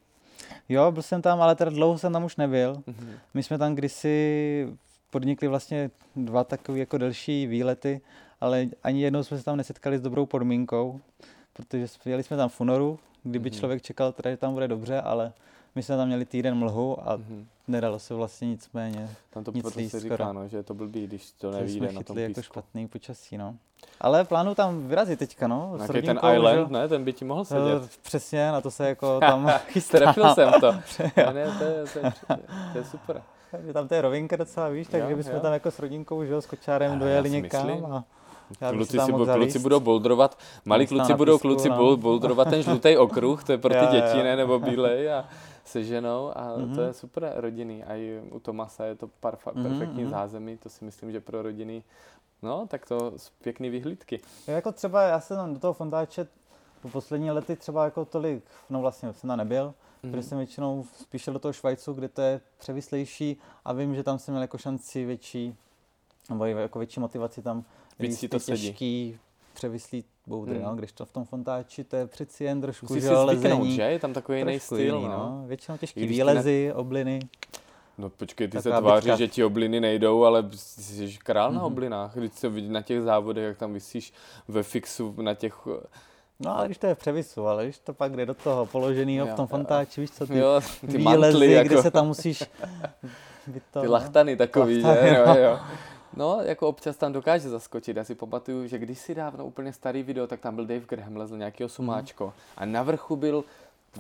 Jo, 0.70 0.92
byl 0.92 1.02
jsem 1.04 1.22
tam, 1.22 1.42
ale 1.42 1.56
teda 1.56 1.72
dlouho 1.72 1.98
jsem 1.98 2.14
tam 2.14 2.24
už 2.24 2.36
nebyl. 2.36 2.84
Mhm. 2.88 3.14
My 3.34 3.44
jsme 3.44 3.58
tam 3.58 3.76
kdysi 3.76 4.68
podnikli 5.10 5.48
vlastně 5.48 5.92
dva 6.16 6.44
takové 6.44 6.80
jako 6.80 6.98
delší 6.98 7.48
výlety, 7.48 8.02
ale 8.42 8.66
ani 8.84 9.02
jednou 9.02 9.24
jsme 9.24 9.38
se 9.38 9.44
tam 9.44 9.58
nesetkali 9.58 9.98
s 9.98 10.02
dobrou 10.02 10.26
podmínkou, 10.26 11.00
protože 11.54 11.86
jeli 12.06 12.24
jsme 12.24 12.38
tam 12.38 12.50
v 12.50 12.62
únoru, 12.62 13.00
kdyby 13.24 13.50
Mhm. 13.50 13.60
člověk 13.60 13.82
čekal, 13.82 14.12
teda, 14.12 14.30
že 14.32 14.38
tam 14.38 14.54
bude 14.54 14.68
dobře, 14.68 15.02
ale 15.02 15.34
my 15.76 15.84
jsme 15.84 15.98
tam 15.98 16.08
měli 16.08 16.26
týden 16.26 16.56
mlhu 16.56 17.10
a 17.10 17.16
Mhm. 17.16 17.48
nedalo 17.68 18.00
se 18.00 18.14
vlastně 18.14 18.48
nicméně. 18.48 19.10
Tam 19.30 19.44
to 19.44 19.52
Nic 19.52 19.62
proto 19.62 19.80
se 19.90 20.00
skoro. 20.00 20.16
říká, 20.18 20.34
no, 20.34 20.48
že 20.48 20.58
je 20.58 20.64
to 20.64 20.74
blbý, 20.74 21.08
když 21.08 21.32
to 21.32 21.52
nevíde 21.52 21.88
jsme 21.88 21.92
na 22.00 22.04
tom 22.04 22.18
jako 22.18 22.34
písku. 22.34 22.42
špatný 22.54 22.88
počasí, 22.88 23.38
no. 23.38 23.56
Ale 24.02 24.24
plánuju 24.26 24.56
tam 24.56 24.88
vyrazit 24.88 25.20
teďka, 25.20 25.48
no. 25.48 25.72
s 25.74 25.78
Nějaký 25.78 25.88
ten 25.94 25.96
rodinkou, 26.18 26.28
že 26.28 26.36
island, 26.38 26.72
ne, 26.72 26.88
ten 26.88 27.04
by 27.04 27.14
ti 27.14 27.26
mohl 27.26 27.46
sedět. 27.46 27.84
Eh, 27.86 27.90
Přesně, 28.02 28.52
na 28.52 28.62
to 28.62 28.72
se 28.72 28.88
jako 28.88 29.20
tam 29.20 29.50
chystám. 29.68 30.02
Trefil 30.02 30.34
jsem 30.36 30.52
to. 30.62 30.72
ne, 31.18 31.34
ne, 31.34 31.56
to, 31.58 31.64
je, 31.64 31.84
to, 31.94 32.00
je, 32.00 32.14
to 32.72 32.78
je 32.78 32.84
super. 32.86 33.22
Tam 33.74 33.88
to 33.88 33.96
je 33.96 34.02
rovinka 34.02 34.36
docela, 34.36 34.70
víš, 34.70 34.88
takže 34.88 35.16
bychom 35.16 35.40
tam 35.40 35.54
jako 35.54 35.72
s 35.72 35.80
rodinkou, 35.80 36.24
že 36.26 36.34
jo, 36.34 36.42
s 36.42 36.46
kočárem 36.46 37.00
dojeli 37.00 37.30
někam 37.30 37.66
myslím. 37.68 37.86
a 37.86 38.04
Kluci, 38.72 39.00
si, 39.00 39.12
kluci 39.34 39.60
budou 39.60 39.80
bouldrovat, 39.80 40.40
malí 40.66 40.88
kluci 40.88 41.14
budou 41.14 41.34
písku, 41.38 41.48
kluci 41.48 41.70
no. 41.70 41.98
bouldrovat 41.98 42.50
ten 42.50 42.64
žlutý 42.64 42.98
okruh, 42.98 43.44
to 43.44 43.52
je 43.52 43.58
pro 43.58 43.70
ty 43.74 43.80
jo, 43.86 43.88
děti, 43.92 44.18
jo. 44.18 44.24
ne, 44.24 44.36
nebo 44.36 44.60
bílej 44.60 45.14
a 45.14 45.26
se 45.66 45.84
ženou 45.84 46.32
a 46.38 46.58
Mhm. 46.58 46.76
to 46.76 46.82
je 46.82 46.94
super 46.94 47.34
rodinný. 47.36 47.84
A 47.84 47.96
i 47.96 48.22
u 48.32 48.40
Tomasa 48.40 48.86
je 48.86 48.96
to 48.96 49.08
parfa, 49.20 49.52
Mhm, 49.56 49.64
perfektní 49.64 50.02
mhm. 50.04 50.12
zázemí, 50.12 50.58
to 50.58 50.70
si 50.70 50.86
myslím, 50.86 51.12
že 51.12 51.20
pro 51.22 51.42
rodiny, 51.42 51.84
no, 52.42 52.68
tak 52.68 52.86
to 52.86 53.14
pěkný 53.44 53.70
vyhlídky. 53.70 54.20
Jo, 54.48 54.54
Jako 54.56 54.72
třeba 54.72 55.02
já 55.02 55.20
jsem 55.20 55.54
do 55.54 55.60
toho 55.60 55.74
fontáče 55.74 56.28
po 56.82 56.90
poslední 56.90 57.32
lety 57.32 57.56
třeba 57.56 57.86
jako 57.86 58.06
tolik, 58.06 58.44
no 58.70 58.82
vlastně 58.82 59.14
jsem 59.14 59.28
tam 59.28 59.38
nebyl, 59.38 59.74
Mhm. 60.04 60.12
protože 60.12 60.24
jsem 60.30 60.38
většinou 60.38 60.86
spíš 61.02 61.22
šel 61.22 61.34
do 61.34 61.40
toho 61.40 61.54
Švajcu, 61.54 61.94
kde 61.94 62.08
to 62.08 62.22
je 62.22 62.42
převislejší 62.58 63.38
a 63.66 63.74
vím, 63.74 63.96
že 63.96 64.04
tam 64.04 64.20
jsem 64.20 64.32
měl 64.34 64.42
jako 64.42 64.58
šanci 64.58 65.06
větší, 65.06 65.56
nebo 66.30 66.46
jako 66.46 66.80
větší 66.80 67.00
motivaci 67.00 67.42
tam 67.42 67.64
Víc 68.00 68.26
to 68.30 68.40
sedí. 68.40 68.62
těžký 68.68 69.18
převislý 69.54 70.04
boudry, 70.28 70.56
Hmm. 70.56 70.64
no, 70.64 70.76
když 70.76 70.92
to 70.92 71.06
v 71.06 71.12
tom 71.12 71.26
fontáči, 71.26 71.84
to 71.84 71.96
je 71.96 72.08
přeci 72.08 72.44
jen 72.44 72.62
trošku, 72.62 72.86
Musíš 72.90 73.04
si 73.04 73.10
zvyknout, 73.38 73.68
že? 73.68 73.82
Je 73.82 74.00
tam 74.00 74.14
takový 74.14 74.38
jiný 74.38 74.60
styl, 74.60 74.96
jiný, 74.96 75.04
no. 75.08 75.44
Většinou 75.48 75.78
těžký 75.78 76.00
když 76.00 76.18
ty 76.18 76.24
ne- 76.24 76.32
výlezy, 76.34 76.72
obliny. 76.74 77.20
No 77.98 78.10
počkej, 78.10 78.48
ty 78.48 78.62
se 78.62 78.72
tváříš, 78.72 79.14
že 79.14 79.28
ti 79.28 79.44
obliny 79.44 79.80
nejdou, 79.80 80.24
ale 80.24 80.44
jsi 80.56 81.18
král 81.24 81.52
na 81.52 81.58
Mhm. 81.58 81.66
oblinách. 81.66 82.16
Když 82.16 82.34
se 82.34 82.50
vidí 82.50 82.70
na 82.70 82.82
těch 82.82 83.02
závodech, 83.02 83.44
jak 83.44 83.58
tam 83.58 83.74
vysíš 83.74 84.14
ve 84.48 84.64
fixu 84.64 85.16
na 85.22 85.34
těch... 85.34 85.68
No 86.40 86.58
ale 86.58 86.66
když 86.66 86.78
to 86.78 86.88
je 86.88 86.96
v 86.96 86.98
převisu, 87.00 87.48
ale 87.48 87.64
když 87.64 87.78
to 87.80 87.94
pak 87.94 88.16
jde 88.16 88.26
do 88.26 88.34
toho 88.34 88.66
položeného 88.66 89.28
v 89.28 89.34
tom 89.34 89.48
fontáči, 89.48 90.02
víš 90.02 90.12
co, 90.12 90.28
ty 90.28 90.38
Jo, 90.38 90.62
ty 90.82 90.98
výlezy, 90.98 91.04
mantly, 91.34 91.52
jako, 91.52 91.68
kde 91.70 91.82
se 91.82 91.92
tam 91.92 92.08
musíš... 92.08 92.44
To, 93.72 93.80
ty 93.82 93.86
no. 93.88 93.94
lachtany 93.94 94.36
takový, 94.38 94.84
Lachtany, 94.84 95.10
že? 95.10 95.24
no. 95.26 95.36
Jo, 95.36 95.42
jo. 95.44 95.60
No, 96.18 96.40
jako 96.42 96.68
občas 96.68 96.98
tam 96.98 97.14
dokáže 97.14 97.50
zaskočit. 97.50 97.98
Já 97.98 98.04
si 98.04 98.16
pamatuju, 98.16 98.68
že 98.68 98.78
když 98.78 99.00
si 99.00 99.16
dávno 99.16 99.46
úplně 99.46 99.74
starý 99.74 100.04
video, 100.04 100.28
tak 100.28 100.40
tam 100.40 100.56
byl 100.56 100.66
Dave 100.66 100.86
Graham, 100.90 101.18
lezl 101.18 101.38
nějakého 101.38 101.70
sumáčko 101.70 102.34
a 102.58 102.66
na 102.66 102.84
vrchu 102.84 103.16
byl 103.16 103.44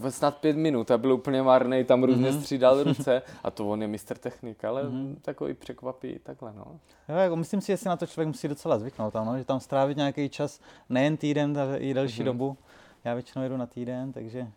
snad 0.10 0.38
pět 0.38 0.56
minut 0.58 0.91
a 0.91 0.97
byl 0.97 1.13
úplně 1.13 1.41
marný, 1.43 1.84
tam 1.84 2.03
různě 2.03 2.32
Mhm. 2.32 2.41
střídal 2.41 2.84
ruce 2.84 3.21
a 3.43 3.51
to 3.51 3.69
on 3.69 3.82
je 3.82 3.88
mistr 3.88 4.17
technik, 4.17 4.65
ale 4.65 4.84
Mhm. 4.84 5.17
takový 5.21 5.53
překvapí 5.53 6.19
takhle, 6.23 6.53
no. 6.53 6.65
Jo, 7.10 7.15
jako 7.15 7.36
myslím 7.36 7.62
si, 7.62 7.67
že 7.67 7.77
si 7.77 7.88
na 7.88 7.97
to 7.97 8.06
člověk 8.08 8.27
musí 8.27 8.47
docela 8.47 8.80
zvyknout, 8.80 9.13
tam, 9.13 9.25
no, 9.25 9.38
že 9.38 9.45
tam 9.45 9.60
strávit 9.60 9.97
nějaký 9.97 10.30
čas, 10.30 10.60
nejen 10.89 11.17
týden, 11.17 11.58
ale 11.60 11.77
i 11.77 11.93
delší 11.93 12.21
Mhm. 12.21 12.25
dobu. 12.25 12.58
Já 13.03 13.13
většinou 13.13 13.43
jedu 13.43 13.58
na 13.58 13.65
týden, 13.65 14.12
takže 14.13 14.47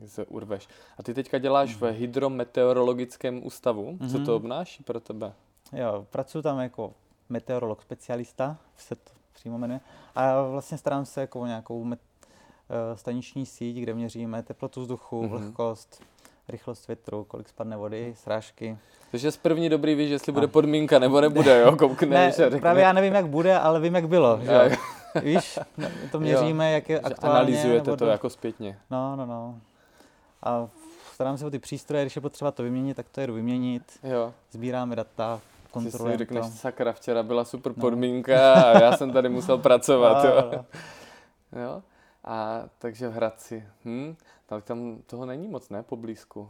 že 0.00 0.08
se 0.08 0.24
urveš. 0.24 0.68
A 0.98 1.02
ty 1.02 1.14
teďka 1.14 1.38
děláš 1.38 1.76
v 1.76 1.90
hydrometeorologickém 1.92 3.46
ústavu. 3.46 3.98
Co 4.10 4.12
to 4.12 4.18
Mhm. 4.18 4.30
obnáší 4.30 4.82
pro 4.82 5.00
tebe? 5.00 5.32
Jo, 5.72 6.06
pracuji 6.10 6.42
tam 6.42 6.58
jako 6.60 6.92
meteorolog 7.28 7.82
specialista, 7.82 8.56
se 8.76 8.94
to 8.94 9.10
přímo 9.32 9.58
jmenuje. 9.58 9.80
A 10.14 10.42
vlastně 10.42 10.78
starám 10.78 11.04
se 11.04 11.20
jako 11.20 11.40
o 11.40 11.46
nějakou 11.46 11.84
met, 11.84 11.98
eh, 12.70 12.96
staniční 12.96 13.46
síť, 13.46 13.76
kde 13.76 13.94
měříme 13.94 14.42
teplotu 14.42 14.80
vzduchu, 14.80 15.22
Mhm. 15.22 15.30
vlhkost, 15.30 16.02
rychlost 16.48 16.86
větru, 16.86 17.24
kolik 17.24 17.48
spadne 17.48 17.76
vody, 17.76 18.14
srážky. 18.16 18.78
Takže 19.10 19.32
z 19.32 19.36
první 19.36 19.68
dobrý 19.68 19.94
víš, 19.94 20.10
jestli 20.10 20.32
bude 20.32 20.46
podmínka 20.46 20.98
nebo 20.98 21.20
nebude, 21.20 21.60
jo? 21.60 21.76
Koukneš 21.78 22.10
ne, 22.10 22.26
a 22.26 22.30
řekneš. 22.30 22.60
právě 22.60 22.82
já 22.82 22.92
nevím, 22.92 23.14
jak 23.14 23.26
bude, 23.26 23.58
ale 23.58 23.80
vím, 23.80 23.94
jak 23.94 24.08
bylo. 24.08 24.38
Že? 24.42 24.52
Jo. 24.52 24.60
jo. 24.70 24.76
Víš, 25.22 25.58
to 26.12 26.20
měříme, 26.20 26.72
jak 26.72 26.88
je 26.88 27.00
aktuálně. 27.00 27.38
analyzujete 27.38 27.84
nebo 27.90 27.96
to 27.96 28.06
jako 28.06 28.30
zpětně. 28.30 28.78
No, 28.90 29.16
no, 29.16 29.26
no. 29.26 29.58
A 30.42 30.68
starám 31.14 31.38
se 31.38 31.46
o 31.46 31.50
ty 31.50 31.58
přístroje, 31.58 32.04
když 32.04 32.16
je 32.16 32.22
potřeba 32.22 32.50
to 32.50 32.62
vyměnit, 32.62 32.94
tak 32.94 33.06
to 33.08 33.20
jedu 33.20 33.34
vyměnit. 33.34 33.82
Jo. 34.02 34.34
Sbíráme 34.50 34.96
data, 34.96 35.40
Ty 35.72 35.78
si 35.80 35.84
kontrolujeme 35.90 36.18
řekneš, 36.18 36.46
to. 36.46 36.52
sakra, 36.52 36.92
včera 36.92 37.22
byla 37.22 37.44
super 37.44 37.72
No. 37.76 37.80
podmínka 37.80 38.52
a 38.62 38.82
já 38.82 38.96
jsem 38.96 39.12
tady 39.12 39.28
musel 39.28 39.58
pracovat, 39.68 40.24
No, 40.24 40.30
jo. 40.30 40.50
no, 40.52 40.64
no. 41.52 41.60
jo. 41.62 41.82
A 42.24 42.62
takže 42.78 43.08
v 43.08 43.12
Hradci, 43.12 43.64
hm? 43.84 44.16
tak 44.46 44.64
tam 44.64 44.98
toho 45.06 45.26
není 45.26 45.48
moc, 45.48 45.68
ne, 45.70 45.82
poblízku. 45.82 46.48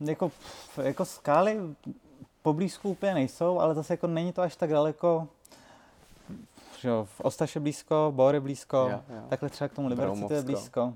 Jako, 0.00 0.32
jako 0.82 1.04
skály 1.04 1.58
poblízku 2.42 2.90
úplně 2.90 3.14
nejsou, 3.14 3.58
ale 3.60 3.74
zase 3.74 3.92
jako 3.92 4.06
není 4.06 4.32
to 4.32 4.42
až 4.42 4.56
tak 4.56 4.70
daleko. 4.70 5.28
Že 6.80 6.88
jo, 6.88 7.04
v 7.10 7.20
Ostaše 7.20 7.60
blízko, 7.60 8.12
Bor 8.14 8.34
je 8.34 8.40
blízko, 8.40 8.76
Jo, 8.76 9.00
jo. 9.16 9.22
takhle 9.28 9.48
třeba 9.48 9.68
k 9.68 9.72
tomu 9.72 9.88
Liberci 9.88 10.24
to 10.28 10.34
je 10.34 10.42
blízko. 10.42 10.94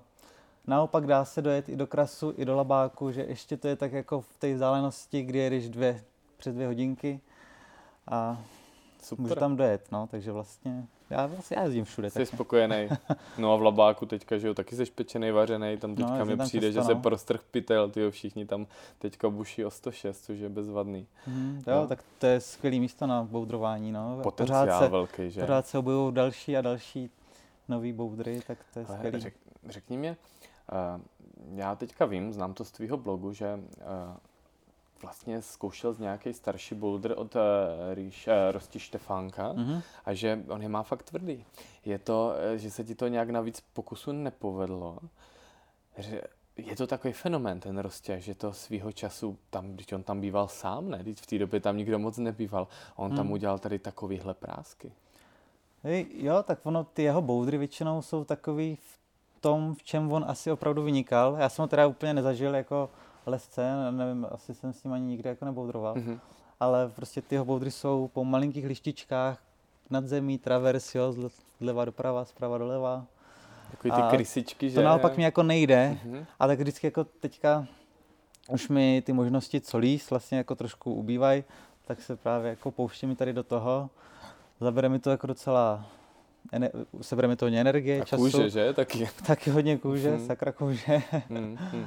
Naopak 0.66 1.07
dá 1.07 1.24
se 1.24 1.42
dojet 1.42 1.68
i 1.68 1.76
do 1.76 1.87
Krasu, 1.87 2.35
i 2.37 2.44
do 2.44 2.57
Labáku, 2.57 3.12
že 3.12 3.22
ještě 3.24 3.57
to 3.57 3.68
je 3.68 3.76
tak 3.76 3.92
jako 3.92 4.20
v 4.20 4.37
té 4.38 4.54
vzdálenosti, 4.54 5.22
kdy 5.22 5.38
jedeš 5.38 5.68
dvě, 5.68 6.04
přes 6.38 6.55
dvě 6.55 6.66
hodinky 6.66 7.20
a 8.11 8.42
Super. 9.03 9.22
můžu 9.22 9.35
tam 9.35 9.57
dojet, 9.57 9.92
no, 9.92 10.07
takže 10.11 10.33
vlastně 10.33 10.87
já 11.11 11.27
vlastně 11.27 11.57
já 11.57 11.62
jezdím 11.64 11.85
všude. 11.85 12.11
Jsi 12.11 12.18
Tak 12.18 12.29
spokojený. 12.29 12.88
No 13.38 13.53
a 13.53 13.57
v 13.57 13.62
Labáku 13.62 14.07
teďka, 14.07 14.38
že 14.38 14.48
jo, 14.48 14.55
taky 14.55 14.77
jsi 14.77 14.85
pečený, 14.87 15.31
vařený, 15.31 15.77
tam 15.77 15.90
No, 15.90 15.96
teďka 15.96 16.16
jezdím 16.18 16.38
mi 16.38 16.44
přijde, 16.44 16.66
často, 16.72 16.81
že 16.81 16.87
se 16.87 16.94
no. 16.94 17.01
prostrh 17.01 17.40
pytel, 17.51 17.90
ty 17.90 18.11
všichni 18.11 18.46
tam 18.46 18.66
teďka 18.98 19.31
buší 19.31 19.64
o 19.64 19.70
106, 19.70 20.24
což 20.24 20.38
je 20.38 20.48
bezvadný. 20.48 21.07
Mhm, 21.27 21.62
jo, 21.66 21.74
No. 21.81 21.87
tak 21.87 22.05
to 22.18 22.27
je 22.27 22.40
skvělé 22.40 22.79
místo 22.79 23.07
na 23.07 23.22
boudrování, 23.22 23.92
no. 23.92 24.18
Potenciál 24.22 24.64
pořád 24.66 24.79
se, 24.79 24.88
velký, 24.88 25.31
že? 25.31 25.40
pořád 25.40 25.66
se 25.66 25.79
objevují 25.79 26.14
další 26.14 26.57
a 26.57 26.61
další 26.61 27.11
nový 27.68 27.92
boudry, 27.92 28.40
tak 28.46 28.59
to 28.72 28.79
je 28.79 28.87
Ale 28.87 28.96
skvělý. 28.96 29.20
řek, 29.20 29.35
řekni 29.68 29.96
mě, 29.96 30.16
uh, 30.96 31.01
já 31.59 31.74
teďka 31.74 32.05
vím, 32.05 32.33
znám 32.33 32.55
to 32.55 32.64
z 32.64 32.70
tvýho 32.70 32.96
blogu, 32.96 33.33
že 33.33 33.55
uh, 33.55 34.16
vlastně 35.02 35.42
zkoušel 35.42 35.92
z 35.92 35.98
nějaký 35.98 36.32
starší 36.34 36.74
boulder 36.74 37.14
od 37.16 37.34
uh, 37.34 37.40
Rýš, 37.94 38.26
uh, 38.26 38.32
Rosti 38.52 38.78
Štefánka 38.80 39.52
Mhm. 39.52 39.80
a 40.04 40.14
že 40.14 40.44
on 40.48 40.62
je 40.62 40.68
má 40.68 40.82
fakt 40.82 41.02
tvrdý. 41.02 41.44
Je 41.84 41.98
to, 41.98 42.32
eh, 42.54 42.58
že 42.58 42.70
se 42.70 42.84
ti 42.84 42.94
to 42.94 43.08
nějak 43.08 43.30
navíc 43.30 43.61
pokusu 43.72 44.12
nepovedlo. 44.12 44.98
Že 45.98 46.22
je 46.56 46.76
to 46.76 46.87
takový 46.87 47.12
fenomén, 47.12 47.61
ten 47.61 47.78
Rostě, 47.78 48.20
že 48.20 48.34
to 48.34 48.52
svýho 48.52 48.92
času, 48.92 49.38
tam, 49.50 49.72
když 49.72 49.92
on 49.92 50.02
tam 50.02 50.20
býval 50.20 50.48
sám, 50.48 50.90
ne? 50.90 51.04
Teď 51.04 51.18
v 51.20 51.26
té 51.26 51.38
době 51.38 51.61
tam 51.61 51.76
nikdo 51.76 51.98
moc 51.98 52.18
nebýval. 52.18 52.68
On 52.96 53.11
tam 53.16 53.24
Hmm. 53.26 53.32
udělal 53.32 53.58
tady 53.58 53.78
takovýhle 53.78 54.34
prásky. 54.34 54.92
Hej, 55.82 56.06
Jo, 56.14 56.42
tak 56.42 56.58
ono, 56.66 56.84
ty 56.84 57.02
jeho 57.02 57.22
boudry 57.22 57.58
většinou 57.58 58.02
jsou 58.02 58.24
takový 58.24 58.76
v 58.76 58.98
tom, 59.40 59.74
v 59.74 59.82
čem 59.82 60.12
on 60.12 60.24
asi 60.28 60.50
opravdu 60.50 60.82
vynikal. 60.82 61.37
Já 61.38 61.48
jsem 61.48 61.62
ho 61.62 61.66
teda 61.68 61.87
úplně 61.87 62.14
nezažil 62.14 62.54
jako 62.54 62.90
lesce, 63.29 63.91
nevím, 63.91 64.27
asi 64.31 64.55
jsem 64.55 64.73
s 64.73 64.85
ním 64.85 64.93
ani 64.93 65.07
nikdy 65.07 65.29
jako 65.29 65.45
neboudroval, 65.45 65.95
Mhm. 65.95 66.21
ale 66.61 66.88
prostě 66.88 67.23
ty 67.23 67.35
jeho 67.35 67.45
boudry 67.45 67.71
jsou 67.71 68.11
po 68.12 68.25
malinkých 68.25 68.67
lištičkách, 68.67 69.38
nad 69.91 70.05
zemí, 70.07 70.38
travers, 70.38 70.95
jo, 70.95 71.11
zle- 71.12 71.31
zleva 71.61 71.85
doprava, 71.85 72.25
zprava 72.25 72.59
doleva. 72.59 73.05
Takový 73.71 73.91
ty 73.91 74.03
A 74.03 74.11
krysičky, 74.11 74.71
že? 74.71 74.75
To 74.75 74.83
naopak 74.83 75.17
mi 75.17 75.23
jako 75.23 75.43
nejde, 75.43 75.99
Mhm. 76.05 76.27
a 76.41 76.47
tak 76.47 76.59
vždycky 76.59 76.87
jako 76.87 77.05
teďka 77.05 77.67
už 78.49 78.69
mi 78.69 79.03
ty 79.07 79.12
možnosti 79.12 79.61
co 79.61 79.79
líst 79.79 80.11
vlastně 80.11 80.38
jako 80.38 80.55
trošku 80.55 80.95
ubývají, 80.95 81.45
tak 81.87 82.03
se 82.03 82.17
právě 82.17 82.51
jako 82.51 82.71
pouští 82.71 83.07
mi 83.07 83.17
tady 83.17 83.33
do 83.33 83.43
toho. 83.43 83.91
Zabere 84.61 84.88
mi 84.88 84.99
to 84.99 85.11
jako 85.11 85.27
docela, 85.27 85.87
sebere 87.01 87.29
mi 87.29 87.37
to 87.37 87.45
hodně 87.45 87.61
energie, 87.61 88.03
A 88.03 88.05
času, 88.05 88.23
kůže, 88.23 88.51
že? 88.51 88.73
Taky. 88.73 89.09
taky 89.27 89.51
hodně 89.51 89.79
kůže, 89.79 90.11
Mhm. 90.11 90.27
sakra 90.27 90.53
kůže. 90.53 91.03
Hmm, 91.29 91.57
hmm. 91.61 91.87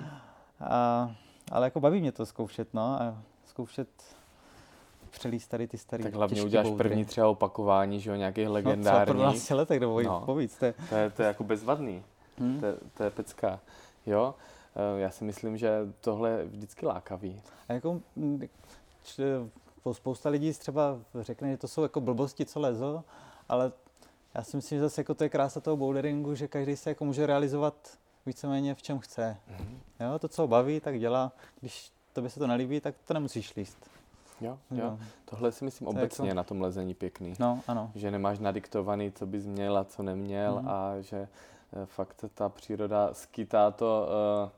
A, 0.60 1.12
ale 1.52 1.68
jako 1.68 1.80
baví 1.80 2.02
mě 2.02 2.12
to 2.12 2.26
zkoušet, 2.26 2.74
no, 2.74 2.82
a 3.02 3.18
zkoušet 3.46 3.88
přelíst 5.10 5.50
tady 5.50 5.68
ty 5.68 5.78
starý 5.78 6.04
Tak 6.04 6.14
hlavně 6.14 6.44
uděláš 6.44 6.68
boudry. 6.68 6.90
první 6.90 7.06
třeba 7.06 7.28
opakování, 7.28 8.00
že 8.00 8.10
jo, 8.10 8.16
nějakých 8.16 8.46
no, 8.48 8.52
třeba 8.52 8.70
legendárních. 8.72 9.52
letech, 9.52 9.80
nebo 9.80 10.02
No. 10.02 10.22
povíc, 10.26 10.58
to 10.58 10.66
je, 10.66 10.74
To 10.90 10.96
je, 10.96 11.10
to 11.10 11.22
je 11.22 11.28
jako 11.28 11.44
bezvadný. 11.44 12.04
hm. 12.40 12.60
To, 12.60 12.66
je- 12.66 12.76
to 12.94 13.04
je 13.04 13.10
pecka. 13.10 13.60
Jo, 14.06 14.36
Eh, 14.76 15.00
já 15.02 15.12
si 15.12 15.24
myslím, 15.24 15.58
že 15.58 15.80
tohle 16.02 16.30
je 16.30 16.46
vždycky 16.46 16.86
lákavý. 16.86 17.42
A 17.70 17.74
jako 17.74 18.02
mm, 18.16 18.42
po- 19.84 19.94
spousta 19.94 20.30
lidí 20.30 20.54
třeba 20.54 21.00
řekne, 21.20 21.52
že 21.52 21.58
to 21.58 21.68
jsou 21.68 21.84
jako 21.84 22.02
blbosti, 22.02 22.46
co 22.46 22.60
lezou, 22.60 23.02
ale 23.50 23.72
já 24.34 24.44
si 24.44 24.58
myslím, 24.58 24.78
že 24.78 24.82
zase 24.82 25.02
jako 25.02 25.14
to 25.14 25.24
je 25.24 25.30
krása 25.30 25.60
toho 25.60 25.78
boulderingu, 25.78 26.36
že 26.36 26.48
každý 26.48 26.76
se 26.76 26.90
jako 26.90 27.06
může 27.06 27.26
realizovat 27.26 27.74
víceméně 28.26 28.76
v 28.76 28.82
čem 28.82 29.00
chce. 29.00 29.38
Mhm. 29.48 29.80
Jo, 30.00 30.20
to, 30.20 30.28
co 30.28 30.42
ho 30.42 30.48
baví, 30.48 30.80
tak 30.80 31.00
dělá. 31.00 31.32
Když 31.60 31.92
tobě 32.14 32.30
se 32.30 32.40
to 32.40 32.48
nelíbí, 32.48 32.80
tak 32.82 32.96
to 33.08 33.14
nemusíš 33.14 33.56
líst. 33.56 33.90
Jo, 34.42 34.58
jo. 34.72 34.78
Jo. 34.86 35.00
Tohle 35.26 35.52
si 35.52 35.66
myslím 35.66 35.86
To 35.86 35.92
obecně 35.92 36.28
jako- 36.30 36.36
na 36.38 36.44
tom 36.44 36.62
lezení 36.62 36.94
pěkný. 36.94 37.34
No, 37.40 37.60
ano. 37.68 37.92
Že 37.96 38.12
nemáš 38.12 38.40
nadiktovaný, 38.40 39.12
co 39.12 39.26
bys 39.26 39.46
měl 39.46 39.78
a 39.78 39.84
co 39.84 40.04
neměl 40.04 40.56
Mhm. 40.56 40.70
a 40.70 41.02
že 41.02 41.18
eh, 41.74 41.86
fakt 41.86 42.26
ta 42.34 42.50
příroda 42.50 43.14
skýtá 43.14 43.72
to, 43.72 44.08
eh, 44.48 44.52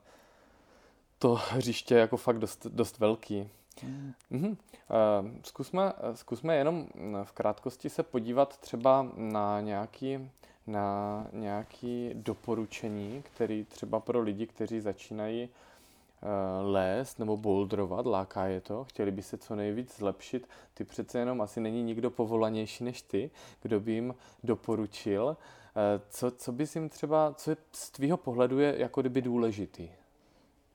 to 1.18 1.34
hřiště 1.50 1.94
jako 1.94 2.16
fakt 2.16 2.38
dost, 2.38 2.66
dost 2.66 2.98
velký. 2.98 3.48
Mm. 3.82 4.12
Mhm. 4.30 4.56
Eh, 4.90 5.40
Zkusme, 5.44 5.92
zkusme 6.14 6.56
jenom 6.56 6.86
mm, 6.94 7.16
v 7.24 7.32
krátkosti 7.32 7.90
se 7.90 8.02
podívat 8.02 8.58
třeba 8.58 9.06
na 9.16 9.60
nějaký, 9.60 10.30
na 10.66 11.26
nějaký 11.32 12.10
doporučení, 12.14 13.22
který 13.22 13.64
třeba 13.64 14.00
pro 14.00 14.20
lidi, 14.20 14.46
kteří 14.46 14.80
začínají 14.80 15.48
eh, 15.48 16.26
lézt 16.62 17.18
nebo 17.18 17.36
bouldrovat, 17.36 18.06
láká 18.06 18.46
je 18.46 18.60
to, 18.60 18.84
chtěli 18.84 19.10
by 19.10 19.22
se 19.22 19.38
co 19.38 19.56
nejvíc 19.56 19.96
zlepšit. 19.96 20.48
Ty 20.74 20.84
přece 20.84 21.18
jenom 21.18 21.40
asi 21.40 21.60
není 21.60 21.82
nikdo 21.82 22.10
povolanější 22.10 22.84
než 22.84 23.02
ty, 23.02 23.30
kdo 23.62 23.80
by 23.80 23.92
jim 23.92 24.14
doporučil. 24.44 25.36
Eh, 25.76 26.00
Co, 26.10 26.30
co 26.30 26.52
bys 26.52 26.76
jim 26.76 26.88
třeba, 26.88 27.34
co 27.36 27.50
je 27.50 27.56
z 27.72 27.90
tvýho 27.90 28.16
pohledu 28.16 28.58
je 28.58 28.74
jako 28.78 29.00
kdyby 29.00 29.22
důležitý? 29.22 29.88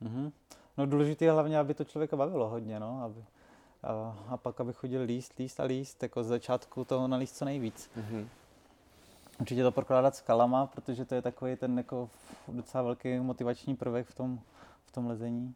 Mhm. 0.01 0.31
No 0.77 0.85
důležité 0.85 1.25
je 1.25 1.31
hlavně, 1.31 1.59
aby 1.59 1.73
to 1.73 1.83
člověka 1.83 2.17
bavilo 2.17 2.49
hodně, 2.49 2.79
no, 2.79 3.01
aby, 3.03 3.23
a, 3.83 4.17
a 4.27 4.37
pak, 4.37 4.61
aby 4.61 4.73
chodil 4.73 5.01
líst, 5.01 5.33
líst 5.39 5.59
a 5.59 5.63
líst, 5.63 6.03
jako 6.03 6.23
z 6.23 6.27
začátku 6.27 6.85
toho 6.85 7.07
nalíst 7.07 7.35
co 7.37 7.45
nejvíc. 7.45 7.89
Mhm. 7.95 8.29
Určitě 9.39 9.63
to 9.63 9.71
prokládat 9.71 10.15
skalama, 10.15 10.67
protože 10.67 11.05
to 11.05 11.15
je 11.15 11.21
takový 11.21 11.55
ten 11.55 11.77
jako 11.77 12.09
docela 12.47 12.83
velký 12.83 13.19
motivační 13.19 13.75
prvek 13.75 14.07
v 14.07 14.15
tom, 14.15 14.39
v 14.85 14.91
tom 14.91 15.07
lezení. 15.07 15.55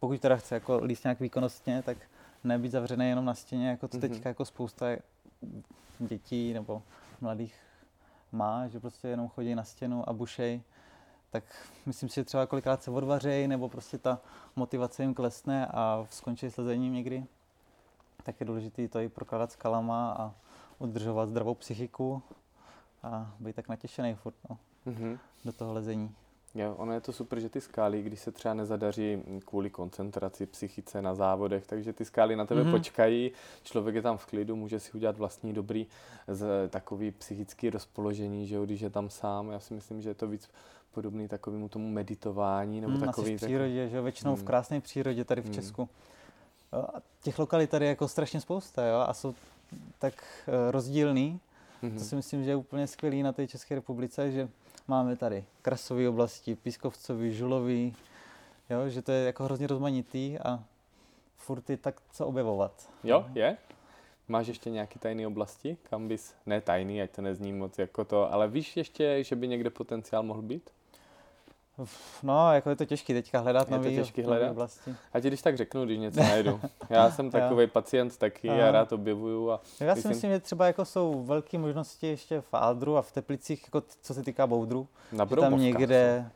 Pokud 0.00 0.20
teda 0.20 0.36
chce 0.36 0.54
jako 0.54 0.76
líst 0.84 1.04
nějak 1.04 1.20
výkonnostně, 1.20 1.82
tak 1.82 1.96
nebýt 2.44 2.72
zavřený 2.72 3.08
jenom 3.08 3.24
na 3.24 3.34
stěně, 3.34 3.68
jako 3.68 3.88
to 3.88 3.96
Mhm. 3.98 4.08
teďka 4.08 4.28
jako 4.28 4.44
spousta 4.44 4.86
dětí 5.98 6.52
nebo 6.52 6.82
mladých 7.20 7.54
má, 8.32 8.68
že 8.68 8.80
prostě 8.80 9.08
jenom 9.08 9.28
chodí 9.28 9.54
na 9.54 9.64
stěnu 9.64 10.08
a 10.08 10.12
bušej, 10.12 10.62
tak 11.30 11.44
myslím 11.86 12.08
si, 12.08 12.14
že 12.14 12.24
třeba 12.24 12.46
kolikrát 12.46 12.82
se 12.82 12.90
odvařejí, 12.90 13.48
nebo 13.48 13.68
prostě 13.68 13.98
ta 13.98 14.20
motivace 14.56 15.02
jim 15.02 15.14
klesne 15.14 15.66
a 15.66 16.06
skončí 16.10 16.46
s 16.50 16.56
lezením 16.56 16.92
někdy. 16.92 17.24
Tak 18.22 18.40
je 18.40 18.46
důležité 18.46 18.88
to 18.88 18.98
i 19.00 19.08
prokládat 19.08 19.52
skalama 19.52 20.12
a 20.12 20.34
udržovat 20.78 21.28
zdravou 21.28 21.54
psychiku 21.54 22.22
a 23.02 23.34
být 23.40 23.56
tak 23.56 23.68
natěšený 23.68 24.14
furt 24.14 24.34
no, 24.50 24.58
Mhm. 24.86 25.18
do 25.44 25.52
toho 25.52 25.72
lezení. 25.72 26.14
Jo, 26.54 26.74
ono 26.78 26.92
je 26.92 27.00
to 27.00 27.12
super, 27.12 27.40
že 27.40 27.48
ty 27.48 27.60
skály, 27.60 28.02
když 28.02 28.20
se 28.20 28.32
třeba 28.32 28.54
nezadaří 28.54 29.22
kvůli 29.44 29.70
koncentraci, 29.70 30.46
psychice 30.46 31.02
na 31.02 31.14
závodech, 31.14 31.66
takže 31.66 31.92
ty 31.92 32.04
skály 32.04 32.36
na 32.36 32.46
tebe 32.46 32.60
Mhm. 32.60 32.70
mm-hmm. 32.70 32.76
počkají, 32.78 33.30
člověk 33.62 33.94
je 33.96 34.02
tam 34.02 34.16
v 34.18 34.26
klidu, 34.26 34.56
může 34.56 34.80
si 34.80 34.92
udělat 34.92 35.18
vlastní 35.18 35.52
dobrý 35.52 35.86
z, 36.28 36.46
takový 36.70 37.10
psychický 37.10 37.70
rozpoložení, 37.70 38.46
že 38.46 38.54
jo, 38.54 38.64
když 38.64 38.80
je 38.80 38.90
tam 38.90 39.10
sám. 39.10 39.50
Já 39.50 39.60
si 39.60 39.74
myslím, 39.74 40.02
že 40.02 40.08
je 40.10 40.14
to 40.14 40.28
víc 40.28 40.50
podobný 40.94 41.28
takovému 41.28 41.68
tomu 41.68 41.88
meditování, 41.90 42.80
nebo 42.80 42.92
Hmm, 42.92 43.00
takový... 43.06 43.34
asi 43.34 43.36
v 43.36 43.46
přírodě, 43.46 43.88
že 43.88 43.96
jo, 43.96 44.02
většinou 44.02 44.34
v 44.34 44.38
Hmm. 44.38 44.46
krásné 44.46 44.80
přírodě 44.80 45.24
tady 45.24 45.40
v 45.40 45.44
Hmm. 45.44 45.54
Česku. 45.54 45.88
A 46.72 47.00
těch 47.22 47.38
lokalit 47.38 47.70
tady 47.70 47.84
je 47.84 47.88
jako 47.88 48.08
strašně 48.08 48.40
spousta, 48.40 48.86
jo, 48.86 48.98
a 48.98 49.14
jsou 49.14 49.34
tak 49.98 50.14
eh, 50.48 50.70
rozdílný. 50.70 51.40
Mhm. 51.82 51.98
To 51.98 52.04
si 52.04 52.16
myslím, 52.16 52.44
že 52.44 52.50
je 52.50 52.56
úplně 52.56 52.86
skvělý 52.86 53.22
na 53.22 53.32
té 53.32 53.46
České 53.46 53.74
republice, 53.74 54.30
že 54.30 54.48
máme 54.88 55.16
tady 55.16 55.44
krasové 55.62 56.08
oblasti, 56.08 56.54
pískovcový, 56.56 57.34
žulový, 57.34 57.94
jo, 58.70 58.88
že 58.88 59.02
to 59.02 59.12
je 59.12 59.24
jako 59.24 59.44
hrozně 59.44 59.66
rozmanitý 59.66 60.38
a 60.38 60.64
furt 61.36 61.70
je 61.70 61.76
tak 61.76 62.02
co 62.12 62.26
objevovat. 62.26 62.90
Jo, 63.04 63.26
je? 63.34 63.56
Máš 64.28 64.46
ještě 64.46 64.70
nějaké 64.70 64.98
tajné 64.98 65.26
oblasti, 65.26 65.76
kam 65.82 66.08
bys, 66.08 66.34
ne 66.46 66.60
tajný, 66.60 67.02
ať 67.02 67.10
to 67.10 67.22
nezní 67.22 67.52
moc 67.52 67.78
jako 67.78 68.04
to, 68.04 68.32
ale 68.32 68.48
víš 68.48 68.76
ještě, 68.76 69.24
že 69.24 69.36
by 69.36 69.48
někde 69.48 69.70
potenciál 69.70 70.22
mohl 70.22 70.42
být? 70.42 70.70
No, 72.22 72.52
jako 72.54 72.70
je 72.70 72.76
to 72.76 72.84
těžké 72.84 73.14
teďka 73.14 73.38
hledat 73.40 73.60
Je 73.68 73.76
to 73.78 73.82
nový, 73.82 73.96
těžký 73.96 74.22
nový 74.22 74.30
hledat? 74.32 74.50
oblasti. 74.50 74.94
A 75.12 75.20
ti 75.20 75.28
když 75.28 75.42
tak 75.42 75.56
řeknu, 75.56 75.84
když 75.84 75.98
něco 75.98 76.20
najdu. 76.20 76.60
Já 76.90 77.10
jsem 77.10 77.30
takový 77.30 77.66
pacient 77.66 78.16
taky, 78.16 78.46
já 78.48 78.54
Aha. 78.54 78.70
rád 78.70 78.92
objevuju 78.92 79.50
a 79.50 79.60
Já 79.80 79.94
si 79.94 79.98
Myslím- 79.98 80.10
myslím, 80.14 80.30
že 80.30 80.40
třeba 80.40 80.66
jako 80.66 80.84
jsou 80.84 81.22
velké 81.24 81.58
možnosti 81.58 82.06
ještě 82.06 82.40
v 82.40 82.48
Ádru 82.52 82.96
a 82.96 83.02
v 83.02 83.12
Teplicích, 83.12 83.62
jako 83.64 83.82
co 84.02 84.14
se 84.14 84.22
týká 84.22 84.46
boudru, 84.46 84.88
na 85.12 85.26
tam 85.26 85.58
někde... 85.58 86.30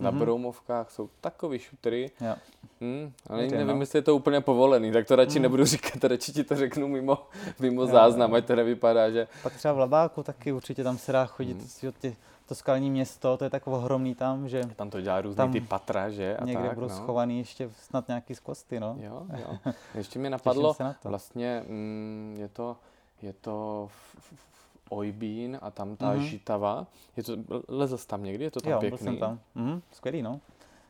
na 0.00 0.10
Mhm. 0.10 0.18
Broumovkách 0.20 0.90
jsou 0.90 1.08
takový 1.20 1.58
šutry, 1.58 2.10
Jo. 2.20 2.34
Hmm, 2.80 3.12
ale 3.26 3.46
nevím, 3.46 3.66
no. 3.66 3.80
jestli 3.80 3.98
je 3.98 4.02
to 4.02 4.16
úplně 4.16 4.40
povolený, 4.40 4.92
tak 4.92 5.06
to 5.06 5.16
radši 5.16 5.34
Hmm. 5.34 5.42
nebudu 5.42 5.64
říkat, 5.64 6.04
radši 6.04 6.32
ti 6.32 6.44
to 6.44 6.56
řeknu 6.56 6.88
mimo, 6.88 7.18
mimo 7.60 7.82
Jo, 7.82 7.86
záznam, 7.88 8.30
jo. 8.30 8.36
ať 8.36 8.44
to 8.46 8.56
nevypadá, 8.56 9.10
že... 9.10 9.28
Pak 9.42 9.52
třeba 9.56 9.74
v 9.74 9.78
Labáku 9.78 10.22
taky 10.22 10.52
určitě 10.52 10.84
tam 10.84 10.98
se 10.98 11.12
dá 11.12 11.26
chodit, 11.26 11.58
hmm. 11.82 11.92
ty, 12.00 12.16
to 12.48 12.54
skalní 12.54 12.90
město, 12.90 13.36
to 13.36 13.44
je 13.44 13.50
tak 13.50 13.66
ohromný 13.66 14.14
tam, 14.14 14.48
že 14.48 14.62
Tam 14.76 14.90
to 14.90 15.00
dělá 15.00 15.20
různý 15.20 15.36
Tam 15.36 15.52
ty 15.52 15.60
patra, 15.60 16.10
že? 16.10 16.36
A 16.36 16.44
někde 16.44 16.62
tak, 16.68 16.74
budou 16.74 16.88
no. 16.88 16.94
schovaný 16.96 17.38
ještě 17.38 17.70
snad 17.82 18.08
nějaký 18.08 18.34
skvosty, 18.34 18.80
no. 18.80 18.96
Jo, 19.00 19.26
jo. 19.38 19.72
Ještě 19.94 20.18
mi 20.18 20.30
napadlo, 20.30 20.76
na 20.80 20.92
to. 21.02 21.08
vlastně 21.08 21.64
mm, 21.68 22.36
je 22.38 22.48
to, 22.48 22.76
je 23.22 23.32
to 23.32 23.88
v, 23.90 24.16
v 24.32 24.65
Ojbín 24.90 25.58
a 25.62 25.70
tam 25.70 25.96
ta 25.96 26.12
Mhm. 26.12 26.22
Žitava. 26.22 26.86
Je 27.16 27.22
to, 27.22 27.32
lezl 27.68 27.98
tam 28.06 28.24
někdy? 28.24 28.44
Je 28.44 28.50
to 28.50 28.60
tam 28.60 28.72
jo, 28.72 28.80
pěkný? 28.80 28.98
byl 28.98 29.04
jsem 29.04 29.18
tam. 29.18 29.40
Mhm, 29.54 29.82
skvělý, 29.92 30.22
no. 30.22 30.40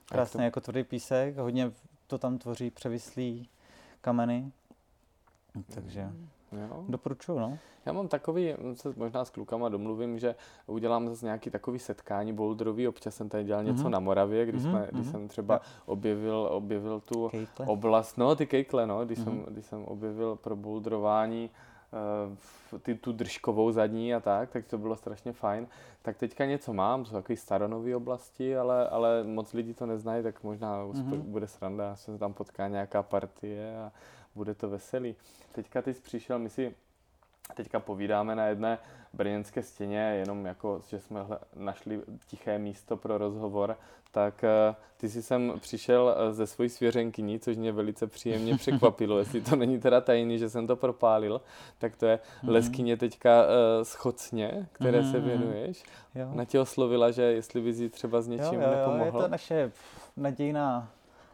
Krásně 0.09 0.45
jako 0.45 0.61
tvrdý 0.61 0.85
písek, 0.85 1.37
hodně 1.39 1.73
to 2.07 2.19
tam 2.19 2.39
tvoří 2.39 2.71
převislý 2.71 3.49
kameny. 4.01 4.53
Takže 5.75 6.11
Jo. 6.71 6.85
doporučuju, 6.89 7.39
no. 7.39 7.59
Já 7.87 7.93
mám 7.93 8.09
takový, 8.09 8.55
mm, 8.61 8.77
se 8.77 8.93
možná 8.97 9.25
s 9.25 9.31
klukama 9.31 9.69
domluvím, 9.69 10.19
že 10.19 10.35
udělám 10.67 11.09
zase 11.09 11.25
nějaký 11.27 11.51
takový 11.51 11.79
setkání 11.79 12.33
boulderový. 12.33 12.89
Občas 12.89 13.15
jsem 13.15 13.29
tady 13.29 13.45
dělal 13.45 13.65
něco 13.65 13.83
Mhm. 13.83 13.91
na 13.91 14.01
Moravě, 14.01 14.47
když, 14.47 14.63
Mhm, 14.63 14.71
jsme, 14.73 14.89
když 14.93 15.03
mhm. 15.07 15.11
jsem 15.13 15.29
třeba 15.29 15.55
Jo. 15.55 15.61
objevil, 15.87 16.49
objevil 16.53 17.01
tu 17.01 17.29
Kejkle. 17.29 17.67
oblast, 17.67 18.19
no 18.19 18.37
ty 18.37 18.47
kejkle, 18.47 18.87
no, 18.87 19.05
když, 19.05 19.19
Mhm. 19.19 19.25
jsem, 19.25 19.45
když 19.53 19.67
jsem 19.67 19.85
objevil 19.85 20.37
pro 20.37 20.57
bouldrování 20.57 21.51
ty, 22.83 22.95
tu 22.95 23.13
držkovou 23.13 23.73
zadní 23.73 24.15
a 24.15 24.21
tak, 24.21 24.51
tak 24.51 24.67
to 24.67 24.79
bylo 24.79 24.97
strašně 24.97 25.33
fajn. 25.33 25.67
Tak 26.03 26.17
teďka 26.17 26.45
něco 26.47 26.73
mám, 26.73 27.05
jsou 27.05 27.13
takové 27.13 27.37
staronové 27.37 27.97
oblasti, 27.97 28.57
ale, 28.57 28.89
ale 28.89 29.25
moc 29.25 29.53
lidí 29.53 29.75
to 29.75 29.87
neznají, 29.87 30.23
tak 30.23 30.43
možná 30.43 30.85
Mhm. 30.85 30.93
mm-hmm. 30.93 31.21
bude 31.23 31.47
sranda, 31.47 31.97
se 31.97 32.19
tam 32.19 32.33
potká 32.33 32.69
nějaká 32.69 33.03
partie 33.03 33.79
a 33.79 33.93
bude 34.35 34.55
to 34.55 34.69
veselý. 34.69 35.17
Teďka 35.53 35.83
ty 35.83 35.95
jsi 35.95 36.03
přišel, 36.03 36.39
my 36.39 36.51
si 36.51 36.75
teďka 37.55 37.81
povídáme 37.81 38.35
na 38.35 38.47
jedné 38.47 38.79
brněnské 39.13 39.63
stěně, 39.63 39.99
jenom 39.99 40.47
jako, 40.47 40.83
že 40.89 41.01
jsme 41.01 41.21
našli 41.57 42.01
tiché 42.27 42.59
místo 42.59 42.97
pro 42.97 43.19
rozhovor, 43.19 43.77
tak 44.13 44.45
eh, 44.45 44.75
ty 44.97 45.09
jsi 45.09 45.23
sem 45.23 45.53
přišel 45.61 46.17
eh, 46.19 46.33
ze 46.33 46.47
svojí 46.47 46.69
svěřenkyní, 46.71 47.39
což 47.41 47.57
mě 47.57 47.73
velice 47.73 48.07
příjemně 48.07 48.57
překvapilo, 48.59 49.19
jestli 49.19 49.41
to 49.41 49.57
není 49.57 49.81
teda 49.81 50.01
tajný, 50.01 50.39
že 50.39 50.51
jsem 50.51 50.67
to 50.67 50.77
propálil, 50.77 51.41
tak 51.79 51.97
to 51.97 52.07
je 52.07 52.19
Mhm. 52.43 52.53
leskyně 52.53 52.97
teďka 52.97 53.31
eh, 53.45 53.85
z 53.85 53.95
Chocně, 53.95 54.67
které 54.73 55.03
se 55.05 55.19
Mhm, 55.19 55.29
věnuješ. 55.29 55.83
Jo. 56.15 56.29
Ona 56.33 56.45
tě 56.45 56.61
oslovila, 56.61 57.11
že 57.11 57.23
jestli 57.23 57.61
bys 57.61 57.79
jí 57.79 57.89
třeba 57.89 58.23
s 58.23 58.27
Jo, 58.29 58.33
něčím 58.33 58.61
jo, 58.61 58.67
jo, 58.67 58.71
je 58.71 58.77
nepomohl. 58.77 59.23
to 59.23 59.29
naše 59.29 59.73
nadějná, 60.17 60.91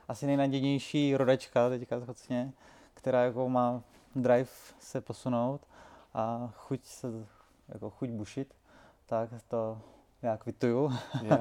asi 0.09 0.27
nejnadějnější 0.27 1.17
rodačka 1.17 1.69
teďka 1.69 2.01
zhodně, 2.01 2.53
která 2.95 3.25
jako 3.25 3.49
má 3.49 3.83
drive 4.17 4.49
se 4.81 5.01
posunout 5.01 5.61
a 6.15 6.51
chuť 6.57 6.85
se, 6.85 7.07
jako 7.69 7.91
chuť 7.91 8.09
bušit, 8.09 8.55
tak 9.07 9.31
to 9.49 9.79
já 10.23 10.37
kvituju. 10.37 10.93
Je? 11.23 11.31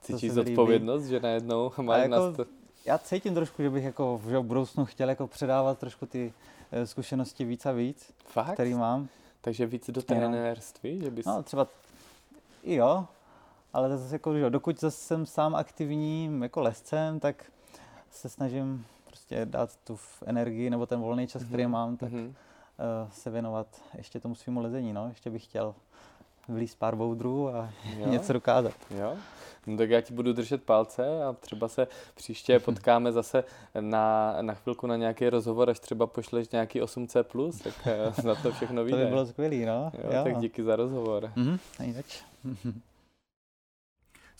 se 0.00 0.12
Cítíš 0.12 0.32
zodpovědnost, 0.32 1.04
že 1.04 1.20
najednou 1.20 1.72
máš 1.82 2.02
jako- 2.02 2.14
na 2.14 2.32
sto... 2.32 2.44
Já 2.84 2.98
cítím 2.98 3.34
trošku, 3.34 3.62
že 3.62 3.70
bych 3.70 3.84
jako 3.84 4.20
že 4.28 4.38
v 4.38 4.42
budoucnu 4.42 4.84
chtěl 4.84 5.08
jako 5.08 5.26
předávat 5.26 5.78
trošku 5.78 6.06
ty 6.06 6.32
eh, 6.72 6.86
zkušenosti 6.86 7.44
víc 7.44 7.66
a 7.66 7.72
víc, 7.72 8.12
Fakt? 8.26 8.54
který 8.54 8.74
mám. 8.74 9.08
Takže 9.40 9.66
víc 9.66 9.90
do 9.90 10.02
trenérství, 10.02 11.00
že 11.00 11.10
bys... 11.10 11.26
No 11.26 11.42
třeba 11.42 11.66
i 12.62 12.74
jo, 12.74 13.06
ale 13.72 13.96
zase 13.98 14.14
jako, 14.14 14.38
že 14.38 14.50
dokud 14.50 14.80
zase 14.80 14.96
jsem 14.96 15.26
sám 15.26 15.54
aktivním 15.54 16.42
jako 16.42 16.60
lescem, 16.60 17.20
tak 17.20 17.44
se 18.10 18.28
snažím 18.28 18.86
prostě 19.06 19.46
dát 19.46 19.76
tu 19.76 19.98
energii 20.26 20.70
nebo 20.70 20.86
ten 20.86 21.00
volný 21.00 21.26
čas, 21.26 21.42
který 21.44 21.62
Mhm, 21.62 21.72
mám, 21.72 21.96
tak 21.96 22.12
Mhm. 22.12 22.34
Uh, 22.78 23.10
se 23.10 23.30
věnovat 23.30 23.66
ještě 23.96 24.20
tomu 24.20 24.34
svýmu 24.34 24.60
lezení, 24.62 24.92
no. 24.92 25.08
Ještě 25.08 25.30
bych 25.30 25.44
chtěl 25.44 25.74
vlízt 26.48 26.78
pár 26.78 26.96
boudrů 26.96 27.48
a 27.48 27.70
Jo? 27.98 28.06
něco 28.10 28.32
dokázat. 28.32 28.72
Jo? 28.90 29.14
No 29.66 29.76
tak 29.76 29.90
já 29.90 30.00
ti 30.00 30.14
budu 30.14 30.32
držet 30.32 30.62
palce 30.62 31.24
a 31.24 31.32
třeba 31.32 31.68
se 31.68 31.86
příště 32.14 32.58
potkáme 32.64 33.12
zase 33.12 33.44
na, 33.80 34.36
na 34.40 34.54
chvilku 34.54 34.86
na 34.86 34.96
nějaký 34.96 35.28
rozhovor, 35.28 35.70
až 35.70 35.80
třeba 35.80 36.06
pošleš 36.06 36.48
nějaký 36.48 36.82
8C+, 36.82 37.24
tak 37.64 37.74
eh, 37.86 38.22
na 38.26 38.34
to 38.34 38.52
všechno 38.52 38.76
To 38.76 38.84
vyjde. 38.84 39.04
by 39.04 39.10
bylo 39.10 39.26
skvělý, 39.26 39.64
no. 39.64 39.92
jo, 40.04 40.24
tak 40.24 40.38
díky 40.38 40.62
za 40.64 40.76
rozhovor. 40.76 41.32
Mhm, 41.36 41.58
nejzač. 41.78 42.22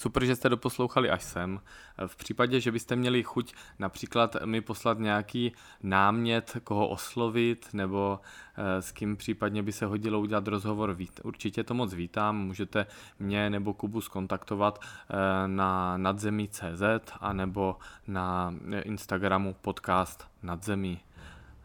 Super, 0.00 0.24
že 0.24 0.36
jste 0.36 0.48
doposlouchali 0.48 1.10
až 1.10 1.22
sem. 1.22 1.60
V 2.06 2.16
případě, 2.16 2.60
že 2.60 2.72
byste 2.72 2.96
měli 2.96 3.22
chuť 3.22 3.54
například 3.78 4.36
mi 4.44 4.60
poslat 4.60 4.98
nějaký 4.98 5.52
námět, 5.82 6.56
koho 6.64 6.88
oslovit, 6.88 7.68
nebo 7.72 8.20
eh, 8.56 8.82
s 8.82 8.92
kým 8.92 9.16
případně 9.16 9.62
by 9.62 9.72
se 9.72 9.86
hodilo 9.86 10.20
udělat 10.20 10.48
rozhovor, 10.48 10.96
určitě 11.22 11.64
to 11.64 11.74
moc 11.74 11.94
vítám. 11.94 12.36
Můžete 12.36 12.86
mě 13.18 13.50
nebo 13.50 13.74
Kubu 13.74 14.00
skontaktovat 14.00 14.78
eh, 14.82 15.14
na 15.48 15.96
nadzemí.cz 15.96 16.82
a 17.20 17.32
nebo 17.32 17.76
na 18.06 18.54
Instagramu 18.84 19.54
podcast 19.60 20.28
nadzemí. 20.42 21.00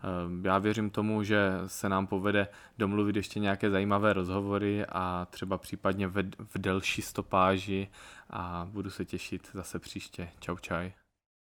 Eh, 0.03 0.47
já 0.47 0.57
věřím 0.57 0.89
tomu, 0.89 1.23
že 1.23 1.51
se 1.67 1.89
nám 1.89 2.07
povede 2.07 2.47
domluvit 2.77 3.15
ještě 3.15 3.39
nějaké 3.39 3.69
zajímavé 3.69 4.13
rozhovory 4.13 4.85
a 4.89 5.27
třeba 5.29 5.57
případně 5.57 6.07
v, 6.07 6.23
v 6.39 6.57
delší 6.57 7.01
stopáži 7.01 7.87
a 8.35 8.67
budu 8.71 8.89
se 8.89 9.05
těšit 9.05 9.49
zase 9.53 9.79
příště. 9.79 10.29
Čau 10.39 10.57
čaj. 10.57 10.93